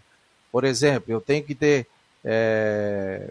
Por 0.50 0.64
exemplo, 0.64 1.12
eu 1.12 1.20
tenho 1.20 1.44
que 1.44 1.54
ter 1.54 1.86
é, 2.24 3.30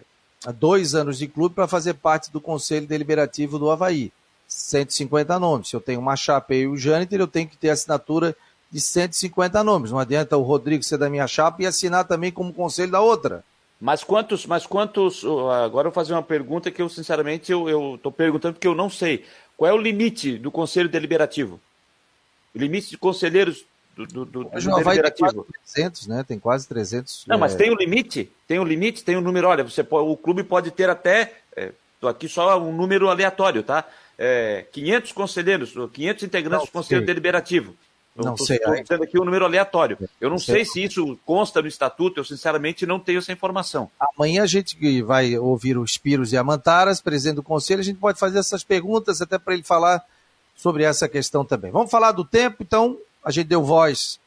dois 0.54 0.94
anos 0.94 1.18
de 1.18 1.28
clube 1.28 1.54
para 1.54 1.68
fazer 1.68 1.94
parte 1.94 2.30
do 2.30 2.40
Conselho 2.40 2.86
Deliberativo 2.86 3.58
do 3.58 3.70
Havaí. 3.70 4.12
150 4.48 5.38
nomes. 5.38 5.68
Se 5.68 5.76
eu 5.76 5.80
tenho 5.80 6.00
uma 6.00 6.16
chapa 6.16 6.54
e 6.54 6.66
o 6.66 6.76
Jâniter, 6.76 7.20
eu 7.20 7.28
tenho 7.28 7.48
que 7.48 7.56
ter 7.56 7.70
assinatura 7.70 8.34
de 8.70 8.80
150 8.80 9.62
nomes. 9.62 9.90
Não 9.90 9.98
adianta 9.98 10.36
o 10.36 10.42
Rodrigo 10.42 10.82
ser 10.82 10.98
da 10.98 11.08
minha 11.08 11.26
chapa 11.26 11.62
e 11.62 11.66
assinar 11.66 12.04
também 12.04 12.32
como 12.32 12.52
conselho 12.52 12.90
da 12.90 13.00
outra. 13.00 13.44
Mas 13.80 14.04
quantos, 14.04 14.44
mas 14.44 14.66
quantos. 14.66 15.24
Agora 15.24 15.88
eu 15.88 15.90
vou 15.90 15.92
fazer 15.92 16.12
uma 16.12 16.22
pergunta 16.22 16.70
que 16.70 16.82
eu, 16.82 16.88
sinceramente, 16.88 17.50
eu 17.50 17.94
estou 17.94 18.12
perguntando 18.12 18.54
porque 18.54 18.68
eu 18.68 18.74
não 18.74 18.90
sei. 18.90 19.24
Qual 19.56 19.70
é 19.70 19.72
o 19.72 19.78
limite 19.78 20.36
do 20.36 20.50
Conselho 20.50 20.88
Deliberativo? 20.88 21.60
O 22.54 22.58
limite 22.58 22.90
de 22.90 22.98
conselheiros 22.98 23.64
do, 23.96 24.06
do, 24.06 24.24
do? 24.24 24.44
Tem 24.44 24.60
quase 24.60 25.44
300, 25.64 26.06
né? 26.06 26.24
Tem 26.26 26.38
quase 26.38 26.68
300. 26.68 27.24
Não, 27.26 27.36
é... 27.36 27.38
mas 27.38 27.54
tem 27.54 27.70
um 27.70 27.76
limite? 27.76 28.30
Tem 28.46 28.58
um 28.58 28.64
limite, 28.64 29.04
tem 29.04 29.16
um 29.16 29.20
número. 29.20 29.48
Olha, 29.48 29.64
você 29.64 29.82
pode, 29.82 30.08
o 30.08 30.16
clube 30.16 30.42
pode 30.42 30.70
ter 30.70 30.88
até. 30.88 31.34
Estou 31.56 32.08
é, 32.08 32.12
aqui 32.12 32.28
só 32.28 32.60
um 32.60 32.72
número 32.72 33.08
aleatório, 33.08 33.62
tá? 33.62 33.86
É, 34.18 34.66
500 34.72 35.12
conselheiros, 35.12 35.74
500 35.92 36.24
integrantes 36.24 36.60
não, 36.60 36.66
do 36.66 36.72
Conselho 36.72 37.00
sim. 37.00 37.06
Deliberativo. 37.06 37.74
Eu 38.16 38.24
não 38.24 38.34
tô, 38.34 38.44
sei. 38.44 38.56
Estou 38.56 38.74
dizendo 38.82 39.04
aqui 39.04 39.18
um 39.18 39.24
número 39.24 39.44
aleatório. 39.44 39.96
Eu 40.20 40.28
não 40.28 40.38
sei. 40.38 40.56
sei 40.56 40.64
se 40.64 40.84
isso 40.84 41.18
consta 41.24 41.62
no 41.62 41.68
estatuto, 41.68 42.20
eu 42.20 42.24
sinceramente 42.24 42.84
não 42.84 43.00
tenho 43.00 43.18
essa 43.18 43.32
informação. 43.32 43.90
Amanhã 44.16 44.42
a 44.42 44.46
gente 44.46 45.02
vai 45.02 45.38
ouvir 45.38 45.78
o 45.78 45.86
Spiros 45.86 46.32
e 46.32 46.36
a 46.36 46.44
Mantaras, 46.44 47.00
presidente 47.00 47.36
do 47.36 47.42
conselho, 47.42 47.80
a 47.80 47.84
gente 47.84 47.98
pode 47.98 48.18
fazer 48.18 48.38
essas 48.38 48.64
perguntas 48.64 49.22
até 49.22 49.38
para 49.38 49.54
ele 49.54 49.62
falar 49.62 50.04
sobre 50.54 50.82
essa 50.82 51.08
questão 51.08 51.44
também. 51.44 51.70
Vamos 51.70 51.90
falar 51.90 52.12
do 52.12 52.24
tempo, 52.24 52.62
então 52.62 52.98
a 53.24 53.30
gente 53.30 53.48
deu 53.48 53.62
voz 53.62 54.18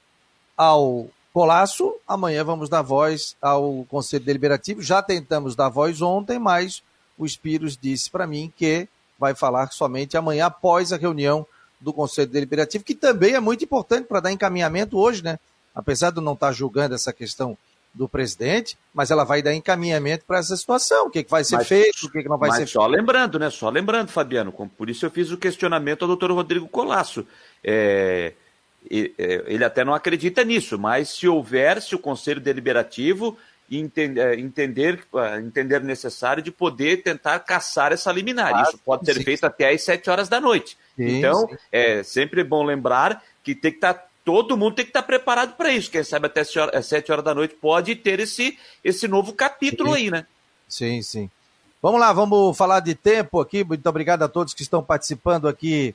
ao 0.55 1.07
Colasso, 1.33 1.95
amanhã 2.07 2.43
vamos 2.43 2.69
dar 2.69 2.83
voz 2.83 3.35
ao 3.41 3.85
Conselho 3.89 4.23
Deliberativo. 4.23 4.83
Já 4.83 5.01
tentamos 5.01 5.55
dar 5.55 5.69
voz 5.69 5.99
ontem, 6.01 6.37
mas 6.37 6.83
o 7.17 7.27
Spiros 7.27 7.75
disse 7.75 8.09
para 8.09 8.27
mim 8.27 8.53
que 8.55 8.87
vai 9.17 9.33
falar 9.33 9.71
somente 9.71 10.15
amanhã 10.15 10.45
após 10.45 10.93
a 10.93 10.97
reunião 10.97 11.45
do 11.81 11.91
Conselho 11.91 12.29
Deliberativo, 12.29 12.83
que 12.83 12.93
também 12.93 13.33
é 13.33 13.39
muito 13.39 13.63
importante 13.63 14.05
para 14.05 14.19
dar 14.19 14.31
encaminhamento 14.31 14.97
hoje, 14.97 15.23
né? 15.23 15.39
Apesar 15.73 16.11
de 16.11 16.21
não 16.21 16.33
estar 16.33 16.47
tá 16.47 16.53
julgando 16.53 16.93
essa 16.93 17.11
questão 17.11 17.57
do 17.93 18.07
presidente, 18.07 18.77
mas 18.93 19.11
ela 19.11 19.23
vai 19.23 19.41
dar 19.41 19.53
encaminhamento 19.53 20.25
para 20.25 20.39
essa 20.39 20.55
situação, 20.55 21.07
o 21.07 21.09
que, 21.09 21.23
que 21.23 21.29
vai 21.29 21.43
ser 21.43 21.57
mas, 21.57 21.67
feito, 21.67 22.05
o 22.05 22.11
que, 22.11 22.23
que 22.23 22.29
não 22.29 22.37
vai 22.37 22.49
ser 22.51 22.55
só 22.55 22.59
feito. 22.59 22.71
Só 22.71 22.87
lembrando, 22.87 23.39
né? 23.39 23.49
Só 23.49 23.69
lembrando, 23.69 24.09
Fabiano, 24.09 24.51
por 24.51 24.89
isso 24.89 25.05
eu 25.05 25.11
fiz 25.11 25.31
o 25.31 25.37
questionamento 25.37 26.01
ao 26.03 26.07
doutor 26.07 26.31
Rodrigo 26.31 26.67
Colasso. 26.67 27.25
É, 27.63 28.33
é, 28.33 28.33
ele 28.89 29.63
até 29.63 29.83
não 29.83 29.93
acredita 29.93 30.43
nisso, 30.43 30.77
mas 30.77 31.09
se 31.09 31.27
houver, 31.27 31.81
se 31.81 31.95
o 31.95 31.99
Conselho 31.99 32.41
Deliberativo 32.41 33.37
entender, 33.71 34.39
entender, 34.39 35.03
entender 35.43 35.81
necessário 35.81 36.43
de 36.43 36.51
poder 36.51 37.01
tentar 37.01 37.39
caçar 37.39 37.91
essa 37.91 38.11
liminar. 38.11 38.63
Isso 38.63 38.77
pode 38.79 39.05
ser 39.05 39.15
sim. 39.15 39.23
feito 39.23 39.45
até 39.45 39.69
às 39.71 39.83
7 39.83 40.09
horas 40.09 40.29
da 40.29 40.39
noite. 40.39 40.77
Sim, 40.95 41.17
então, 41.17 41.47
sim. 41.47 41.55
é 41.71 42.03
sempre 42.03 42.43
bom 42.43 42.63
lembrar 42.63 43.23
que 43.43 43.55
tem 43.55 43.71
que 43.71 43.77
estar. 43.77 43.93
Tá, 43.93 44.07
todo 44.23 44.57
mundo 44.57 44.75
tem 44.75 44.85
que 44.85 44.89
estar 44.89 45.01
tá 45.01 45.07
preparado 45.07 45.55
para 45.55 45.71
isso. 45.71 45.91
Quem 45.91 46.03
sabe 46.03 46.27
até 46.27 46.41
às 46.41 46.85
7 46.85 47.11
horas 47.11 47.25
da 47.25 47.33
noite 47.33 47.55
pode 47.55 47.95
ter 47.95 48.19
esse, 48.19 48.57
esse 48.83 49.07
novo 49.07 49.33
capítulo 49.33 49.93
aí, 49.93 50.09
né? 50.09 50.25
Sim, 50.67 51.01
sim. 51.01 51.29
Vamos 51.81 51.99
lá, 51.99 52.13
vamos 52.13 52.55
falar 52.55 52.79
de 52.79 52.95
tempo 52.95 53.41
aqui. 53.41 53.63
Muito 53.63 53.87
obrigado 53.87 54.23
a 54.23 54.29
todos 54.29 54.53
que 54.53 54.61
estão 54.61 54.81
participando 54.81 55.47
aqui. 55.47 55.93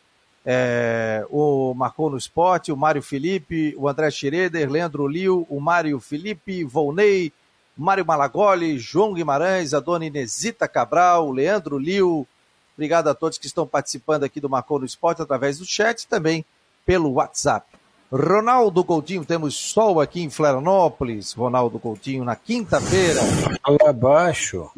É, 0.50 1.26
o 1.28 1.74
Marcou 1.74 2.08
no 2.08 2.16
Esporte, 2.16 2.72
o 2.72 2.76
Mário 2.76 3.02
Felipe, 3.02 3.74
o 3.76 3.86
André 3.86 4.10
Schroeder, 4.10 4.70
Leandro 4.70 5.06
Liu, 5.06 5.46
o 5.50 5.60
Mário 5.60 6.00
Felipe, 6.00 6.64
Volney, 6.64 7.30
Mário 7.76 8.06
Malagoli, 8.06 8.78
João 8.78 9.12
Guimarães, 9.12 9.74
a 9.74 9.80
dona 9.80 10.06
Inesita 10.06 10.66
Cabral, 10.66 11.30
Leandro 11.30 11.76
Liu. 11.76 12.26
Obrigado 12.74 13.08
a 13.08 13.14
todos 13.14 13.36
que 13.36 13.44
estão 13.44 13.66
participando 13.66 14.24
aqui 14.24 14.40
do 14.40 14.48
Marcou 14.48 14.78
no 14.78 14.86
Esporte 14.86 15.20
através 15.20 15.58
do 15.58 15.66
chat 15.66 16.00
e 16.00 16.08
também 16.08 16.42
pelo 16.86 17.12
WhatsApp. 17.12 17.66
Ronaldo 18.10 18.82
Coutinho, 18.82 19.26
temos 19.26 19.54
sol 19.54 20.00
aqui 20.00 20.22
em 20.22 20.30
Florianópolis. 20.30 21.34
Ronaldo 21.34 21.78
Coutinho, 21.78 22.24
na 22.24 22.34
quinta-feira. 22.34 23.20
Fala 23.62 23.92
baixo. 23.92 24.70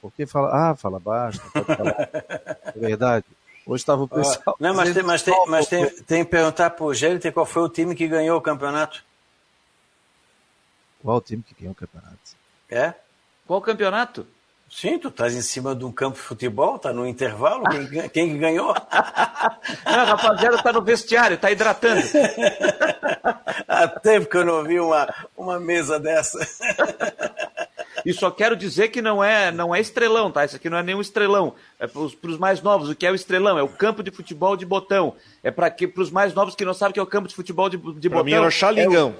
Por 0.00 0.12
que 0.12 0.24
fala? 0.24 0.70
Ah, 0.70 0.76
fala 0.76 1.00
baixo, 1.00 1.42
não 1.44 1.64
pode 1.64 1.76
falar. 1.76 2.10
é 2.64 2.78
verdade. 2.78 3.24
Hoje 3.66 3.82
estava 3.82 4.02
o 4.02 4.08
pessoal. 4.08 4.56
não, 4.58 4.74
mas 4.74 4.92
tem, 4.92 5.02
mas 5.02 5.22
tem, 5.22 5.46
mas 5.46 5.66
tem, 5.66 5.88
tem 6.02 6.24
que 6.24 6.30
perguntar 6.30 6.70
para 6.70 6.84
o 6.84 6.94
Géliter 6.94 7.32
qual 7.32 7.46
foi 7.46 7.62
o 7.62 7.68
time 7.68 7.94
que 7.94 8.08
ganhou 8.08 8.38
o 8.38 8.40
campeonato. 8.40 9.04
Qual 11.02 11.16
o 11.16 11.20
time 11.20 11.42
que 11.42 11.54
ganhou 11.54 11.72
o 11.72 11.76
campeonato? 11.76 12.18
É? 12.68 12.94
Qual 13.46 13.60
campeonato? 13.60 14.26
Sim, 14.70 15.00
tu 15.00 15.08
estás 15.08 15.34
em 15.34 15.42
cima 15.42 15.74
de 15.74 15.84
um 15.84 15.90
campo 15.90 16.16
de 16.16 16.22
futebol, 16.22 16.78
tá 16.78 16.92
no 16.92 17.04
intervalo, 17.04 17.64
quem, 17.90 18.08
quem 18.08 18.38
ganhou? 18.38 18.72
Não, 19.84 20.04
rapaziada 20.04 20.62
tá 20.62 20.72
no 20.72 20.80
vestiário, 20.80 21.36
tá 21.36 21.50
hidratando. 21.50 22.02
Há 23.66 23.88
tempo 23.88 24.28
que 24.28 24.36
eu 24.36 24.44
não 24.44 24.62
vi 24.62 24.78
uma, 24.78 25.12
uma 25.36 25.58
mesa 25.58 25.98
dessa. 25.98 26.38
E 28.04 28.12
só 28.12 28.30
quero 28.30 28.56
dizer 28.56 28.88
que 28.88 29.02
não 29.02 29.22
é, 29.22 29.50
não 29.50 29.74
é 29.74 29.80
estrelão, 29.80 30.30
tá? 30.30 30.44
Isso 30.44 30.56
aqui 30.56 30.70
não 30.70 30.78
é 30.78 30.82
nenhum 30.82 31.00
estrelão. 31.00 31.54
É 31.78 31.86
para 31.86 32.00
os 32.00 32.38
mais 32.38 32.62
novos. 32.62 32.88
O 32.88 32.94
que 32.94 33.06
é 33.06 33.10
o 33.10 33.14
estrelão? 33.14 33.58
É 33.58 33.62
o 33.62 33.68
campo 33.68 34.02
de 34.02 34.10
futebol 34.10 34.56
de 34.56 34.66
botão. 34.66 35.14
É 35.42 35.50
para 35.50 35.74
os 35.96 36.10
mais 36.10 36.34
novos 36.34 36.54
que 36.54 36.64
não 36.64 36.74
sabem 36.74 36.90
o 36.90 36.94
que 36.94 37.00
é 37.00 37.02
o 37.02 37.06
campo 37.06 37.28
de 37.28 37.34
futebol 37.34 37.68
de, 37.68 37.76
de 37.76 37.82
pra 37.82 37.92
botão. 37.92 38.10
Para 38.10 38.24
mim 38.24 38.32
era 38.32 38.46
o 38.46 38.50
Xalingão. 38.50 39.14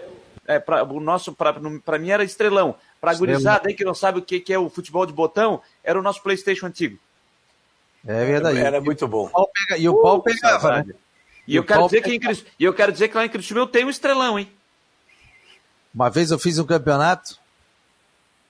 É 0.46 0.52
o, 0.52 0.54
é, 0.56 0.58
pra, 0.58 0.82
o 0.82 1.00
nosso, 1.00 1.32
para 1.34 1.98
mim 1.98 2.10
era 2.10 2.24
estrelão. 2.24 2.74
Para 3.00 3.12
a 3.12 3.14
gurizada 3.14 3.68
aí 3.68 3.74
que 3.74 3.84
não 3.84 3.94
sabe 3.94 4.18
o 4.18 4.22
que, 4.22 4.40
que 4.40 4.52
é 4.52 4.58
o 4.58 4.68
futebol 4.68 5.06
de 5.06 5.12
botão, 5.12 5.60
era 5.82 5.98
o 5.98 6.02
nosso 6.02 6.22
Playstation 6.22 6.66
antigo. 6.66 6.98
É 8.06 8.24
verdade. 8.24 8.58
Era, 8.58 8.66
era 8.68 8.80
muito 8.80 9.06
bom. 9.06 9.30
Pega, 9.68 9.80
e 9.80 9.88
o 9.88 10.00
pau 10.00 10.16
uh, 10.18 10.22
pegava, 10.22 10.82
né? 10.82 10.94
E, 11.46 11.56
eu 11.56 11.64
quero 11.64 11.84
dizer 11.84 12.02
que 12.02 12.14
em, 12.14 12.20
e 12.58 12.64
eu 12.64 12.72
quero 12.72 12.92
dizer 12.92 13.08
que 13.08 13.16
lá 13.16 13.24
em 13.24 13.28
Criciúma 13.28 13.62
eu 13.62 13.66
tenho 13.66 13.86
um 13.86 13.90
estrelão, 13.90 14.38
hein? 14.38 14.50
Uma 15.92 16.08
vez 16.08 16.30
eu 16.30 16.38
fiz 16.38 16.58
um 16.58 16.64
campeonato, 16.64 17.39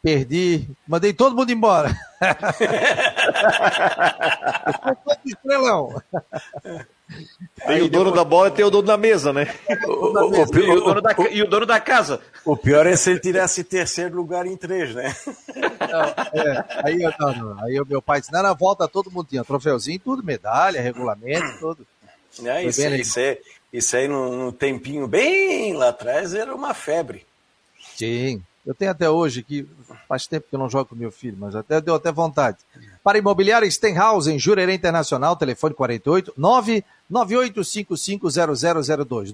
perdi, 0.02 0.68
mandei 0.86 1.12
todo 1.12 1.36
mundo 1.36 1.52
embora. 1.52 1.94
estrelão. 5.24 6.02
Tem 7.66 7.82
o 7.82 7.88
dono 7.88 8.12
da 8.12 8.22
bola 8.24 8.48
e 8.48 8.52
tem 8.52 8.64
o 8.64 8.70
dono 8.70 8.86
da 8.86 8.96
mesa, 8.96 9.32
né? 9.32 9.52
O, 9.86 9.90
o, 9.90 10.30
o, 10.30 10.58
e, 10.58 10.70
o 10.70 10.80
dono 10.80 11.02
da, 11.02 11.16
e 11.30 11.42
o 11.42 11.48
dono 11.48 11.66
da 11.66 11.80
casa. 11.80 12.20
O 12.44 12.56
pior 12.56 12.86
é 12.86 12.94
se 12.96 13.10
ele 13.10 13.20
tivesse 13.20 13.64
terceiro 13.64 14.16
lugar 14.16 14.46
em 14.46 14.56
três, 14.56 14.94
né? 14.94 15.14
Não, 15.56 16.40
é, 16.40 16.64
aí, 16.84 16.98
não, 17.18 17.34
não, 17.34 17.64
aí 17.64 17.80
o 17.80 17.86
meu 17.86 18.00
pai 18.00 18.20
disse, 18.20 18.32
não, 18.32 18.42
na 18.42 18.54
volta 18.54 18.86
todo 18.86 19.10
mundo 19.10 19.26
tinha 19.28 19.44
troféuzinho, 19.44 19.98
tudo, 19.98 20.22
medalha, 20.22 20.80
regulamento, 20.80 21.58
tudo. 21.58 21.84
É, 22.44 22.64
isso, 22.64 22.80
isso, 22.80 23.18
aí, 23.18 23.38
isso 23.72 23.96
aí 23.96 24.06
num 24.06 24.52
tempinho 24.52 25.08
bem 25.08 25.74
lá 25.74 25.88
atrás 25.88 26.32
era 26.32 26.54
uma 26.54 26.72
febre. 26.72 27.26
Sim. 27.96 28.40
Eu 28.66 28.74
tenho 28.74 28.90
até 28.90 29.08
hoje 29.08 29.42
que 29.42 29.66
faz 30.06 30.26
tempo 30.26 30.46
que 30.48 30.54
eu 30.54 30.58
não 30.58 30.68
jogo 30.68 30.90
com 30.90 30.94
meu 30.94 31.10
filho, 31.10 31.36
mas 31.38 31.56
até 31.56 31.80
deu 31.80 31.94
até 31.94 32.12
vontade. 32.12 32.58
Para 33.02 33.16
imobiliária 33.18 33.70
Stenhouse, 33.70 34.30
em 34.30 34.38
Jurerê 34.38 34.74
Internacional, 34.74 35.34
telefone 35.34 35.72
48 35.74 36.34
998550002. 36.38 39.32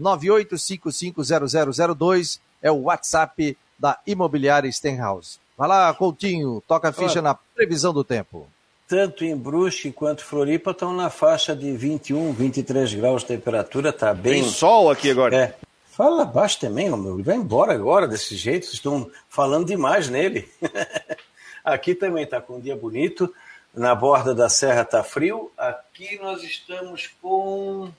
998550002 0.00 2.40
é 2.62 2.72
o 2.72 2.82
WhatsApp 2.82 3.58
da 3.78 3.98
imobiliária 4.06 4.72
Stenhouse. 4.72 5.38
Vai 5.56 5.68
lá, 5.68 5.92
Coutinho, 5.92 6.62
toca 6.66 6.88
a 6.88 6.92
ficha 6.92 7.20
na 7.20 7.34
previsão 7.34 7.92
do 7.92 8.04
tempo. 8.04 8.48
Tanto 8.86 9.24
em 9.24 9.36
Brusque 9.36 9.92
quanto 9.92 10.24
Floripa 10.24 10.70
estão 10.70 10.94
na 10.94 11.10
faixa 11.10 11.54
de 11.54 11.70
21, 11.72 12.32
23 12.32 12.94
graus 12.94 13.20
de 13.20 13.28
temperatura, 13.28 13.92
tá 13.92 14.14
bem. 14.14 14.42
Tem 14.42 14.50
sol 14.50 14.90
aqui 14.90 15.10
agora. 15.10 15.36
É, 15.36 15.54
Fala 15.98 16.24
baixo 16.24 16.60
também, 16.60 16.88
meu. 16.88 17.20
Vai 17.24 17.34
embora 17.34 17.72
agora 17.72 18.06
desse 18.06 18.36
jeito. 18.36 18.66
Vocês 18.66 18.74
estão 18.74 19.10
falando 19.28 19.66
demais 19.66 20.08
nele. 20.08 20.48
Aqui 21.64 21.92
também 21.92 22.22
está 22.22 22.40
com 22.40 22.54
um 22.54 22.60
dia 22.60 22.76
bonito. 22.76 23.34
Na 23.74 23.96
borda 23.96 24.32
da 24.32 24.48
serra 24.48 24.82
está 24.82 25.02
frio. 25.02 25.50
Aqui 25.58 26.16
nós 26.22 26.44
estamos 26.44 27.10
com 27.20 27.90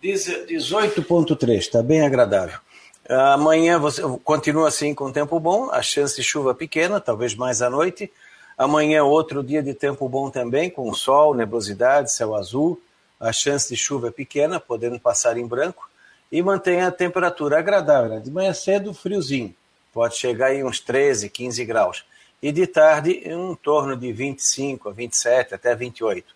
18,3. 0.00 1.58
Está 1.58 1.82
bem 1.82 2.02
agradável. 2.02 2.60
Amanhã 3.08 3.76
você 3.76 4.00
continua 4.22 4.68
assim 4.68 4.94
com 4.94 5.10
tempo 5.10 5.40
bom. 5.40 5.72
A 5.72 5.82
chance 5.82 6.14
de 6.14 6.22
chuva 6.22 6.54
pequena, 6.54 7.00
talvez 7.00 7.34
mais 7.34 7.62
à 7.62 7.68
noite. 7.68 8.12
Amanhã 8.56 9.02
outro 9.02 9.42
dia 9.42 9.60
de 9.60 9.74
tempo 9.74 10.08
bom 10.08 10.30
também, 10.30 10.70
com 10.70 10.94
sol, 10.94 11.34
nebulosidade, 11.34 12.12
céu 12.12 12.36
azul. 12.36 12.80
A 13.18 13.32
chance 13.32 13.68
de 13.68 13.76
chuva 13.76 14.06
é 14.06 14.12
pequena, 14.12 14.60
podendo 14.60 15.00
passar 15.00 15.36
em 15.36 15.44
branco 15.44 15.88
e 16.30 16.42
mantém 16.42 16.80
a 16.82 16.90
temperatura 16.90 17.58
agradável. 17.58 18.10
Né? 18.10 18.20
De 18.20 18.30
manhã 18.30 18.52
cedo, 18.52 18.92
friozinho, 18.92 19.54
pode 19.92 20.16
chegar 20.16 20.54
em 20.54 20.64
uns 20.64 20.80
13, 20.80 21.28
15 21.28 21.64
graus. 21.64 22.04
e 22.40 22.52
de 22.52 22.68
tarde 22.68 23.22
em 23.24 23.54
torno 23.56 23.96
de 23.96 24.12
25 24.12 24.88
a 24.88 24.92
27, 24.92 25.54
até 25.54 25.74
28. 25.74 26.32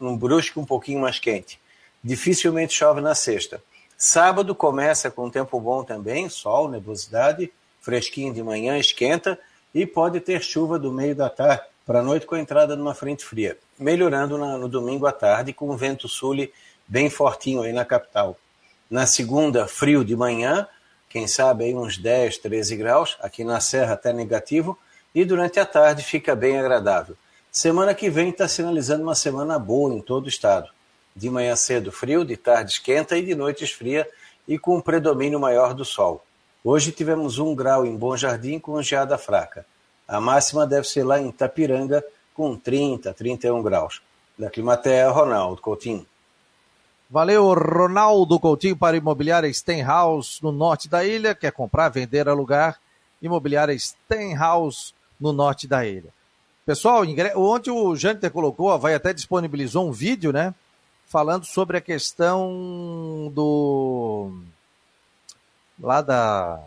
Um 0.00 0.16
brusque 0.16 0.60
um 0.60 0.64
pouquinho 0.64 1.00
mais 1.00 1.18
quente. 1.18 1.58
Dificilmente 2.04 2.72
chove 2.72 3.00
na 3.00 3.16
sexta. 3.16 3.60
Sábado 3.98 4.54
começa 4.54 5.10
com 5.10 5.28
tempo 5.28 5.60
bom 5.60 5.82
também, 5.82 6.28
sol, 6.28 6.70
nebulosidade, 6.70 7.52
fresquinho 7.80 8.32
de 8.32 8.42
manhã, 8.42 8.78
esquenta 8.78 9.38
e 9.74 9.84
pode 9.84 10.20
ter 10.20 10.40
chuva 10.42 10.78
do 10.78 10.92
meio 10.92 11.14
da 11.14 11.28
tarde 11.28 11.64
para 11.84 11.98
a 11.98 12.02
noite 12.02 12.26
com 12.26 12.36
a 12.36 12.40
entrada 12.40 12.76
de 12.76 12.80
uma 12.80 12.94
frente 12.94 13.24
fria, 13.24 13.58
melhorando 13.78 14.38
no 14.38 14.68
domingo 14.68 15.06
à 15.06 15.12
tarde 15.12 15.52
com 15.52 15.68
o 15.68 15.76
vento 15.76 16.08
sul 16.08 16.48
bem 16.86 17.10
fortinho 17.10 17.62
aí 17.62 17.72
na 17.72 17.84
capital. 17.84 18.38
Na 18.90 19.06
segunda, 19.06 19.68
frio 19.68 20.04
de 20.04 20.16
manhã, 20.16 20.66
quem 21.08 21.28
sabe 21.28 21.64
aí 21.64 21.74
uns 21.74 21.96
10, 21.96 22.38
13 22.38 22.74
graus, 22.74 23.16
aqui 23.20 23.44
na 23.44 23.60
Serra 23.60 23.94
até 23.94 24.12
negativo, 24.12 24.76
e 25.14 25.24
durante 25.24 25.60
a 25.60 25.64
tarde 25.64 26.02
fica 26.02 26.34
bem 26.34 26.58
agradável. 26.58 27.16
Semana 27.52 27.94
que 27.94 28.10
vem 28.10 28.30
está 28.30 28.48
sinalizando 28.48 29.04
uma 29.04 29.14
semana 29.14 29.60
boa 29.60 29.94
em 29.94 30.00
todo 30.00 30.26
o 30.26 30.28
estado. 30.28 30.68
De 31.14 31.30
manhã 31.30 31.54
cedo 31.54 31.92
frio, 31.92 32.24
de 32.24 32.36
tarde 32.36 32.72
esquenta 32.72 33.16
e 33.16 33.24
de 33.24 33.34
noite 33.34 33.62
esfria 33.62 34.08
e 34.46 34.58
com 34.58 34.78
um 34.78 34.80
predomínio 34.80 35.38
maior 35.38 35.72
do 35.72 35.84
sol. 35.84 36.24
Hoje 36.64 36.90
tivemos 36.90 37.38
um 37.38 37.54
grau 37.54 37.86
em 37.86 37.96
Bom 37.96 38.16
Jardim 38.16 38.58
com 38.58 38.82
geada 38.82 39.16
fraca. 39.16 39.64
A 40.06 40.20
máxima 40.20 40.66
deve 40.66 40.88
ser 40.88 41.04
lá 41.04 41.20
em 41.20 41.30
Tapiranga 41.30 42.04
com 42.34 42.56
30, 42.56 43.14
31 43.14 43.62
graus. 43.62 44.02
Da 44.36 44.50
Climatea, 44.50 45.10
Ronaldo 45.10 45.60
Coutinho. 45.62 46.06
Valeu, 47.10 47.52
Ronaldo 47.52 48.38
Coutinho 48.38 48.76
para 48.76 48.96
Imobiliária 48.96 49.52
Stenhouse 49.52 50.38
no 50.40 50.52
norte 50.52 50.88
da 50.88 51.04
ilha. 51.04 51.34
Quer 51.34 51.50
comprar, 51.50 51.88
vender, 51.88 52.28
alugar? 52.28 52.78
Imobiliária 53.20 53.76
Stenhouse 53.76 54.94
no 55.20 55.32
norte 55.32 55.66
da 55.66 55.84
ilha. 55.84 56.10
Pessoal, 56.64 57.02
ontem 57.34 57.72
o 57.72 57.96
Janter 57.96 58.30
colocou, 58.30 58.78
vai 58.78 58.94
até 58.94 59.12
disponibilizou 59.12 59.88
um 59.88 59.90
vídeo, 59.90 60.32
né? 60.32 60.54
Falando 61.08 61.44
sobre 61.44 61.78
a 61.78 61.80
questão 61.80 63.28
do. 63.34 64.32
lá 65.80 66.00
da. 66.00 66.60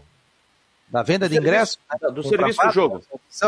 da 0.90 1.04
venda 1.04 1.30
de 1.30 1.38
ingressos. 1.38 1.80
Né? 1.90 2.12
Do 2.12 2.22
serviço 2.22 2.62
do 2.68 2.72
jogo. 2.74 3.02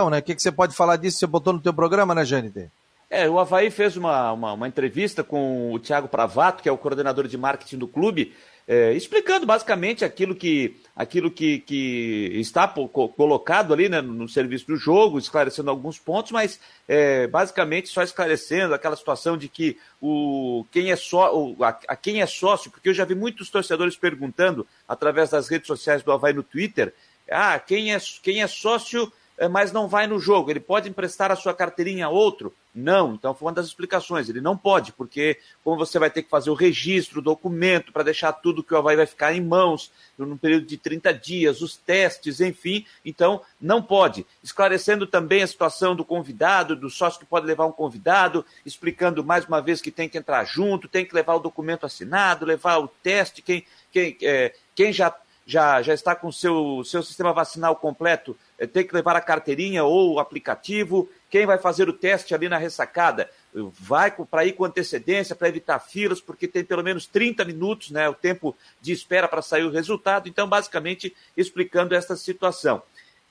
Né? 0.10 0.20
O 0.20 0.24
que, 0.24 0.34
que 0.34 0.42
você 0.42 0.52
pode 0.52 0.74
falar 0.74 0.96
disso? 0.96 1.20
Você 1.20 1.28
botou 1.28 1.52
no 1.52 1.60
teu 1.60 1.74
programa, 1.74 2.16
né, 2.16 2.24
Janiter? 2.24 2.72
É, 3.16 3.30
o 3.30 3.40
Havaí 3.40 3.72
fez 3.72 3.96
uma, 3.96 4.34
uma, 4.34 4.52
uma, 4.52 4.68
entrevista 4.68 5.24
com 5.24 5.72
o 5.72 5.80
Thiago 5.80 6.10
Pravato, 6.10 6.62
que 6.62 6.68
é 6.68 6.72
o 6.72 6.78
coordenador 6.78 7.30
de 7.30 7.38
marketing 7.38 7.78
do 7.78 7.88
clube, 7.88 8.34
é, 8.68 8.92
explicando 8.92 9.46
basicamente 9.46 10.04
aquilo 10.04 10.36
que, 10.36 10.76
aquilo 10.94 11.32
que, 11.32 11.60
que 11.60 12.32
está 12.34 12.68
colocado 12.68 13.74
ali 13.74 13.88
né, 13.88 14.02
no 14.02 14.28
serviço 14.28 14.68
do 14.68 14.76
jogo, 14.76 15.18
esclarecendo 15.18 15.70
alguns 15.70 15.98
pontos, 15.98 16.34
mas 16.34 16.60
é, 16.90 17.26
basicamente 17.28 17.88
só 17.88 18.04
esclarecendo 18.04 18.74
aquela 18.74 18.98
situação 18.98 19.38
de 19.38 19.48
que 19.48 19.78
o, 20.02 20.66
quem 20.70 20.92
é 20.92 20.98
só, 20.98 21.34
o, 21.34 21.64
a, 21.64 21.70
a, 21.88 21.96
quem 21.96 22.22
é 22.22 22.26
sócio, 22.26 22.70
porque 22.70 22.90
eu 22.90 22.94
já 22.94 23.06
vi 23.06 23.16
muitos 23.16 23.50
torcedores 23.50 23.96
perguntando 23.96 24.68
através 24.86 25.30
das 25.30 25.48
redes 25.48 25.68
sociais 25.68 26.04
do 26.04 26.12
Havaí 26.12 26.34
no 26.34 26.44
Twitter, 26.44 26.94
ah, 27.32 27.58
quem 27.60 27.94
é, 27.94 27.98
quem 28.22 28.42
é 28.42 28.48
sócio 28.48 29.10
mas 29.52 29.72
não 29.72 29.88
vai 29.88 30.08
no 30.08 30.20
jogo. 30.20 30.50
Ele 30.50 30.60
pode 30.60 30.90
emprestar 30.90 31.32
a 31.32 31.36
sua 31.36 31.54
carteirinha 31.54 32.06
a 32.06 32.10
outro? 32.10 32.54
Não. 32.74 33.14
Então 33.14 33.34
foi 33.34 33.48
uma 33.48 33.54
das 33.54 33.66
explicações. 33.66 34.30
Ele 34.30 34.40
não 34.40 34.58
pode, 34.58 34.94
porque 34.94 35.38
como 35.64 35.78
você 35.78 36.00
vai 36.00 36.10
ter 36.10 36.24
que 36.24 36.30
fazer 36.30 36.50
o 36.50 36.54
registro, 36.54 37.20
o 37.20 37.24
documento, 37.24 37.92
para 37.92 38.04
deixar 38.04 38.32
tudo 38.34 38.64
que 38.64 38.74
o 38.74 38.78
Havaí 38.78 38.96
vai 38.96 39.06
ficar 39.06 39.34
em 39.34 39.42
mãos 39.42 39.92
num 40.18 40.38
período 40.38 40.66
de 40.66 40.78
30 40.78 41.14
dias, 41.14 41.62
os 41.62 41.76
testes, 41.76 42.40
enfim, 42.40 42.86
então 43.04 43.42
não 43.60 43.82
pode. 43.82 44.26
Esclarecendo 44.42 45.06
também 45.06 45.44
a 45.44 45.48
situação 45.48 45.96
do 45.96 46.06
convidado, 46.06 46.76
do 46.76 46.90
sócio 46.90 47.20
que 47.20 47.26
pode 47.26 47.46
levar 47.46 47.66
um 47.66 47.72
convidado, 47.72 48.46
explicando 48.66 49.24
mais 49.24 49.46
uma 49.46 49.62
vez 49.62 49.82
que 49.82 49.92
tem 49.92 50.08
que 50.08 50.18
entrar 50.18 50.46
junto, 50.46 50.88
tem 50.88 51.06
que 51.06 51.16
levar 51.16 51.36
o 51.36 51.40
documento 51.40 51.86
assinado, 51.86 52.46
levar 52.46 52.78
o 52.78 52.88
teste, 52.88 53.42
quem, 53.42 53.66
quem, 53.92 54.18
é, 54.22 54.54
quem 54.74 54.94
já 54.94 55.14
já, 55.46 55.82
já 55.82 55.94
está 55.94 56.16
com 56.16 56.32
seu, 56.32 56.84
seu 56.84 57.04
sistema 57.04 57.32
vacinal 57.32 57.76
completo, 57.76 58.36
é, 58.45 58.45
tem 58.72 58.88
que 58.88 58.96
levar 58.96 59.16
a 59.16 59.22
carteirinha 59.22 59.84
ou 59.84 60.14
o 60.14 60.20
aplicativo. 60.20 61.10
Quem 61.30 61.46
vai 61.46 61.58
fazer 61.58 61.90
o 61.90 61.94
teste 61.94 62.34
ali 62.34 62.48
na 62.48 62.58
ressacada 62.58 63.30
vai 63.54 64.12
para 64.12 64.46
ir 64.46 64.54
com 64.54 64.66
antecedência 64.66 65.36
para 65.36 65.50
evitar 65.50 65.80
filas, 65.80 66.22
porque 66.22 66.48
tem 66.48 66.64
pelo 66.64 66.84
menos 66.84 67.06
30 67.06 67.44
minutos, 67.44 67.92
né, 67.92 68.08
o 68.08 68.14
tempo 68.14 68.56
de 68.82 68.94
espera 68.94 69.28
para 69.28 69.42
sair 69.42 69.64
o 69.64 69.72
resultado. 69.72 70.30
Então, 70.30 70.48
basicamente, 70.48 71.16
explicando 71.36 71.94
essa 71.96 72.16
situação. 72.16 72.82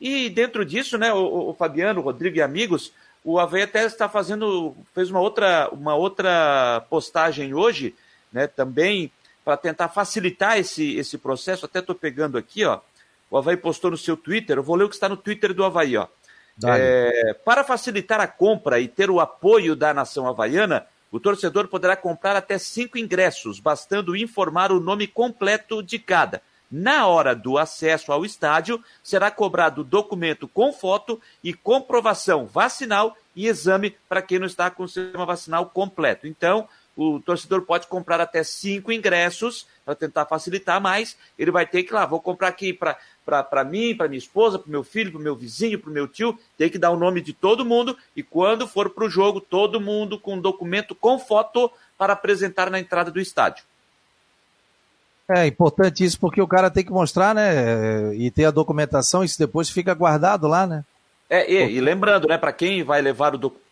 E 0.01 0.29
dentro 0.29 0.65
disso, 0.65 0.99
né, 0.99 1.13
o, 1.13 1.51
o 1.51 1.55
Fabiano, 1.55 2.01
o 2.01 2.05
Rodrigo 2.05 2.37
e 2.37 2.43
amigos, 2.43 2.93
o 3.23 3.39
Havaí 3.39 3.63
até 3.63 3.85
está 3.85 4.09
fazendo, 4.09 4.77
fez 4.95 5.11
uma 5.11 5.21
outra, 5.21 5.71
uma 5.73 5.95
outra 5.95 6.85
postagem 6.91 7.55
hoje, 7.55 7.95
né, 8.31 8.47
também 8.47 9.11
para 9.43 9.57
tentar 9.57 9.89
facilitar 9.89 10.59
esse, 10.59 10.97
esse 10.97 11.17
processo. 11.17 11.65
Até 11.65 11.79
estou 11.79 11.95
pegando 11.95 12.37
aqui, 12.37 12.65
ó. 12.65 12.81
O 13.35 13.39
Havaí 13.39 13.57
postou 13.57 13.91
no 13.91 13.99
seu 13.99 14.17
Twitter, 14.17 14.59
eu 14.59 14.63
vou 14.63 14.77
ler 14.77 14.85
o 14.85 14.89
que 14.89 14.95
está 14.95 15.09
no 15.09 15.17
Twitter 15.17 15.53
do 15.53 15.65
Havaí, 15.65 15.97
ó. 15.97 16.07
É, 16.65 17.35
para 17.45 17.65
facilitar 17.65 18.21
a 18.21 18.29
compra 18.29 18.79
e 18.79 18.87
ter 18.87 19.11
o 19.11 19.19
apoio 19.19 19.75
da 19.75 19.93
nação 19.93 20.29
havaiana, 20.29 20.87
o 21.11 21.19
torcedor 21.19 21.67
poderá 21.67 21.97
comprar 21.97 22.37
até 22.37 22.59
cinco 22.59 22.97
ingressos, 22.97 23.59
bastando 23.59 24.15
informar 24.15 24.71
o 24.71 24.79
nome 24.79 25.09
completo 25.09 25.83
de 25.83 25.99
cada. 25.99 26.43
Na 26.71 27.09
hora 27.09 27.35
do 27.35 27.59
acesso 27.59 28.13
ao 28.13 28.25
estádio, 28.25 28.81
será 29.03 29.33
cobrado 29.33 29.83
documento 29.83 30.47
com 30.47 30.73
foto 30.73 31.21
e 31.43 31.53
comprovação 31.53 32.47
vacinal 32.47 33.17
e 33.35 33.49
exame 33.49 33.97
para 34.09 34.23
quem 34.23 34.39
não 34.39 34.47
está 34.47 34.71
com 34.71 34.85
o 34.85 34.89
sistema 34.89 35.27
vacinal 35.27 35.67
completo. 35.67 36.29
Então, 36.29 36.69
o 36.97 37.19
torcedor 37.21 37.63
pode 37.63 37.87
comprar 37.89 38.21
até 38.21 38.43
cinco 38.45 38.93
ingressos 38.93 39.67
para 39.85 39.95
tentar 39.95 40.27
facilitar 40.27 40.81
mais. 40.81 41.17
Ele 41.39 41.51
vai 41.51 41.67
ter 41.67 41.83
que 41.83 41.93
lá, 41.93 42.07
vou 42.07 42.21
comprar 42.21 42.49
aqui 42.49 42.73
para 42.73 42.97
mim, 43.65 43.95
para 43.97 44.09
minha 44.09 44.19
esposa, 44.19 44.59
para 44.59 44.71
meu 44.71 44.85
filho, 44.85 45.13
para 45.13 45.21
meu 45.21 45.37
vizinho, 45.37 45.79
para 45.79 45.91
o 45.91 45.93
meu 45.93 46.09
tio. 46.09 46.39
Tem 46.57 46.69
que 46.69 46.79
dar 46.79 46.91
o 46.91 46.97
nome 46.97 47.21
de 47.21 47.33
todo 47.33 47.65
mundo 47.65 47.97
e 48.17 48.23
quando 48.23 48.67
for 48.67 48.91
para 48.91 49.05
o 49.05 49.11
jogo, 49.11 49.41
todo 49.41 49.81
mundo 49.81 50.19
com 50.19 50.39
documento 50.39 50.95
com 50.95 51.19
foto 51.19 51.71
para 51.97 52.13
apresentar 52.13 52.71
na 52.71 52.79
entrada 52.79 53.11
do 53.11 53.21
estádio. 53.21 53.65
É 55.29 55.47
importante 55.47 56.05
isso 56.05 56.21
porque 56.21 56.43
o 56.43 56.49
cara 56.49 56.71
tem 56.71 56.85
que 56.85 56.93
mostrar, 56.93 57.35
né? 57.35 58.15
E 58.15 58.31
ter 58.31 58.45
a 58.45 58.51
documentação, 58.51 59.25
isso 59.25 59.39
depois 59.39 59.71
fica 59.71 59.95
guardado 59.95 60.47
lá, 60.47 60.67
né? 60.67 60.85
É, 61.31 61.51
e, 61.51 61.77
e 61.77 61.81
lembrando, 61.81 62.29
né, 62.29 62.37
para 62.37 62.53
quem 62.53 62.83
vai 62.83 63.01
levar 63.01 63.35
o 63.35 63.39
documento. 63.39 63.65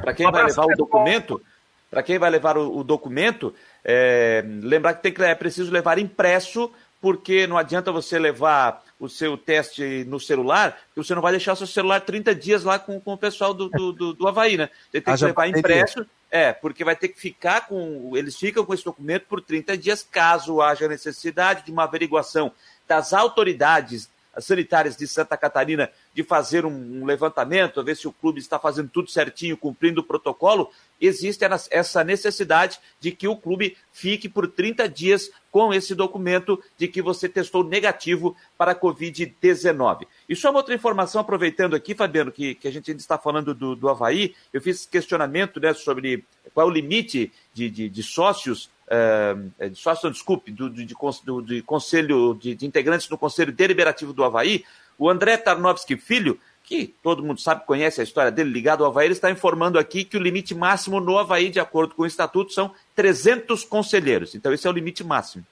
Para 0.00 0.14
quem 0.14 0.30
vai 0.30 0.44
levar 0.44 0.64
o 0.64 0.76
documento, 0.76 1.42
para 1.90 2.02
quem 2.02 2.18
vai 2.18 2.30
levar 2.30 2.56
o, 2.56 2.78
o 2.78 2.84
documento, 2.84 3.54
é, 3.84 4.42
lembrar 4.62 4.94
que, 4.94 5.02
tem 5.02 5.12
que 5.12 5.22
é 5.22 5.34
preciso 5.34 5.70
levar 5.70 5.98
impresso, 5.98 6.70
porque 7.02 7.48
não 7.48 7.58
adianta 7.58 7.90
você 7.90 8.16
levar 8.16 8.84
o 8.98 9.08
seu 9.08 9.36
teste 9.36 10.04
no 10.04 10.20
celular, 10.20 10.78
porque 10.86 11.02
você 11.04 11.14
não 11.16 11.20
vai 11.20 11.32
deixar 11.32 11.54
o 11.54 11.56
seu 11.56 11.66
celular 11.66 12.00
30 12.00 12.32
dias 12.32 12.62
lá 12.62 12.78
com, 12.78 13.00
com 13.00 13.14
o 13.14 13.18
pessoal 13.18 13.52
do, 13.52 13.68
do, 13.68 13.92
do, 13.92 14.12
do 14.14 14.28
Havaí, 14.28 14.56
né? 14.56 14.70
Você 14.90 15.00
tem 15.00 15.16
que 15.16 15.24
levar 15.24 15.48
impresso, 15.48 16.06
é, 16.30 16.52
porque 16.52 16.84
vai 16.84 16.94
ter 16.94 17.08
que 17.08 17.18
ficar 17.18 17.66
com. 17.66 18.16
Eles 18.16 18.36
ficam 18.36 18.64
com 18.64 18.72
esse 18.72 18.84
documento 18.84 19.24
por 19.28 19.40
30 19.40 19.76
dias, 19.76 20.06
caso 20.08 20.62
haja 20.62 20.86
necessidade 20.86 21.64
de 21.64 21.72
uma 21.72 21.82
averiguação 21.82 22.52
das 22.86 23.12
autoridades 23.12 24.08
sanitárias 24.38 24.96
de 24.96 25.08
Santa 25.08 25.36
Catarina 25.36 25.90
de 26.14 26.22
fazer 26.22 26.66
um, 26.66 27.04
levantamento, 27.04 27.82
ver 27.82 27.96
se 27.96 28.06
o 28.06 28.12
clube 28.12 28.38
está 28.38 28.58
fazendo 28.58 28.88
tudo 28.88 29.10
certinho, 29.10 29.56
cumprindo 29.56 30.00
o 30.00 30.04
protocolo, 30.04 30.70
existe 31.00 31.44
essa 31.70 32.04
necessidade 32.04 32.78
de 33.00 33.10
que 33.10 33.26
o 33.26 33.36
clube 33.36 33.76
fique 33.92 34.28
por 34.28 34.46
30 34.46 34.88
dias 34.88 35.30
com 35.50 35.72
esse 35.72 35.94
documento 35.94 36.62
de 36.78 36.88
que 36.88 37.02
você 37.02 37.28
testou 37.28 37.64
negativo 37.64 38.36
para 38.56 38.72
a 38.72 38.74
Covid-19. 38.74 40.06
E 40.28 40.36
só 40.36 40.50
uma 40.50 40.60
outra 40.60 40.74
informação, 40.74 41.20
aproveitando 41.20 41.74
aqui, 41.74 41.94
Fabiano, 41.94 42.30
que, 42.30 42.54
que 42.54 42.68
a 42.68 42.70
gente 42.70 42.90
ainda 42.90 43.00
está 43.00 43.18
falando 43.18 43.54
do, 43.54 43.74
do 43.74 43.88
Havaí, 43.88 44.34
eu 44.52 44.60
fiz 44.60 44.86
questionamento 44.86 45.60
né, 45.60 45.74
sobre 45.74 46.24
qual 46.54 46.68
é 46.68 46.70
o 46.70 46.72
limite 46.72 47.32
de, 47.52 47.68
de, 47.68 47.88
de 47.88 48.02
sócios 48.02 48.70
uh, 48.92 49.68
de 49.68 49.76
sócio, 49.76 50.10
desculpe, 50.10 50.50
do, 50.50 50.68
de, 50.68 50.86
do, 51.24 51.42
de 51.42 51.62
conselho 51.62 52.34
de, 52.34 52.54
de, 52.54 52.66
integrantes 52.66 53.08
do 53.08 53.18
Conselho 53.18 53.52
Deliberativo 53.52 54.12
do 54.12 54.24
Havaí, 54.24 54.64
o 54.98 55.08
André 55.08 55.36
Tarnowski 55.36 55.96
Filho, 55.96 56.38
que 56.64 56.94
todo 57.02 57.22
mundo 57.22 57.40
sabe, 57.40 57.66
conhece 57.66 58.00
a 58.00 58.04
história 58.04 58.30
dele 58.30 58.50
ligado 58.50 58.84
ao 58.84 58.90
Havaí, 58.90 59.06
ele 59.06 59.14
está 59.14 59.30
informando 59.30 59.78
aqui 59.78 60.04
que 60.04 60.16
o 60.16 60.20
limite 60.20 60.54
máximo 60.54 61.00
no 61.00 61.18
Havaí, 61.18 61.50
de 61.50 61.60
acordo 61.60 61.94
com 61.94 62.02
o 62.02 62.06
estatuto, 62.06 62.52
são 62.52 62.72
300 62.94 63.64
conselheiros. 63.64 64.34
Então 64.34 64.52
esse 64.52 64.66
é 64.66 64.70
o 64.70 64.72
limite 64.72 65.04
máximo. 65.04 65.44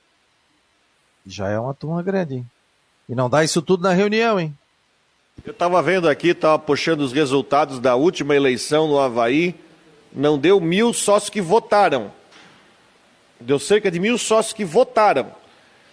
Já 1.27 1.49
é 1.49 1.59
uma 1.59 1.75
turma 1.75 2.03
grande, 2.03 2.37
hein? 2.37 2.47
E 3.09 3.15
não 3.15 3.29
dá 3.29 3.43
isso 3.45 3.61
tudo 3.61 3.83
na 3.83 3.93
reunião, 3.93 4.39
hein? 4.39 4.57
Eu 5.45 5.53
estava 5.53 5.83
vendo 5.83 6.09
aqui, 6.09 6.29
estava 6.29 6.59
puxando 6.59 7.01
os 7.01 7.13
resultados 7.13 7.79
da 7.79 7.97
última 7.97 8.35
eleição 8.35 8.87
no 8.87 8.99
Havaí. 8.99 9.55
Não 10.13 10.39
deu 10.39 10.61
mil 10.61 10.93
sócios 10.93 11.31
que 11.31 11.41
votaram. 11.41 12.13
Deu 13.41 13.59
cerca 13.59 13.91
de 13.91 13.99
mil 13.99 14.19
sócios 14.19 14.53
que 14.53 14.65
votaram. 14.65 15.33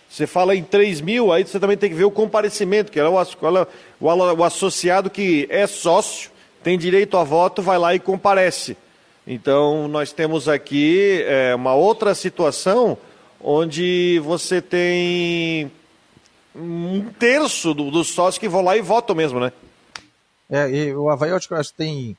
Você 0.10 0.26
fala 0.26 0.56
em 0.56 0.64
3 0.64 1.02
mil, 1.02 1.32
aí 1.32 1.46
você 1.46 1.60
também 1.60 1.78
tem 1.78 1.90
que 1.90 1.96
ver 1.96 2.06
o 2.06 2.12
comparecimento, 2.12 2.92
que 2.92 3.00
é 3.00 3.08
o, 3.08 3.14
o, 3.14 4.06
o 4.08 4.44
associado 4.44 5.10
que 5.10 5.48
é 5.50 5.68
sócio, 5.68 6.32
tem 6.64 6.78
direito 6.78 7.18
a 7.18 7.24
voto, 7.24 7.62
vai 7.62 7.78
lá 7.78 7.94
e 7.94 8.00
comparece. 8.00 8.78
Então, 9.26 9.88
nós 9.88 10.14
temos 10.14 10.48
aqui 10.48 11.22
é, 11.28 11.54
uma 11.54 11.76
outra 11.76 12.16
situação 12.16 12.98
onde 13.42 14.20
você 14.24 14.62
tem 14.62 15.72
um 16.56 17.04
terço 17.20 17.74
do, 17.74 17.92
dos 17.92 18.08
sócios 18.08 18.40
que 18.40 18.48
vão 18.48 18.62
lá 18.62 18.78
e 18.78 18.82
votam 18.82 19.16
mesmo, 19.16 19.40
né? 19.40 19.52
É, 20.50 20.70
e 20.70 20.96
o 20.96 21.10
Havaí, 21.10 21.30
eu 21.30 21.36
acho 21.36 21.50
que 21.50 21.74
tem 21.74 22.18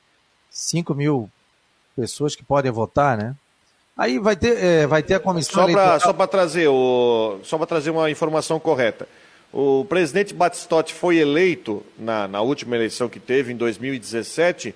5 0.50 0.94
mil 0.94 1.30
pessoas 1.96 2.36
que 2.36 2.44
podem 2.44 2.70
votar, 2.70 3.16
né? 3.16 3.34
Aí 3.98 4.16
vai 4.20 4.36
ter, 4.36 4.56
é, 4.62 4.86
vai 4.86 5.02
ter 5.02 5.14
a 5.14 5.20
comissão 5.20 5.66
só 5.98 6.12
para 6.12 6.26
trazer 6.28 6.68
o 6.68 7.40
só 7.42 7.58
para 7.58 7.66
trazer 7.66 7.90
uma 7.90 8.08
informação 8.08 8.60
correta. 8.60 9.08
O 9.52 9.84
presidente 9.86 10.32
Batistotti 10.32 10.94
foi 10.94 11.16
eleito 11.16 11.82
na, 11.98 12.28
na 12.28 12.40
última 12.40 12.76
eleição 12.76 13.08
que 13.08 13.18
teve 13.18 13.52
em 13.52 13.56
2017 13.56 14.72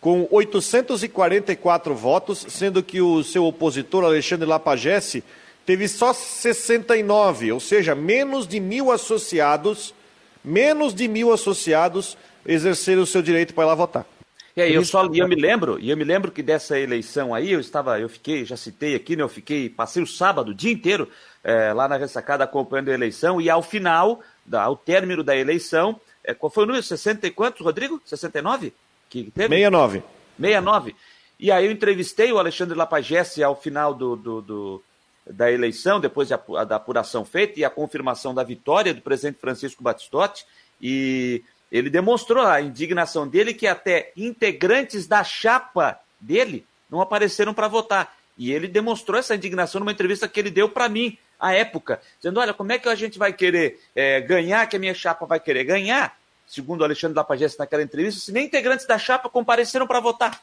com 0.00 0.26
844 0.30 1.94
votos, 1.94 2.46
sendo 2.48 2.82
que 2.82 3.02
o 3.02 3.22
seu 3.22 3.44
opositor 3.44 4.04
Alexandre 4.04 4.48
Lapagesse 4.48 5.22
teve 5.66 5.86
só 5.86 6.14
69, 6.14 7.52
ou 7.52 7.60
seja, 7.60 7.94
menos 7.94 8.48
de 8.48 8.58
mil 8.58 8.90
associados, 8.90 9.94
menos 10.42 10.94
de 10.94 11.06
mil 11.06 11.30
associados 11.30 12.16
exerceram 12.46 13.02
o 13.02 13.06
seu 13.06 13.20
direito 13.20 13.52
para 13.52 13.64
ir 13.64 13.66
lá 13.66 13.74
votar. 13.74 14.06
E 14.54 14.60
aí, 14.60 14.74
eu 14.74 14.84
só, 14.84 15.06
eu 15.06 15.26
me 15.26 15.34
lembro, 15.34 15.78
e 15.80 15.88
eu 15.88 15.96
me 15.96 16.04
lembro 16.04 16.30
que 16.30 16.42
dessa 16.42 16.78
eleição 16.78 17.34
aí, 17.34 17.52
eu 17.52 17.60
estava, 17.60 17.98
eu 17.98 18.08
fiquei, 18.08 18.44
já 18.44 18.56
citei 18.56 18.94
aqui, 18.94 19.16
né, 19.16 19.22
eu 19.22 19.28
fiquei, 19.28 19.70
passei 19.70 20.02
o 20.02 20.06
sábado, 20.06 20.50
o 20.50 20.54
dia 20.54 20.70
inteiro, 20.70 21.08
é, 21.42 21.72
lá 21.72 21.88
na 21.88 21.96
ressacada 21.96 22.44
acompanhando 22.44 22.90
a 22.90 22.94
eleição, 22.94 23.40
e 23.40 23.48
ao 23.48 23.62
final, 23.62 24.20
da, 24.44 24.62
ao 24.62 24.76
término 24.76 25.24
da 25.24 25.34
eleição, 25.34 25.98
é, 26.22 26.34
qual 26.34 26.50
foi 26.50 26.64
o 26.64 26.66
número? 26.66 26.84
60 26.84 27.26
e 27.26 27.30
quantos, 27.30 27.64
Rodrigo? 27.64 28.00
69? 28.04 28.74
Que 29.08 29.30
teve? 29.30 29.48
69. 29.48 30.02
69. 30.38 30.94
E 31.40 31.50
aí 31.50 31.66
eu 31.66 31.72
entrevistei 31.72 32.30
o 32.30 32.38
Alexandre 32.38 32.76
Lapagesse 32.76 33.42
ao 33.42 33.56
final 33.56 33.94
do, 33.94 34.16
do, 34.16 34.40
do 34.42 34.82
da 35.26 35.50
eleição, 35.50 36.00
depois 36.00 36.28
da, 36.28 36.36
da 36.64 36.76
apuração 36.76 37.24
feita 37.24 37.58
e 37.58 37.64
a 37.64 37.70
confirmação 37.70 38.34
da 38.34 38.42
vitória 38.42 38.92
do 38.92 39.00
presidente 39.00 39.38
Francisco 39.40 39.82
Batistotti, 39.82 40.44
e 40.80 41.44
ele 41.72 41.88
demonstrou 41.88 42.44
a 42.44 42.60
indignação 42.60 43.26
dele 43.26 43.54
que 43.54 43.66
até 43.66 44.12
integrantes 44.14 45.06
da 45.06 45.24
chapa 45.24 45.98
dele 46.20 46.66
não 46.90 47.00
apareceram 47.00 47.54
para 47.54 47.66
votar. 47.66 48.14
E 48.36 48.52
ele 48.52 48.68
demonstrou 48.68 49.18
essa 49.18 49.34
indignação 49.34 49.78
numa 49.78 49.92
entrevista 49.92 50.28
que 50.28 50.38
ele 50.38 50.50
deu 50.50 50.68
para 50.68 50.86
mim 50.86 51.16
à 51.40 51.54
época, 51.54 51.98
dizendo: 52.18 52.38
olha, 52.38 52.52
como 52.52 52.72
é 52.72 52.78
que 52.78 52.88
a 52.88 52.94
gente 52.94 53.18
vai 53.18 53.32
querer 53.32 53.80
é, 53.96 54.20
ganhar, 54.20 54.66
que 54.66 54.76
a 54.76 54.78
minha 54.78 54.92
chapa 54.92 55.24
vai 55.24 55.40
querer 55.40 55.64
ganhar, 55.64 56.14
segundo 56.46 56.82
o 56.82 56.84
Alexandre 56.84 57.16
Lapagesse 57.16 57.58
naquela 57.58 57.82
entrevista, 57.82 58.20
se 58.20 58.32
nem 58.32 58.44
integrantes 58.44 58.86
da 58.86 58.98
chapa 58.98 59.30
compareceram 59.30 59.86
para 59.86 59.98
votar. 59.98 60.42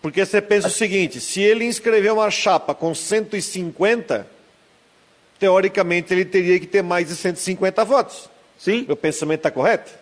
Porque 0.00 0.24
você 0.24 0.40
pensa 0.40 0.68
o 0.68 0.70
seguinte: 0.70 1.20
se 1.20 1.42
ele 1.42 1.66
inscrever 1.66 2.12
uma 2.12 2.30
chapa 2.30 2.74
com 2.74 2.94
150, 2.94 4.26
teoricamente 5.38 6.14
ele 6.14 6.24
teria 6.24 6.58
que 6.58 6.66
ter 6.66 6.82
mais 6.82 7.08
de 7.08 7.16
150 7.16 7.84
votos. 7.84 8.30
Sim. 8.58 8.84
Meu 8.86 8.96
pensamento 8.96 9.40
está 9.40 9.50
correto? 9.50 10.00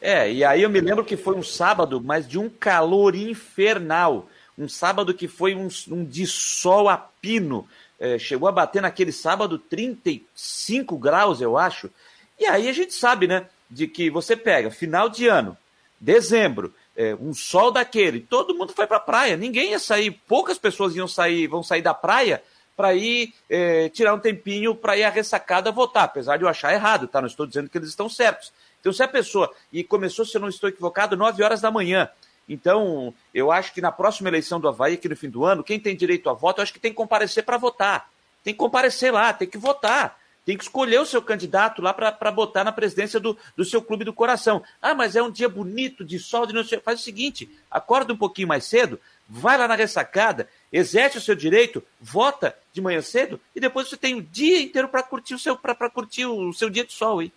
É, 0.00 0.32
e 0.32 0.44
aí 0.44 0.62
eu 0.62 0.70
me 0.70 0.80
lembro 0.80 1.04
que 1.04 1.16
foi 1.16 1.34
um 1.34 1.42
sábado, 1.42 2.00
mas 2.00 2.26
de 2.26 2.38
um 2.38 2.48
calor 2.48 3.14
infernal. 3.14 4.28
Um 4.56 4.68
sábado 4.68 5.12
que 5.12 5.28
foi 5.28 5.54
um, 5.54 5.68
um 5.88 6.04
de 6.04 6.26
sol 6.26 6.88
a 6.88 6.96
pino. 6.96 7.68
É, 7.98 8.18
chegou 8.18 8.48
a 8.48 8.52
bater 8.52 8.80
naquele 8.80 9.12
sábado 9.12 9.58
35 9.58 10.96
graus, 10.96 11.40
eu 11.40 11.58
acho. 11.58 11.90
E 12.38 12.46
aí 12.46 12.68
a 12.68 12.72
gente 12.72 12.94
sabe, 12.94 13.26
né, 13.26 13.46
de 13.68 13.86
que 13.86 14.10
você 14.10 14.34
pega 14.34 14.70
final 14.70 15.08
de 15.08 15.28
ano, 15.28 15.56
dezembro, 16.00 16.74
é, 16.96 17.14
um 17.14 17.34
sol 17.34 17.70
daquele, 17.70 18.20
todo 18.20 18.54
mundo 18.54 18.72
foi 18.72 18.86
para 18.86 18.96
a 18.96 19.00
praia. 19.00 19.36
Ninguém 19.36 19.72
ia 19.72 19.78
sair, 19.78 20.10
poucas 20.26 20.58
pessoas 20.58 20.96
iam 20.96 21.06
sair, 21.06 21.46
vão 21.46 21.62
sair 21.62 21.82
da 21.82 21.92
praia 21.92 22.42
para 22.74 22.94
ir 22.94 23.34
é, 23.50 23.90
tirar 23.90 24.14
um 24.14 24.18
tempinho 24.18 24.74
para 24.74 24.96
ir 24.96 25.04
à 25.04 25.10
ressacada 25.10 25.70
votar, 25.70 26.04
apesar 26.04 26.38
de 26.38 26.44
eu 26.44 26.48
achar 26.48 26.72
errado, 26.72 27.06
tá? 27.06 27.20
Não 27.20 27.28
estou 27.28 27.46
dizendo 27.46 27.68
que 27.68 27.76
eles 27.76 27.90
estão 27.90 28.08
certos. 28.08 28.50
Então, 28.80 28.92
se 28.92 29.02
a 29.02 29.08
pessoa. 29.08 29.52
E 29.72 29.84
começou, 29.84 30.24
se 30.24 30.36
eu 30.36 30.40
não 30.40 30.48
estou 30.48 30.68
equivocado, 30.68 31.16
9 31.16 31.42
horas 31.42 31.60
da 31.60 31.70
manhã. 31.70 32.08
Então, 32.48 33.14
eu 33.32 33.52
acho 33.52 33.72
que 33.72 33.80
na 33.80 33.92
próxima 33.92 34.28
eleição 34.28 34.58
do 34.58 34.68
Havaí, 34.68 34.94
aqui 34.94 35.08
no 35.08 35.16
fim 35.16 35.30
do 35.30 35.44
ano, 35.44 35.62
quem 35.62 35.78
tem 35.78 35.94
direito 35.94 36.28
a 36.28 36.32
voto, 36.32 36.58
eu 36.58 36.62
acho 36.64 36.72
que 36.72 36.80
tem 36.80 36.90
que 36.90 36.96
comparecer 36.96 37.44
para 37.44 37.56
votar. 37.56 38.10
Tem 38.42 38.52
que 38.52 38.58
comparecer 38.58 39.12
lá, 39.12 39.32
tem 39.32 39.46
que 39.46 39.58
votar. 39.58 40.18
Tem 40.44 40.56
que 40.56 40.64
escolher 40.64 40.98
o 41.00 41.06
seu 41.06 41.22
candidato 41.22 41.82
lá 41.82 41.92
para 41.92 42.30
botar 42.32 42.64
na 42.64 42.72
presidência 42.72 43.20
do, 43.20 43.36
do 43.54 43.64
seu 43.64 43.82
clube 43.82 44.04
do 44.04 44.12
coração. 44.12 44.62
Ah, 44.80 44.94
mas 44.94 45.14
é 45.14 45.22
um 45.22 45.30
dia 45.30 45.48
bonito, 45.48 46.04
de 46.04 46.18
sol, 46.18 46.46
de 46.46 46.64
sei. 46.66 46.80
Faz 46.80 47.00
o 47.00 47.02
seguinte: 47.04 47.48
acorda 47.70 48.12
um 48.12 48.16
pouquinho 48.16 48.48
mais 48.48 48.64
cedo, 48.64 48.98
vai 49.28 49.58
lá 49.58 49.68
na 49.68 49.76
ressacada, 49.76 50.48
exerce 50.72 51.18
o 51.18 51.20
seu 51.20 51.34
direito, 51.34 51.82
vota 52.00 52.56
de 52.72 52.80
manhã 52.80 53.02
cedo 53.02 53.38
e 53.54 53.60
depois 53.60 53.88
você 53.88 53.96
tem 53.96 54.14
o 54.14 54.22
dia 54.22 54.60
inteiro 54.60 54.88
para 54.88 55.02
curtir 55.02 55.34
o 55.34 55.38
seu 55.38 55.56
para 55.56 55.90
curtir 55.90 56.26
o 56.26 56.52
seu 56.52 56.70
dia 56.70 56.84
de 56.84 56.92
sol 56.92 57.20
aí. 57.20 57.30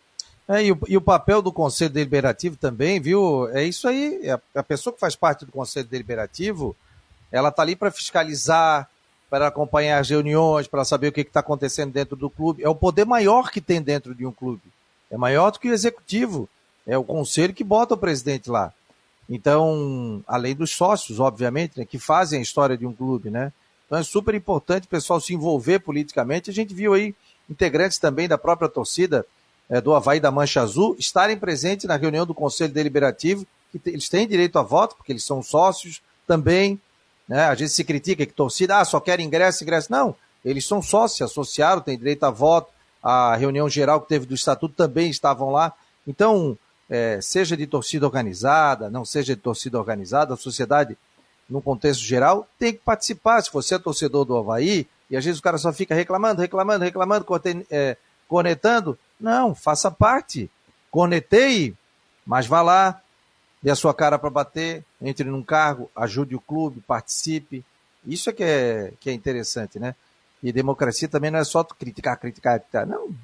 É, 0.47 0.65
e, 0.65 0.71
o, 0.71 0.79
e, 0.87 0.97
o, 0.97 1.01
papel 1.01 1.41
do 1.41 1.53
Conselho 1.53 1.93
Deliberativo 1.93 2.57
também, 2.57 2.99
viu? 2.99 3.47
É 3.53 3.63
isso 3.63 3.87
aí. 3.87 4.29
A, 4.29 4.59
a 4.59 4.63
pessoa 4.63 4.93
que 4.93 4.99
faz 4.99 5.15
parte 5.15 5.45
do 5.45 5.51
Conselho 5.51 5.87
Deliberativo, 5.87 6.75
ela 7.31 7.49
está 7.49 7.61
ali 7.61 7.75
para 7.75 7.91
fiscalizar, 7.91 8.89
para 9.29 9.47
acompanhar 9.47 9.99
as 9.99 10.09
reuniões, 10.09 10.67
para 10.67 10.83
saber 10.83 11.07
o 11.07 11.11
que 11.11 11.21
está 11.21 11.39
acontecendo 11.39 11.91
dentro 11.91 12.15
do 12.15 12.29
clube. 12.29 12.63
É 12.63 12.69
o 12.69 12.75
poder 12.75 13.05
maior 13.05 13.51
que 13.51 13.61
tem 13.61 13.81
dentro 13.81 14.13
de 14.13 14.25
um 14.25 14.31
clube. 14.31 14.61
É 15.09 15.17
maior 15.17 15.51
do 15.51 15.59
que 15.59 15.69
o 15.69 15.73
executivo. 15.73 16.49
É 16.85 16.97
o 16.97 17.03
conselho 17.03 17.53
que 17.53 17.63
bota 17.63 17.93
o 17.93 17.97
presidente 17.97 18.49
lá. 18.49 18.73
Então, 19.29 20.21
além 20.27 20.53
dos 20.53 20.71
sócios, 20.71 21.19
obviamente, 21.19 21.79
né, 21.79 21.85
que 21.85 21.97
fazem 21.97 22.39
a 22.39 22.41
história 22.43 22.77
de 22.77 22.85
um 22.85 22.93
clube, 22.93 23.29
né? 23.29 23.53
Então 23.85 23.97
é 23.97 24.03
super 24.03 24.35
importante 24.35 24.85
o 24.85 24.89
pessoal 24.89 25.19
se 25.21 25.33
envolver 25.33 25.79
politicamente. 25.79 26.49
A 26.49 26.53
gente 26.53 26.73
viu 26.73 26.93
aí 26.93 27.15
integrantes 27.49 27.97
também 27.97 28.27
da 28.27 28.37
própria 28.37 28.67
torcida 28.67 29.25
é, 29.69 29.81
do 29.81 29.93
Havaí 29.93 30.19
da 30.19 30.31
Mancha 30.31 30.61
Azul 30.61 30.95
estarem 30.99 31.37
presentes 31.37 31.85
na 31.85 31.95
reunião 31.95 32.25
do 32.25 32.33
Conselho 32.33 32.73
Deliberativo, 32.73 33.45
que 33.71 33.89
eles 33.89 34.09
têm 34.09 34.27
direito 34.27 34.59
a 34.59 34.61
voto, 34.61 34.95
porque 34.95 35.11
eles 35.11 35.23
são 35.23 35.41
sócios 35.41 36.01
também. 36.27 36.79
Né? 37.27 37.45
A 37.45 37.55
gente 37.55 37.71
se 37.71 37.83
critica 37.83 38.25
que 38.25 38.33
torcida, 38.33 38.79
ah, 38.79 38.85
só 38.85 38.99
quer 38.99 39.19
ingresso, 39.19 39.63
ingresso. 39.63 39.91
Não, 39.91 40.15
eles 40.43 40.65
são 40.65 40.81
sócios, 40.81 41.21
associaram, 41.21 41.81
têm 41.81 41.97
direito 41.97 42.23
a 42.23 42.29
voto. 42.29 42.71
A 43.01 43.35
reunião 43.35 43.67
geral 43.67 44.01
que 44.01 44.07
teve 44.07 44.25
do 44.25 44.35
Estatuto 44.35 44.75
também 44.75 45.09
estavam 45.09 45.49
lá. 45.49 45.73
Então, 46.07 46.57
é, 46.89 47.19
seja 47.21 47.57
de 47.57 47.65
torcida 47.65 48.05
organizada, 48.05 48.89
não 48.89 49.03
seja 49.03 49.35
de 49.35 49.41
torcida 49.41 49.79
organizada, 49.79 50.33
a 50.33 50.37
sociedade, 50.37 50.97
no 51.49 51.61
contexto 51.61 52.01
geral, 52.01 52.47
tem 52.57 52.73
que 52.73 52.79
participar. 52.79 53.41
Se 53.41 53.51
você 53.51 53.75
é 53.75 53.79
torcedor 53.79 54.25
do 54.25 54.37
Havaí, 54.37 54.87
e 55.09 55.17
às 55.17 55.25
vezes 55.25 55.39
o 55.39 55.43
cara 55.43 55.57
só 55.57 55.73
fica 55.73 55.93
reclamando, 55.95 56.41
reclamando, 56.41 56.83
reclamando, 56.83 57.25
é, 57.69 57.97
cornetando, 58.27 58.97
não, 59.23 59.55
faça 59.55 59.89
parte. 59.89 60.51
Corneteie, 60.91 61.73
mas 62.25 62.45
vá 62.45 62.61
lá, 62.61 63.01
dê 63.61 63.71
a 63.71 63.75
sua 63.75 63.93
cara 63.93 64.19
para 64.19 64.29
bater, 64.29 64.83
entre 65.01 65.23
num 65.29 65.41
cargo, 65.41 65.89
ajude 65.95 66.35
o 66.35 66.41
clube, 66.41 66.83
participe. 66.85 67.63
Isso 68.05 68.29
é 68.29 68.33
que 68.33 68.43
é, 68.43 68.93
que 68.99 69.09
é 69.09 69.13
interessante, 69.13 69.79
né? 69.79 69.95
E 70.43 70.51
democracia 70.51 71.07
também 71.07 71.31
não 71.31 71.39
é 71.39 71.43
só 71.45 71.63
criticar, 71.63 72.19
criticar, 72.19 72.59
criticar. 72.59 72.85
Não, 72.85 73.15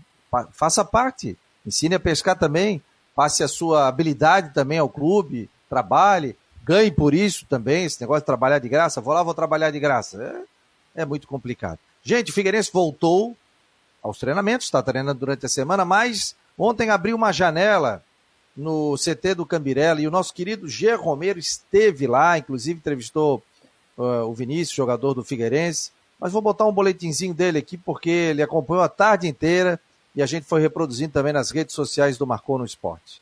faça 0.54 0.86
parte. 0.86 1.38
Ensine 1.66 1.96
a 1.96 2.00
pescar 2.00 2.40
também. 2.40 2.82
Passe 3.14 3.44
a 3.44 3.48
sua 3.50 3.90
habilidade 3.90 4.54
também 4.54 4.78
ao 4.80 4.88
clube. 4.88 5.50
Trabalhe. 5.70 6.38
Ganhe 6.64 6.90
por 6.90 7.14
isso 7.14 7.46
também. 7.50 7.84
Esse 7.84 8.00
negócio 8.00 8.22
de 8.22 8.26
trabalhar 8.26 8.60
de 8.60 8.70
graça. 8.70 9.02
Vou 9.02 9.14
lá, 9.14 9.22
vou 9.22 9.34
trabalhar 9.34 9.70
de 9.70 9.80
graça. 9.82 10.48
É, 10.96 11.02
é 11.02 11.06
muito 11.06 11.28
complicado. 11.28 11.78
Gente, 12.02 12.32
o 12.32 12.34
Figueirense 12.34 12.72
voltou 12.72 13.36
aos 14.02 14.20
treinamentos, 14.20 14.68
está 14.68 14.82
treinando 14.82 15.20
durante 15.20 15.46
a 15.46 15.50
semana, 15.50 15.84
mas 15.86 16.36
ontem 16.58 16.90
abriu 16.90 17.16
uma 17.16 17.32
janela 17.32 18.04
no 18.56 18.96
CT 18.98 19.36
do 19.36 19.46
Cambirela 19.46 20.02
e 20.02 20.08
o 20.08 20.12
nosso 20.12 20.34
querido 20.34 20.68
Gê 20.68 20.94
Romero 20.94 21.40
esteve 21.40 22.08
lá, 22.08 22.38
inclusive 22.38 22.80
entrevistou 22.80 23.42
uh, 23.98 24.26
o 24.26 24.34
Vinícius, 24.34 24.76
jogador 24.76 25.14
do 25.14 25.24
Figueirense. 25.24 25.92
Mas 26.20 26.34
vou 26.34 26.42
botar 26.42 26.66
um 26.66 26.74
boletinzinho 26.74 27.34
dele 27.34 27.60
aqui 27.60 27.78
porque 27.78 28.10
ele 28.10 28.44
acompanhou 28.44 28.84
a 28.84 28.90
tarde 28.90 29.28
inteira 29.28 29.80
e 30.16 30.22
a 30.22 30.26
gente 30.26 30.46
foi 30.46 30.62
reproduzindo 30.62 31.14
também 31.14 31.34
nas 31.34 31.52
redes 31.52 31.76
sociais 31.76 32.18
do 32.18 32.28
Marcou 32.28 32.58
no 32.58 32.66
Esporte. 32.66 33.22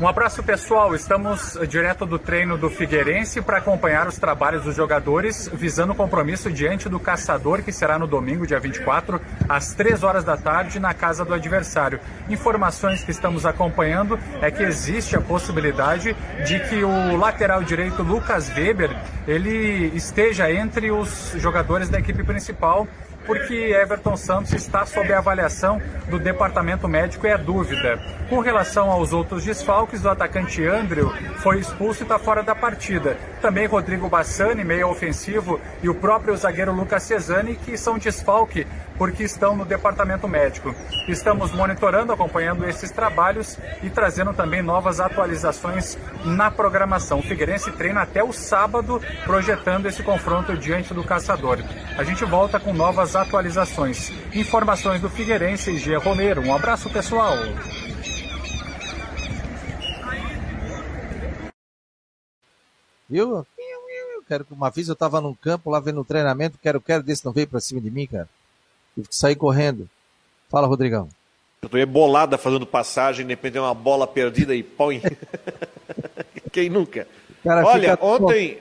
Um 0.00 0.08
abraço 0.08 0.42
pessoal, 0.42 0.94
estamos 0.94 1.58
direto 1.68 2.06
do 2.06 2.18
treino 2.18 2.56
do 2.56 2.70
Figueirense 2.70 3.42
para 3.42 3.58
acompanhar 3.58 4.08
os 4.08 4.16
trabalhos 4.16 4.64
dos 4.64 4.74
jogadores, 4.74 5.46
visando 5.52 5.92
o 5.92 5.94
compromisso 5.94 6.50
diante 6.50 6.88
do 6.88 6.98
Caçador, 6.98 7.62
que 7.62 7.70
será 7.70 7.98
no 7.98 8.06
domingo, 8.06 8.46
dia 8.46 8.58
24, 8.58 9.20
às 9.46 9.74
3 9.74 10.02
horas 10.02 10.24
da 10.24 10.38
tarde, 10.38 10.80
na 10.80 10.94
casa 10.94 11.22
do 11.22 11.34
adversário. 11.34 12.00
Informações 12.30 13.04
que 13.04 13.10
estamos 13.10 13.44
acompanhando 13.44 14.18
é 14.40 14.50
que 14.50 14.62
existe 14.62 15.16
a 15.16 15.20
possibilidade 15.20 16.16
de 16.46 16.60
que 16.60 16.82
o 16.82 17.16
lateral 17.18 17.62
direito 17.62 18.02
Lucas 18.02 18.48
Weber 18.48 18.96
ele 19.28 19.94
esteja 19.94 20.50
entre 20.50 20.90
os 20.90 21.34
jogadores 21.36 21.90
da 21.90 21.98
equipe 21.98 22.24
principal 22.24 22.88
porque 23.26 23.54
Everton 23.54 24.16
Santos 24.16 24.52
está 24.52 24.84
sob 24.86 25.12
avaliação 25.12 25.80
do 26.08 26.18
departamento 26.18 26.88
médico 26.88 27.26
e 27.26 27.30
é 27.30 27.38
dúvida. 27.38 27.98
Com 28.28 28.40
relação 28.40 28.90
aos 28.90 29.12
outros 29.12 29.44
desfalques, 29.44 30.04
o 30.04 30.08
atacante 30.08 30.64
Andrew 30.64 31.12
foi 31.38 31.58
expulso 31.58 32.02
e 32.02 32.04
está 32.04 32.18
fora 32.18 32.42
da 32.42 32.54
partida. 32.54 33.16
Também 33.40 33.66
Rodrigo 33.66 34.08
Bassani, 34.08 34.62
meio 34.62 34.88
ofensivo, 34.88 35.60
e 35.82 35.88
o 35.88 35.94
próprio 35.94 36.36
zagueiro 36.36 36.72
Lucas 36.72 37.02
Cesani, 37.02 37.56
que 37.56 37.76
são 37.76 37.98
desfalque 37.98 38.66
porque 39.00 39.22
estão 39.22 39.56
no 39.56 39.64
departamento 39.64 40.28
médico. 40.28 40.74
Estamos 41.08 41.50
monitorando, 41.52 42.12
acompanhando 42.12 42.68
esses 42.68 42.90
trabalhos 42.90 43.58
e 43.82 43.88
trazendo 43.88 44.34
também 44.34 44.60
novas 44.60 45.00
atualizações 45.00 45.96
na 46.22 46.50
programação. 46.50 47.20
O 47.20 47.22
Figueirense 47.22 47.72
treina 47.72 48.02
até 48.02 48.22
o 48.22 48.30
sábado, 48.30 49.00
projetando 49.24 49.86
esse 49.86 50.02
confronto 50.02 50.54
diante 50.54 50.92
do 50.92 51.02
Caçador. 51.02 51.60
A 51.96 52.04
gente 52.04 52.26
volta 52.26 52.60
com 52.60 52.74
novas 52.74 53.16
atualizações. 53.20 54.10
Informações 54.34 55.00
do 55.00 55.08
Figueirense 55.08 55.72
e 55.72 55.78
G. 55.78 55.96
Romero. 55.96 56.42
Um 56.42 56.54
abraço, 56.54 56.90
pessoal. 56.90 57.36
Viu? 63.08 63.46
Quero 64.28 64.44
que 64.44 64.52
uma 64.54 64.70
vez 64.70 64.86
eu 64.86 64.92
estava 64.92 65.20
num 65.20 65.34
campo 65.34 65.70
lá 65.70 65.80
vendo 65.80 66.00
um 66.00 66.04
treinamento, 66.04 66.56
quero, 66.62 66.80
quero 66.80 67.02
desse 67.02 67.24
não 67.24 67.32
veio 67.32 67.48
para 67.48 67.58
cima 67.58 67.80
de 67.80 67.90
mim, 67.90 68.06
cara. 68.06 68.28
Tive 68.94 69.08
que 69.08 69.16
sair 69.16 69.34
correndo. 69.34 69.88
Fala, 70.48 70.68
Rodrigão. 70.68 71.08
Eu 71.60 71.68
tô 71.68 71.86
bolada 71.86 72.38
fazendo 72.38 72.64
passagem, 72.64 73.26
de 73.26 73.32
repente 73.32 73.58
uma 73.58 73.74
bola 73.74 74.06
perdida 74.06 74.54
e 74.54 74.62
põe. 74.62 75.02
Quem 76.52 76.70
nunca? 76.70 77.08
Cara, 77.42 77.66
Olha, 77.66 77.98
ontem, 78.00 78.58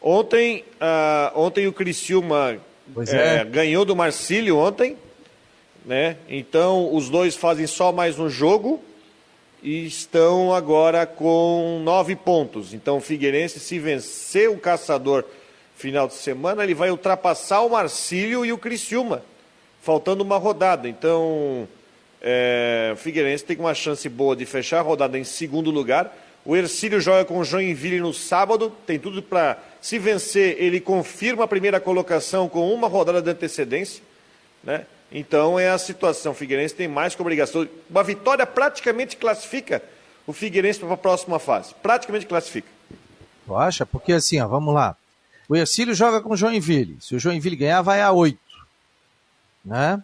ontem, 0.00 0.64
uh, 0.76 1.40
ontem 1.40 1.66
o 1.66 1.72
Criciúma 1.72 2.58
é, 3.08 3.36
é. 3.36 3.44
ganhou 3.44 3.84
do 3.84 3.96
Marcílio 3.96 4.56
ontem, 4.58 4.96
né? 5.84 6.16
Então 6.28 6.94
os 6.94 7.08
dois 7.08 7.36
fazem 7.36 7.66
só 7.66 7.92
mais 7.92 8.18
um 8.18 8.28
jogo 8.28 8.82
e 9.62 9.86
estão 9.86 10.54
agora 10.54 11.06
com 11.06 11.80
nove 11.84 12.16
pontos. 12.16 12.74
Então 12.74 12.98
o 12.98 13.00
Figueirense, 13.00 13.60
se 13.60 13.78
vencer 13.78 14.48
o 14.50 14.58
Caçador 14.58 15.24
final 15.74 16.06
de 16.06 16.14
semana, 16.14 16.62
ele 16.62 16.74
vai 16.74 16.90
ultrapassar 16.90 17.60
o 17.60 17.70
Marcílio 17.70 18.44
e 18.44 18.52
o 18.52 18.58
Criciúma 18.58 19.22
faltando 19.80 20.22
uma 20.22 20.36
rodada. 20.36 20.88
Então, 20.88 21.66
é, 22.20 22.90
o 22.92 22.96
Figueirense 22.96 23.44
tem 23.44 23.56
uma 23.58 23.74
chance 23.74 24.08
boa 24.08 24.36
de 24.36 24.44
fechar 24.44 24.78
a 24.78 24.82
rodada 24.82 25.18
em 25.18 25.24
segundo 25.24 25.70
lugar. 25.70 26.16
O 26.44 26.56
Ercílio 26.56 27.00
joga 27.00 27.24
com 27.24 27.38
o 27.38 27.44
Joinville 27.44 28.00
no 28.00 28.12
sábado, 28.14 28.72
tem 28.86 28.98
tudo 28.98 29.22
para, 29.22 29.58
se 29.80 29.98
vencer, 29.98 30.56
ele 30.58 30.80
confirma 30.80 31.44
a 31.44 31.48
primeira 31.48 31.80
colocação 31.80 32.48
com 32.48 32.72
uma 32.72 32.88
rodada 32.88 33.22
de 33.22 33.30
antecedência. 33.30 34.02
Né? 34.62 34.86
Então 35.10 35.58
é 35.58 35.70
a 35.70 35.78
situação. 35.78 36.32
O 36.32 36.34
Figueirense 36.34 36.74
tem 36.74 36.88
mais 36.88 37.14
que 37.14 37.22
obrigação. 37.22 37.66
Uma 37.88 38.02
vitória 38.02 38.46
praticamente 38.46 39.16
classifica 39.16 39.82
o 40.26 40.32
Figueirense 40.32 40.78
para 40.78 40.92
a 40.92 40.96
próxima 40.96 41.38
fase. 41.38 41.74
Praticamente 41.82 42.26
classifica. 42.26 42.68
Tu 43.46 43.56
acha? 43.56 43.86
Porque 43.86 44.12
assim, 44.12 44.40
ó, 44.40 44.46
vamos 44.46 44.74
lá. 44.74 44.96
O 45.48 45.56
Ercílio 45.56 45.94
joga 45.94 46.20
com 46.20 46.34
o 46.34 46.36
Joinville. 46.36 46.98
Se 47.00 47.16
o 47.16 47.18
Joinville 47.18 47.56
ganhar, 47.56 47.82
vai 47.82 48.00
a 48.00 48.12
oito 48.12 48.38
né? 49.64 50.02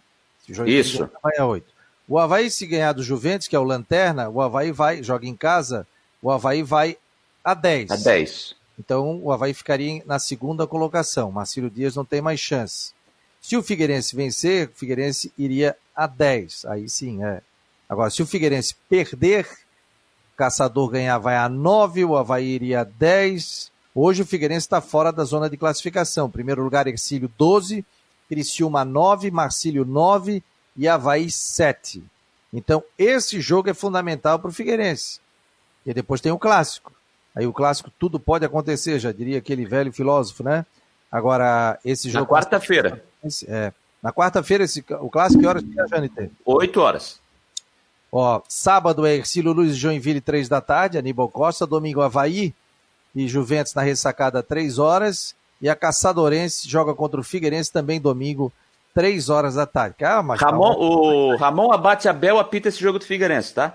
Isso. 0.49 1.09
Vai 1.22 1.37
a 1.39 1.47
8. 1.47 1.66
O 2.09 2.18
Havaí, 2.18 2.51
se 2.51 2.66
ganhar 2.66 2.93
do 2.93 3.03
Juventus, 3.03 3.49
que 3.49 3.57
é 3.57 3.59
o 3.59 3.64
Lanterna, 3.64 4.29
o 4.29 4.41
Havaí 4.41 4.70
vai, 4.70 5.03
joga 5.03 5.27
em 5.27 5.35
casa, 5.35 5.87
o 6.22 6.31
Havaí 6.31 6.62
vai 6.62 6.97
a 7.43 7.53
10. 7.53 7.91
A 7.91 7.97
10. 7.97 8.55
Então 8.79 9.20
o 9.22 9.33
Havaí 9.33 9.55
ficaria 9.55 10.03
na 10.07 10.18
segunda 10.18 10.66
colocação. 10.66 11.33
Marcílio 11.33 11.70
Dias 11.70 11.97
não 11.97 12.05
tem 12.05 12.20
mais 12.20 12.41
chance. 12.41 12.93
Se 13.41 13.57
o 13.57 13.62
Figueirense 13.62 14.16
vencer, 14.16 14.68
o 14.68 14.79
Figueirense 14.79 15.33
iria 15.39 15.77
a 15.95 16.07
10. 16.07 16.64
Aí 16.66 16.89
sim, 16.89 17.24
é. 17.24 17.41
Agora, 17.89 18.11
se 18.11 18.20
o 18.22 18.27
Figueirense 18.27 18.74
perder, 18.89 19.47
o 20.35 20.37
Caçador 20.37 20.91
ganhar 20.91 21.18
vai 21.18 21.37
a 21.37 21.49
9, 21.49 22.05
o 22.05 22.16
Havaí 22.16 22.47
iria 22.47 22.81
a 22.81 22.85
10. 22.85 23.70
Hoje 23.95 24.22
o 24.22 24.27
Figueirense 24.27 24.66
está 24.66 24.81
fora 24.81 25.12
da 25.12 25.24
zona 25.24 25.49
de 25.49 25.57
classificação. 25.57 26.29
Primeiro 26.29 26.62
lugar, 26.62 26.87
Exílio 26.89 27.31
12, 27.39 27.85
Criciúma 28.29 28.85
9, 28.85 29.31
Marcílio 29.31 29.85
9 29.85 30.43
e 30.77 30.89
Havaí 30.89 31.31
7. 31.31 32.03
Então, 32.53 32.83
esse 32.99 33.41
jogo 33.41 33.70
é 33.70 33.74
fundamental 33.74 34.39
para 34.39 34.49
o 34.49 34.53
Figueirense. 34.53 35.20
E 35.85 35.95
depois 35.95 36.20
tem 36.20 36.33
o 36.33 36.39
clássico. 36.39 36.96
Aí 37.37 37.47
o 37.47 37.53
clássico 37.53 37.93
tudo 37.99 38.18
pode 38.18 38.45
acontecer, 38.45 38.99
já 38.99 39.12
diria 39.12 39.39
aquele 39.39 39.66
velho 39.66 39.93
filósofo, 39.93 40.43
né? 40.43 40.64
Agora, 41.12 41.78
esse 41.84 42.09
jogo. 42.09 42.24
Na 42.24 42.30
quarta-feira. 42.30 43.05
É. 43.47 43.72
Na 44.03 44.12
quarta-feira, 44.12 44.64
o 45.01 45.11
clássico, 45.11 45.43
que 45.43 45.47
horas 45.47 45.62
que 45.62 45.80
é, 45.80 45.87
Janiter? 45.87 46.30
Oito 46.45 46.80
horas. 46.80 47.20
Ó, 48.11 48.41
sábado 48.49 49.05
é 49.05 49.16
Ercílio 49.16 49.53
Luiz 49.53 49.72
e 49.72 49.74
Joinville, 49.74 50.20
três 50.20 50.49
da 50.49 50.61
tarde, 50.61 50.97
Aníbal 50.97 51.28
Costa. 51.28 51.66
Domingo, 51.66 52.01
Havaí 52.01 52.55
e 53.14 53.28
Juventus 53.28 53.74
na 53.74 53.82
ressacada, 53.82 54.43
três 54.43 54.78
horas. 54.78 55.34
E 55.61 55.68
a 55.68 55.76
Caçadorense 55.76 56.68
joga 56.68 56.95
contra 56.95 57.20
o 57.20 57.24
Figueirense 57.24 57.72
também 57.72 58.01
domingo, 58.01 58.53
3 58.97 59.28
horas 59.28 59.57
da 59.57 59.66
tarde. 59.66 59.97
Ah, 60.03 60.22
mas 60.22 60.41
Ramon, 60.41 60.72
tá 60.72 60.78
o 60.78 61.37
Ramon 61.37 61.70
Abate 61.70 62.09
Abel 62.09 62.39
apita 62.39 62.68
esse 62.68 62.80
jogo 62.80 62.99
do 62.99 63.05
Figueirense, 63.05 63.53
tá? 63.53 63.74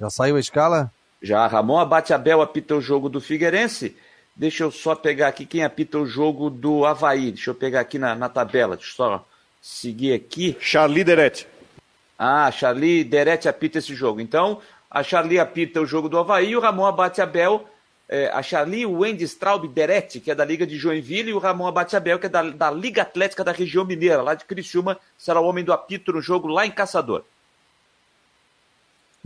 Já 0.00 0.08
saiu 0.08 0.36
a 0.36 0.40
escala? 0.40 0.90
Já, 1.22 1.46
Ramon 1.46 1.78
Abate 1.78 2.12
Abel 2.12 2.42
apita 2.42 2.74
o 2.74 2.80
jogo 2.80 3.08
do 3.08 3.20
Figueirense. 3.20 3.96
Deixa 4.34 4.64
eu 4.64 4.70
só 4.70 4.94
pegar 4.94 5.28
aqui 5.28 5.46
quem 5.46 5.64
apita 5.64 5.98
o 5.98 6.06
jogo 6.06 6.50
do 6.50 6.84
Havaí. 6.84 7.32
Deixa 7.32 7.50
eu 7.50 7.54
pegar 7.54 7.80
aqui 7.80 7.98
na, 7.98 8.14
na 8.14 8.28
tabela. 8.28 8.76
Deixa 8.76 8.92
eu 8.92 8.96
só 8.96 9.26
seguir 9.60 10.12
aqui. 10.12 10.56
Charlie 10.60 11.04
Derete. 11.04 11.46
Ah, 12.18 12.50
Charlie 12.50 13.02
Derete 13.02 13.48
apita 13.48 13.78
esse 13.78 13.94
jogo. 13.94 14.20
Então, 14.20 14.60
a 14.90 15.02
Charlie 15.02 15.38
apita 15.38 15.80
o 15.80 15.86
jogo 15.86 16.08
do 16.08 16.18
Havaí 16.18 16.50
e 16.50 16.56
o 16.56 16.60
Ramon 16.60 16.86
Abate 16.86 17.20
Abel 17.20 17.66
é, 18.08 18.30
a 18.32 18.42
Charlie 18.42 18.86
Wendy 18.86 19.24
Straub 19.24 19.66
Deretti, 19.68 20.20
que 20.20 20.30
é 20.30 20.34
da 20.34 20.44
Liga 20.44 20.66
de 20.66 20.76
Joinville, 20.76 21.30
e 21.30 21.34
o 21.34 21.38
Ramon 21.38 21.66
Abatiabel, 21.66 22.18
que 22.18 22.26
é 22.26 22.28
da, 22.28 22.42
da 22.42 22.70
Liga 22.70 23.02
Atlética 23.02 23.42
da 23.42 23.52
região 23.52 23.84
mineira, 23.84 24.22
lá 24.22 24.34
de 24.34 24.44
Criciúma, 24.44 24.98
será 25.18 25.40
o 25.40 25.46
homem 25.46 25.64
do 25.64 25.72
apito 25.72 26.12
no 26.12 26.20
jogo 26.20 26.46
lá 26.48 26.64
em 26.64 26.70
Caçador. 26.70 27.24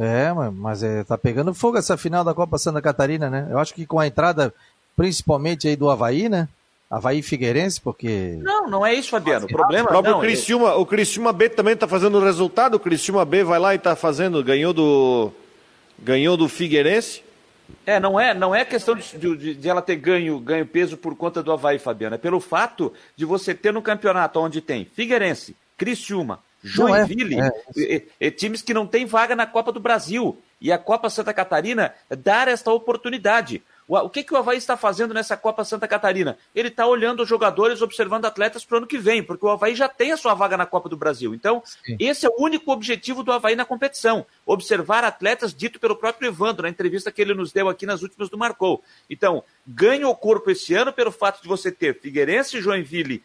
É, 0.02 0.32
mas 0.32 0.82
é, 0.82 1.04
tá 1.04 1.18
pegando 1.18 1.52
fogo 1.52 1.76
essa 1.76 1.94
final 1.94 2.24
da 2.24 2.32
Copa 2.32 2.56
Santa 2.56 2.80
Catarina, 2.80 3.28
né? 3.28 3.46
Eu 3.50 3.58
acho 3.58 3.74
que 3.74 3.84
com 3.84 4.00
a 4.00 4.06
entrada, 4.06 4.52
principalmente 4.96 5.68
aí 5.68 5.76
do 5.76 5.90
Havaí, 5.90 6.26
né? 6.26 6.48
Havaí 6.90 7.20
Figueirense, 7.20 7.78
porque. 7.78 8.38
Não, 8.40 8.66
não 8.66 8.84
é 8.84 8.94
isso, 8.94 9.10
Fabiano. 9.10 9.44
O 9.44 9.48
problema 9.48 9.84
o 9.84 9.88
próprio 9.88 10.14
não, 10.14 10.20
Criciúma, 10.20 10.74
o 10.74 10.86
Criciúma 10.86 11.34
B 11.34 11.50
também 11.50 11.74
está 11.74 11.86
fazendo 11.86 12.16
o 12.18 12.24
resultado. 12.24 12.74
O 12.76 12.80
Criciúma 12.80 13.26
B 13.26 13.44
vai 13.44 13.58
lá 13.58 13.74
e 13.74 13.76
está 13.76 13.94
fazendo, 13.94 14.42
ganhou 14.42 14.72
do 14.72 15.30
ganhou 15.98 16.34
do 16.34 16.48
Figueirense. 16.48 17.22
É, 17.86 18.00
não 18.00 18.18
é, 18.18 18.34
não 18.34 18.54
é 18.54 18.64
questão 18.64 18.96
de, 18.96 19.36
de, 19.36 19.54
de, 19.54 19.68
ela 19.68 19.82
ter 19.82 19.96
ganho, 19.96 20.40
ganho 20.40 20.66
peso 20.66 20.96
por 20.96 21.14
conta 21.14 21.42
do 21.42 21.52
Havaí, 21.52 21.78
Fabiano. 21.78 22.14
É 22.14 22.18
pelo 22.18 22.40
fato 22.40 22.92
de 23.14 23.24
você 23.24 23.54
ter 23.54 23.72
no 23.72 23.82
campeonato 23.82 24.40
onde 24.40 24.60
tem 24.60 24.86
Figueirense, 24.86 25.54
Criciúma, 25.76 26.40
é. 26.44 26.49
Joinville, 26.62 27.40
é, 27.40 27.50
é, 27.78 28.02
é, 28.20 28.30
times 28.30 28.62
que 28.62 28.74
não 28.74 28.86
têm 28.86 29.06
vaga 29.06 29.34
na 29.34 29.46
Copa 29.46 29.72
do 29.72 29.80
Brasil. 29.80 30.38
E 30.60 30.70
a 30.70 30.76
Copa 30.76 31.08
Santa 31.08 31.32
Catarina 31.32 31.94
dar 32.10 32.46
esta 32.46 32.70
oportunidade. 32.70 33.62
O 33.88 34.08
que, 34.08 34.22
que 34.22 34.32
o 34.32 34.36
Havaí 34.36 34.56
está 34.56 34.76
fazendo 34.76 35.12
nessa 35.12 35.36
Copa 35.36 35.64
Santa 35.64 35.88
Catarina? 35.88 36.38
Ele 36.54 36.68
está 36.68 36.86
olhando 36.86 37.24
os 37.24 37.28
jogadores, 37.28 37.82
observando 37.82 38.24
atletas 38.24 38.64
para 38.64 38.76
o 38.76 38.78
ano 38.78 38.86
que 38.86 38.98
vem, 38.98 39.20
porque 39.20 39.44
o 39.44 39.48
Havaí 39.48 39.74
já 39.74 39.88
tem 39.88 40.12
a 40.12 40.16
sua 40.16 40.32
vaga 40.32 40.56
na 40.56 40.64
Copa 40.64 40.88
do 40.88 40.96
Brasil. 40.96 41.34
Então, 41.34 41.60
Sim. 41.64 41.96
esse 41.98 42.24
é 42.24 42.28
o 42.28 42.40
único 42.40 42.70
objetivo 42.70 43.24
do 43.24 43.32
Havaí 43.32 43.56
na 43.56 43.64
competição: 43.64 44.24
observar 44.46 45.02
atletas, 45.02 45.52
dito 45.52 45.80
pelo 45.80 45.96
próprio 45.96 46.28
Evandro, 46.28 46.62
na 46.62 46.68
entrevista 46.68 47.10
que 47.10 47.20
ele 47.20 47.34
nos 47.34 47.52
deu 47.52 47.68
aqui 47.68 47.84
nas 47.84 48.02
últimas 48.02 48.28
do 48.28 48.38
Marcou. 48.38 48.80
Então, 49.08 49.42
ganha 49.66 50.06
o 50.06 50.14
corpo 50.14 50.52
esse 50.52 50.72
ano 50.72 50.92
pelo 50.92 51.10
fato 51.10 51.42
de 51.42 51.48
você 51.48 51.72
ter 51.72 51.98
Figueirense, 51.98 52.60
Joinville, 52.60 53.24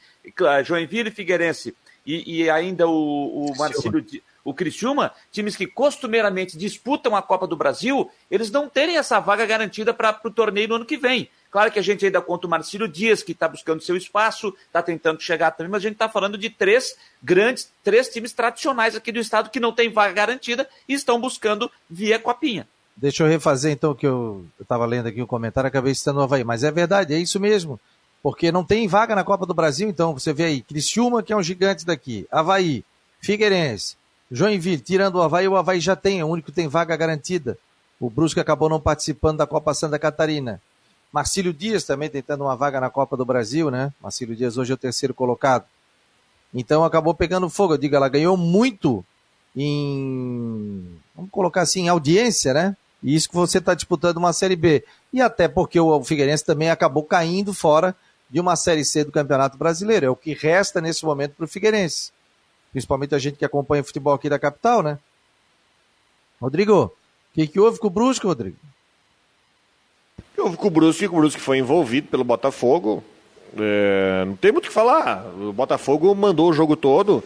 Joinville 0.64 1.12
Figueirense 1.12 1.76
e, 2.06 2.44
e 2.44 2.50
ainda 2.50 2.88
o, 2.88 3.46
o 3.46 3.58
Marcílio 3.58 4.06
o 4.46 4.54
Criciúma, 4.54 5.12
times 5.32 5.56
que 5.56 5.66
costumeiramente 5.66 6.56
disputam 6.56 7.16
a 7.16 7.22
Copa 7.22 7.48
do 7.48 7.56
Brasil, 7.56 8.12
eles 8.30 8.52
não 8.52 8.70
terem 8.70 8.96
essa 8.96 9.20
vaga 9.20 9.44
garantida 9.44 9.92
para 9.92 10.22
o 10.24 10.30
torneio 10.30 10.68
no 10.68 10.76
ano 10.76 10.86
que 10.86 10.98
vem. 10.98 11.28
Claro 11.50 11.72
que 11.72 11.80
a 11.80 11.82
gente 11.82 12.06
ainda 12.06 12.22
conta 12.22 12.46
o 12.46 12.50
Marcílio 12.50 12.88
Dias, 12.88 13.24
que 13.24 13.32
está 13.32 13.48
buscando 13.48 13.82
seu 13.82 13.98
espaço, 13.98 14.54
está 14.68 14.84
tentando 14.84 15.20
chegar 15.20 15.50
também, 15.52 15.72
mas 15.72 15.80
a 15.80 15.88
gente 15.88 15.94
está 15.94 16.08
falando 16.08 16.38
de 16.38 16.50
três 16.52 16.96
grandes, 17.24 17.72
três 17.84 18.08
times 18.08 18.34
tradicionais 18.34 18.96
aqui 18.96 19.12
do 19.12 19.20
estado 19.20 19.50
que 19.50 19.60
não 19.60 19.72
tem 19.72 19.90
vaga 19.90 20.14
garantida 20.14 20.70
e 20.88 20.94
estão 20.94 21.20
buscando 21.20 21.72
via 21.90 22.20
Copinha. 22.20 22.68
Deixa 22.96 23.24
eu 23.24 23.28
refazer 23.28 23.72
então 23.72 23.92
o 23.92 23.96
que 23.96 24.06
eu 24.06 24.46
estava 24.62 24.86
lendo 24.86 25.08
aqui 25.08 25.22
o 25.22 25.28
comentário, 25.28 25.68
acabei 25.68 25.96
citando 25.96 26.20
o 26.20 26.24
Havaí, 26.24 26.44
mas 26.44 26.64
é 26.64 26.72
verdade, 26.72 27.14
é 27.14 27.18
isso 27.18 27.40
mesmo. 27.40 27.80
Porque 28.26 28.52
não 28.52 28.64
tem 28.64 28.88
vaga 28.88 29.14
na 29.14 29.24
Copa 29.24 29.46
do 29.46 29.54
Brasil, 29.54 29.88
então 29.88 30.12
você 30.12 30.34
vê 30.34 30.46
aí, 30.46 30.62
Criciúma, 30.64 31.22
que 31.22 31.32
é 31.32 31.38
um 31.38 31.44
gigante 31.44 31.86
daqui, 31.86 32.26
Havaí, 32.32 32.84
Figueirense, 33.20 33.96
Joinville, 34.32 34.82
tirando 34.82 35.18
o 35.18 35.22
Havaí, 35.22 35.48
o 35.48 35.56
Havaí 35.56 35.80
já 35.80 35.96
tem, 35.96 36.22
é 36.22 36.26
o 36.26 36.30
único 36.30 36.48
que 36.48 36.52
tem 36.52 36.68
vaga 36.68 36.98
garantida. 36.98 37.56
O 38.00 38.10
Brusque 38.10 38.40
acabou 38.40 38.68
não 38.68 38.80
participando 38.80 39.38
da 39.38 39.46
Copa 39.46 39.76
Santa 39.76 40.00
Catarina. 40.00 40.60
Marcílio 41.14 41.54
Dias 41.54 41.84
também 41.84 42.10
tentando 42.10 42.46
uma 42.46 42.56
vaga 42.56 42.82
na 42.82 42.90
Copa 42.90 43.16
do 43.16 43.24
Brasil, 43.24 43.70
né? 43.70 43.94
Marcílio 44.02 44.36
Dias 44.36 44.58
hoje 44.58 44.72
é 44.72 44.74
o 44.74 44.78
terceiro 44.78 45.14
colocado. 45.14 45.66
Então 46.52 46.84
acabou 46.84 47.14
pegando 47.14 47.48
fogo. 47.48 47.76
Eu 47.76 47.78
digo, 47.78 47.96
ela 47.96 48.10
ganhou 48.10 48.36
muito 48.36 49.06
em. 49.56 50.98
Vamos 51.16 51.30
colocar 51.30 51.62
assim, 51.62 51.82
em 51.82 51.90
audiência, 51.90 52.56
né? 52.56 52.76
E 53.04 53.14
isso 53.14 53.30
que 53.30 53.36
você 53.36 53.60
está 53.60 53.76
disputando 53.76 54.18
uma 54.18 54.34
Série 54.34 54.56
B. 54.56 54.84
E 55.14 55.22
até 55.22 55.48
porque 55.48 55.80
o 55.80 56.04
Figueirense 56.04 56.44
também 56.44 56.72
acabou 56.72 57.04
caindo 57.04 57.54
fora 57.54 57.96
de 58.30 58.40
uma 58.40 58.56
Série 58.56 58.84
C 58.84 59.04
do 59.04 59.12
Campeonato 59.12 59.58
Brasileiro. 59.58 60.06
É 60.06 60.10
o 60.10 60.16
que 60.16 60.34
resta 60.34 60.82
nesse 60.82 61.06
momento 61.06 61.34
para 61.36 61.46
o 61.46 61.48
Figueirense. 61.48 62.12
Principalmente 62.72 63.16
a 63.16 63.20
gente 63.20 63.38
que 63.38 63.46
acompanha 63.46 63.82
o 63.82 63.86
futebol 63.86 64.14
aqui 64.14 64.30
da 64.30 64.40
capital, 64.40 64.84
né? 64.84 65.00
Rodrigo, 66.42 66.86
o 66.86 66.92
que, 67.34 67.48
que 67.48 67.60
houve 67.60 67.80
com 67.80 67.88
o 67.88 67.90
Brusque, 67.90 68.28
Rodrigo? 68.28 68.58
Houve 70.38 70.58
com 70.58 70.68
o 70.68 70.72
Brusque, 70.72 71.06
o 71.06 71.12
Brusque 71.12 71.42
foi 71.42 71.58
envolvido 71.58 72.08
pelo 72.08 72.24
Botafogo. 72.24 73.04
É, 73.58 74.26
não 74.26 74.36
tem 74.36 74.52
muito 74.52 74.66
o 74.66 74.68
que 74.68 74.74
falar. 74.74 75.26
O 75.40 75.54
Botafogo 75.54 76.14
mandou 76.14 76.50
o 76.50 76.54
jogo 76.54 76.76
todo. 76.76 77.24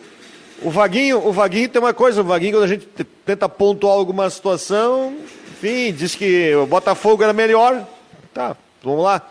O 0.62 0.70
Vaguinho, 0.70 1.26
o 1.26 1.32
Vaguinho 1.32 1.70
tem 1.70 1.82
uma 1.82 1.94
coisa, 1.94 2.22
o 2.22 2.24
Vaguinho, 2.24 2.54
quando 2.54 2.64
a 2.64 2.68
gente 2.68 2.86
tenta 3.26 3.48
pontuar 3.48 3.94
alguma 3.94 4.30
situação, 4.30 5.18
enfim, 5.52 5.92
diz 5.94 6.16
que 6.16 6.54
o 6.56 6.66
Botafogo 6.68 7.24
era 7.24 7.34
melhor. 7.34 7.88
Tá, 8.34 8.56
vamos 8.84 9.04
lá. 9.04 9.26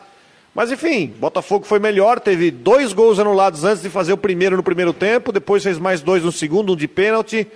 Mas 0.58 0.72
enfim, 0.72 1.14
Botafogo 1.20 1.64
foi 1.64 1.78
melhor, 1.78 2.18
teve 2.18 2.50
dois 2.50 2.92
gols 2.92 3.20
anulados 3.20 3.62
antes 3.62 3.80
de 3.80 3.88
fazer 3.88 4.12
o 4.12 4.16
primeiro 4.16 4.56
no 4.56 4.62
primeiro 4.64 4.92
tempo, 4.92 5.30
depois 5.30 5.62
fez 5.62 5.78
mais 5.78 6.00
dois 6.00 6.24
no 6.24 6.32
segundo, 6.32 6.72
um 6.72 6.76
de 6.76 6.88
pênalti. 6.88 7.46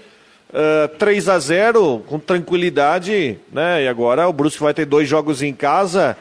Uh, 0.51 0.87
3 0.99 1.29
a 1.29 1.39
0 1.41 2.05
com 2.07 2.21
tranquilidade, 2.21 3.41
né? 3.53 3.83
E 3.83 3.89
agora 3.89 4.29
o 4.29 4.33
Brusque 4.33 4.63
vai 4.63 4.73
ter 4.73 4.85
dois 4.85 5.09
jogos 5.09 5.43
em 5.43 5.53
casa 5.53 6.17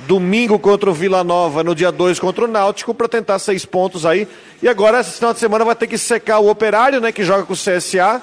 domingo 0.00 0.58
contra 0.58 0.90
o 0.90 0.92
Vila 0.92 1.24
Nova, 1.24 1.64
no 1.64 1.74
dia 1.74 1.90
2 1.90 2.18
contra 2.18 2.44
o 2.44 2.48
Náutico, 2.48 2.92
para 2.92 3.08
tentar 3.08 3.38
seis 3.38 3.64
pontos 3.64 4.04
aí. 4.04 4.28
E 4.62 4.68
agora, 4.68 5.00
esse 5.00 5.12
final 5.12 5.32
de 5.32 5.38
semana, 5.38 5.64
vai 5.64 5.74
ter 5.74 5.86
que 5.86 5.96
secar 5.96 6.40
o 6.40 6.50
Operário, 6.50 7.00
né, 7.00 7.12
que 7.12 7.24
joga 7.24 7.44
com 7.44 7.54
o 7.54 7.56
CSA, 7.56 8.20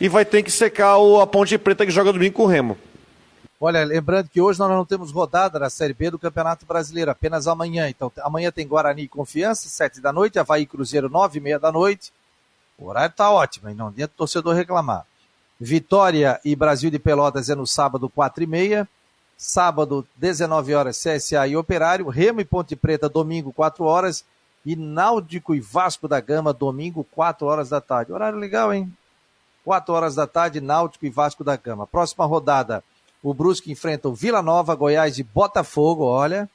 e 0.00 0.08
vai 0.08 0.24
ter 0.24 0.42
que 0.42 0.50
secar 0.50 0.96
o, 0.96 1.20
a 1.20 1.28
Ponte 1.28 1.56
Preta, 1.56 1.86
que 1.86 1.92
joga 1.92 2.12
domingo 2.12 2.34
com 2.34 2.42
o 2.42 2.46
Remo. 2.46 2.76
Olha, 3.64 3.84
lembrando 3.84 4.28
que 4.28 4.40
hoje 4.40 4.58
nós 4.58 4.68
não 4.68 4.84
temos 4.84 5.12
rodada 5.12 5.56
na 5.56 5.70
Série 5.70 5.94
B 5.94 6.10
do 6.10 6.18
Campeonato 6.18 6.66
Brasileiro, 6.66 7.12
apenas 7.12 7.46
amanhã. 7.46 7.88
Então, 7.88 8.10
amanhã 8.18 8.50
tem 8.50 8.66
Guarani 8.66 9.02
e 9.02 9.08
Confiança, 9.08 9.68
sete 9.68 10.00
da 10.00 10.12
noite, 10.12 10.36
Havaí 10.36 10.66
Cruzeiro, 10.66 11.08
nove 11.08 11.38
e 11.38 11.40
meia 11.40 11.60
da 11.60 11.70
noite. 11.70 12.12
O 12.76 12.88
horário 12.88 13.14
tá 13.14 13.30
ótimo, 13.30 13.68
hein? 13.68 13.76
não 13.76 13.86
adianta 13.86 14.14
o 14.14 14.16
torcedor 14.16 14.56
reclamar. 14.56 15.06
Vitória 15.60 16.40
e 16.44 16.56
Brasil 16.56 16.90
de 16.90 16.98
Pelotas 16.98 17.48
é 17.50 17.54
no 17.54 17.64
sábado, 17.64 18.08
quatro 18.08 18.42
e 18.42 18.48
meia. 18.48 18.88
Sábado, 19.38 20.04
19 20.16 20.74
horas, 20.74 21.00
CSA 21.00 21.46
e 21.46 21.56
Operário. 21.56 22.08
Remo 22.08 22.40
e 22.40 22.44
Ponte 22.44 22.74
Preta, 22.74 23.08
domingo, 23.08 23.52
4 23.52 23.84
horas. 23.84 24.24
E 24.66 24.74
Náutico 24.74 25.54
e 25.54 25.60
Vasco 25.60 26.08
da 26.08 26.18
Gama, 26.18 26.52
domingo, 26.52 27.06
4 27.12 27.46
horas 27.46 27.68
da 27.68 27.80
tarde. 27.80 28.12
Horário 28.12 28.40
legal, 28.40 28.74
hein? 28.74 28.92
4 29.64 29.94
horas 29.94 30.16
da 30.16 30.26
tarde, 30.26 30.60
Náutico 30.60 31.06
e 31.06 31.10
Vasco 31.10 31.44
da 31.44 31.56
Gama. 31.56 31.86
Próxima 31.86 32.26
rodada, 32.26 32.82
o 33.22 33.32
Brusque 33.32 33.70
enfrenta 33.70 34.08
o 34.08 34.14
Vila 34.14 34.42
Nova, 34.42 34.74
Goiás 34.74 35.18
e 35.18 35.22
Botafogo. 35.22 36.04
Olha, 36.04 36.48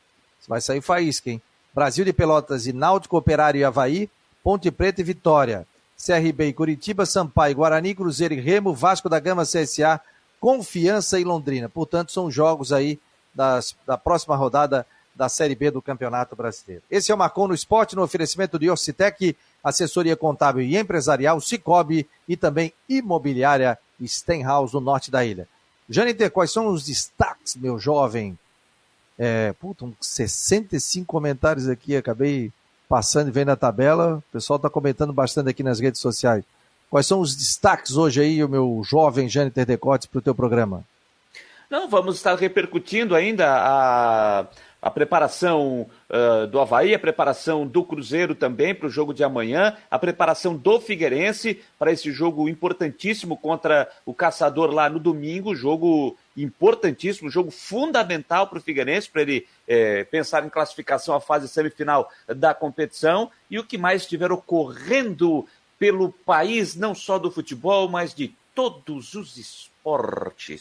vai 0.48 0.60
sair 0.60 0.82
faísca, 0.82 1.30
hein? 1.30 1.42
Brasil 1.74 2.04
de 2.04 2.12
Pelotas 2.12 2.68
e 2.68 2.74
Náutico, 2.74 3.18
Operário 3.18 3.60
e 3.60 3.64
Havaí. 3.64 4.10
Ponte 4.44 4.70
Preta 4.72 5.02
e 5.02 5.04
Vitória. 5.04 5.66
CRB 5.98 6.48
e 6.48 6.54
Curitiba, 6.54 7.06
Sampaio, 7.06 7.56
Guarani, 7.56 7.96
Cruzeiro 7.96 8.34
e 8.34 8.40
Remo, 8.40 8.74
Vasco 8.74 9.10
da 9.10 9.20
Gama, 9.20 9.44
CSA, 9.44 10.00
Confiança 10.40 11.20
e 11.20 11.24
Londrina. 11.24 11.68
Portanto, 11.68 12.12
são 12.12 12.30
jogos 12.30 12.72
aí 12.72 13.00
das, 13.34 13.76
da 13.86 13.98
próxima 13.98 14.36
rodada 14.36 14.86
da 15.16 15.28
Série 15.28 15.56
B 15.56 15.72
do 15.72 15.82
Campeonato 15.82 16.36
Brasileiro. 16.36 16.84
Esse 16.90 17.12
é 17.12 17.16
o 17.16 17.18
Marcon 17.18 17.48
no 17.48 17.54
Esporte, 17.54 17.96
no 17.96 18.04
oferecimento 18.04 18.60
de 18.60 18.70
Orcitec, 18.70 19.36
assessoria 19.64 20.16
contábil 20.16 20.62
e 20.62 20.78
empresarial, 20.78 21.42
Cicobi 21.42 22.08
e 22.28 22.38
também 22.38 22.72
imobiliária 22.88 23.80
Stenhouse, 24.06 24.74
no 24.74 24.80
norte 24.80 25.10
da 25.10 25.26
ilha. 25.26 25.48
Janiter, 25.90 26.32
quais 26.32 26.52
são 26.52 26.68
os 26.68 26.86
destaques, 26.86 27.56
meu 27.56 27.80
jovem? 27.80 28.38
É, 29.18 29.54
puta, 29.54 29.86
uns 29.86 29.96
65 30.02 31.06
comentários 31.06 31.68
aqui, 31.68 31.96
acabei 31.96 32.52
passando 32.88 33.30
e 33.30 33.32
vendo 33.32 33.50
a 33.50 33.56
tabela. 33.56 34.18
O 34.18 34.32
pessoal 34.32 34.58
está 34.58 34.70
comentando 34.70 35.14
bastante 35.14 35.50
aqui 35.50 35.64
nas 35.64 35.80
redes 35.80 36.02
sociais. 36.02 36.44
Quais 36.90 37.06
são 37.06 37.20
os 37.20 37.36
destaques 37.36 37.98
hoje 37.98 38.22
aí, 38.22 38.44
o 38.44 38.50
meu 38.50 38.82
jovem 38.86 39.28
Jâniter 39.28 39.66
Decotes, 39.66 40.08
para 40.08 40.20
o 40.20 40.22
teu 40.22 40.36
programa? 40.36 40.84
Não, 41.70 41.90
vamos 41.90 42.16
estar 42.16 42.36
repercutindo 42.36 43.14
ainda 43.14 43.46
a, 43.50 44.48
a 44.88 44.90
preparação 44.90 45.86
uh, 46.10 46.48
do 46.48 46.62
Havaí, 46.62 46.94
a 46.94 47.00
preparação 47.00 47.68
do 47.68 47.84
Cruzeiro 47.84 48.34
também 48.34 48.74
para 48.74 48.88
o 48.88 48.90
jogo 48.90 49.14
de 49.14 49.22
amanhã, 49.22 49.76
a 49.92 50.00
preparação 50.00 50.56
do 50.56 50.80
Figueirense 50.80 51.62
para 51.78 51.92
esse 51.92 52.10
jogo 52.10 52.48
importantíssimo 52.48 53.36
contra 53.36 53.92
o 54.06 54.14
Caçador 54.14 54.72
lá 54.72 54.90
no 54.90 54.98
domingo, 54.98 55.54
jogo 55.54 56.16
importantíssimo, 56.38 57.30
jogo 57.30 57.52
fundamental 57.52 58.48
para 58.48 58.60
o 58.60 58.62
Figueirense, 58.62 59.10
para 59.10 59.24
ele 59.24 59.46
pensar 60.10 60.46
em 60.46 60.50
classificação 60.50 61.16
à 61.16 61.20
fase 61.20 61.48
semifinal 61.50 62.10
da 62.28 62.54
competição, 62.54 63.30
e 63.50 63.60
o 63.60 63.64
que 63.64 63.78
mais 63.78 64.04
estiver 64.04 64.32
ocorrendo 64.32 65.46
pelo 65.78 66.12
país, 66.26 66.76
não 66.76 66.96
só 66.96 67.20
do 67.20 67.32
futebol, 67.32 67.90
mas 67.90 68.14
de 68.14 68.34
todos 68.56 69.14
os 69.14 69.38
esportes. 69.38 69.77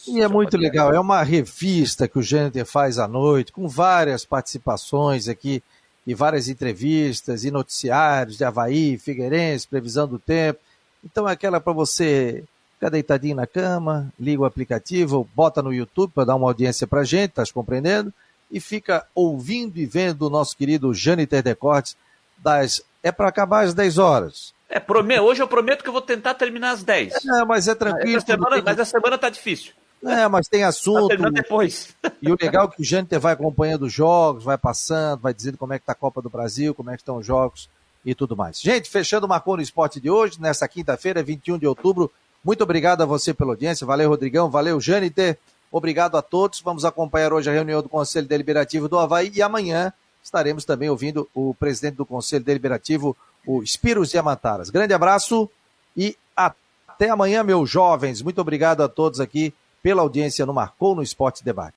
E 0.09 0.21
é 0.21 0.29
muito 0.29 0.57
legal, 0.57 0.93
é 0.93 1.01
uma 1.01 1.23
revista 1.23 2.07
que 2.07 2.19
o 2.19 2.23
Jâniter 2.23 2.65
faz 2.65 2.99
à 2.99 3.09
noite, 3.09 3.53
com 3.53 3.67
várias 3.67 4.25
participações 4.25 5.29
aqui, 5.29 5.63
e 6.07 6.15
várias 6.15 6.49
entrevistas, 6.49 7.45
e 7.45 7.51
noticiários 7.51 8.37
de 8.37 8.45
Havaí, 8.45 8.97
Figueirense, 8.97 9.67
previsão 9.67 10.07
do 10.07 10.19
tempo. 10.19 10.61
Então 11.05 11.29
é 11.29 11.33
aquela 11.33 11.61
para 11.61 11.73
você 11.73 12.45
ficar 12.75 12.91
deitadinho 12.91 13.35
na 13.35 13.47
cama, 13.47 14.13
liga 14.19 14.43
o 14.43 14.45
aplicativo, 14.45 15.29
bota 15.35 15.61
no 15.61 15.75
YouTube 15.75 16.13
para 16.15 16.27
dar 16.27 16.37
uma 16.37 16.47
audiência 16.47 16.87
para 16.87 17.03
gente, 17.03 17.33
tá 17.33 17.43
compreendendo? 17.53 18.13
E 18.51 18.61
fica 18.61 19.05
ouvindo 19.15 19.79
e 19.79 19.87
vendo 19.87 20.23
o 20.23 20.31
nosso 20.31 20.57
querido 20.57 20.95
Jâniter 20.95 21.43
Decortes, 21.43 21.97
das... 22.39 22.81
é 23.03 23.11
para 23.11 23.29
acabar 23.29 23.65
às 23.65 23.75
10 23.75 23.99
horas 23.99 24.56
é, 24.69 24.81
prome... 24.81 25.19
Hoje 25.21 25.43
eu 25.43 25.49
prometo 25.49 25.83
que 25.83 25.89
eu 25.89 25.93
vou 25.93 26.03
tentar 26.03 26.35
terminar 26.35 26.73
às 26.73 26.83
10. 26.83 27.15
É, 27.25 27.45
mas 27.45 27.69
é 27.69 27.75
tranquilo. 27.75 28.21
Semana, 28.21 28.63
Mas 28.63 28.81
a 28.81 28.85
semana 28.85 29.19
tá 29.19 29.29
difícil. 29.29 29.73
É, 30.05 30.29
mas 30.29 30.47
tem 30.47 30.63
assunto. 30.63 31.17
Tá 31.17 31.31
depois. 31.31 31.95
E 32.23 32.31
o 32.31 32.37
legal 32.41 32.67
é 32.67 32.75
que 32.75 32.83
o 32.83 32.85
Jâniter 32.85 33.21
vai 33.21 33.35
acompanhando 33.35 33.83
os 33.83 33.93
jogos, 33.93 34.43
vai 34.43 34.57
passando, 34.57 35.21
vai 35.21 35.35
dizendo 35.35 35.59
como 35.59 35.73
é 35.75 35.79
que 35.79 35.85
tá 35.85 35.93
a 35.93 35.95
Copa 35.95 36.21
do 36.21 36.31
Brasil, 36.31 36.75
como 36.75 36.91
é 36.91 36.95
que 36.95 37.03
estão 37.03 37.19
os 37.19 37.27
jogos 37.27 37.69
e 38.05 38.15
tudo 38.15 38.37
mais. 38.37 38.61
Gente, 38.61 38.89
fechando 38.89 39.27
o 39.27 39.29
Marcou 39.29 39.57
no 39.57 39.63
Esporte 39.63 40.01
de 40.01 40.11
hoje, 40.11 40.41
nessa 40.41 40.67
quinta-feira, 40.67 41.23
21 41.23 41.59
de 41.59 41.67
outubro. 41.67 42.11
Muito 42.43 42.63
obrigado 42.63 43.03
a 43.03 43.07
você 43.07 43.35
pela 43.35 43.53
audiência. 43.53 43.87
Valeu, 43.87 44.09
Rodrigão. 44.09 44.49
Valeu, 44.49 44.81
Jâniter. 44.81 45.39
Obrigado 45.71 46.17
a 46.17 46.23
todos. 46.23 46.61
Vamos 46.61 46.85
acompanhar 46.85 47.33
hoje 47.33 47.51
a 47.51 47.53
reunião 47.53 47.83
do 47.83 47.89
Conselho 47.89 48.27
Deliberativo 48.27 48.89
do 48.89 48.99
Havaí 48.99 49.31
e 49.35 49.43
amanhã 49.43 49.93
estaremos 50.23 50.65
também 50.65 50.89
ouvindo 50.89 51.29
o 51.35 51.55
presidente 51.55 51.97
do 51.97 52.07
Conselho 52.07 52.45
Deliberativo, 52.45 53.17
o 53.47 53.65
Spiros 53.65 54.13
Yamataras. 54.13 54.71
Grande 54.71 54.93
abraço 54.93 55.49
e 55.97 56.17
até 56.37 57.09
amanhã, 57.09 57.43
meus 57.43 57.71
jovens. 57.71 58.23
Muito 58.23 58.41
obrigado 58.41 58.83
a 58.83 58.89
todos 58.89 59.21
aqui 59.21 59.55
pela 59.83 60.03
audiência 60.03 60.45
no 60.45 60.53
Marcou 60.53 60.95
no 60.95 61.03
Esporte 61.03 61.45
Debate. 61.45 61.75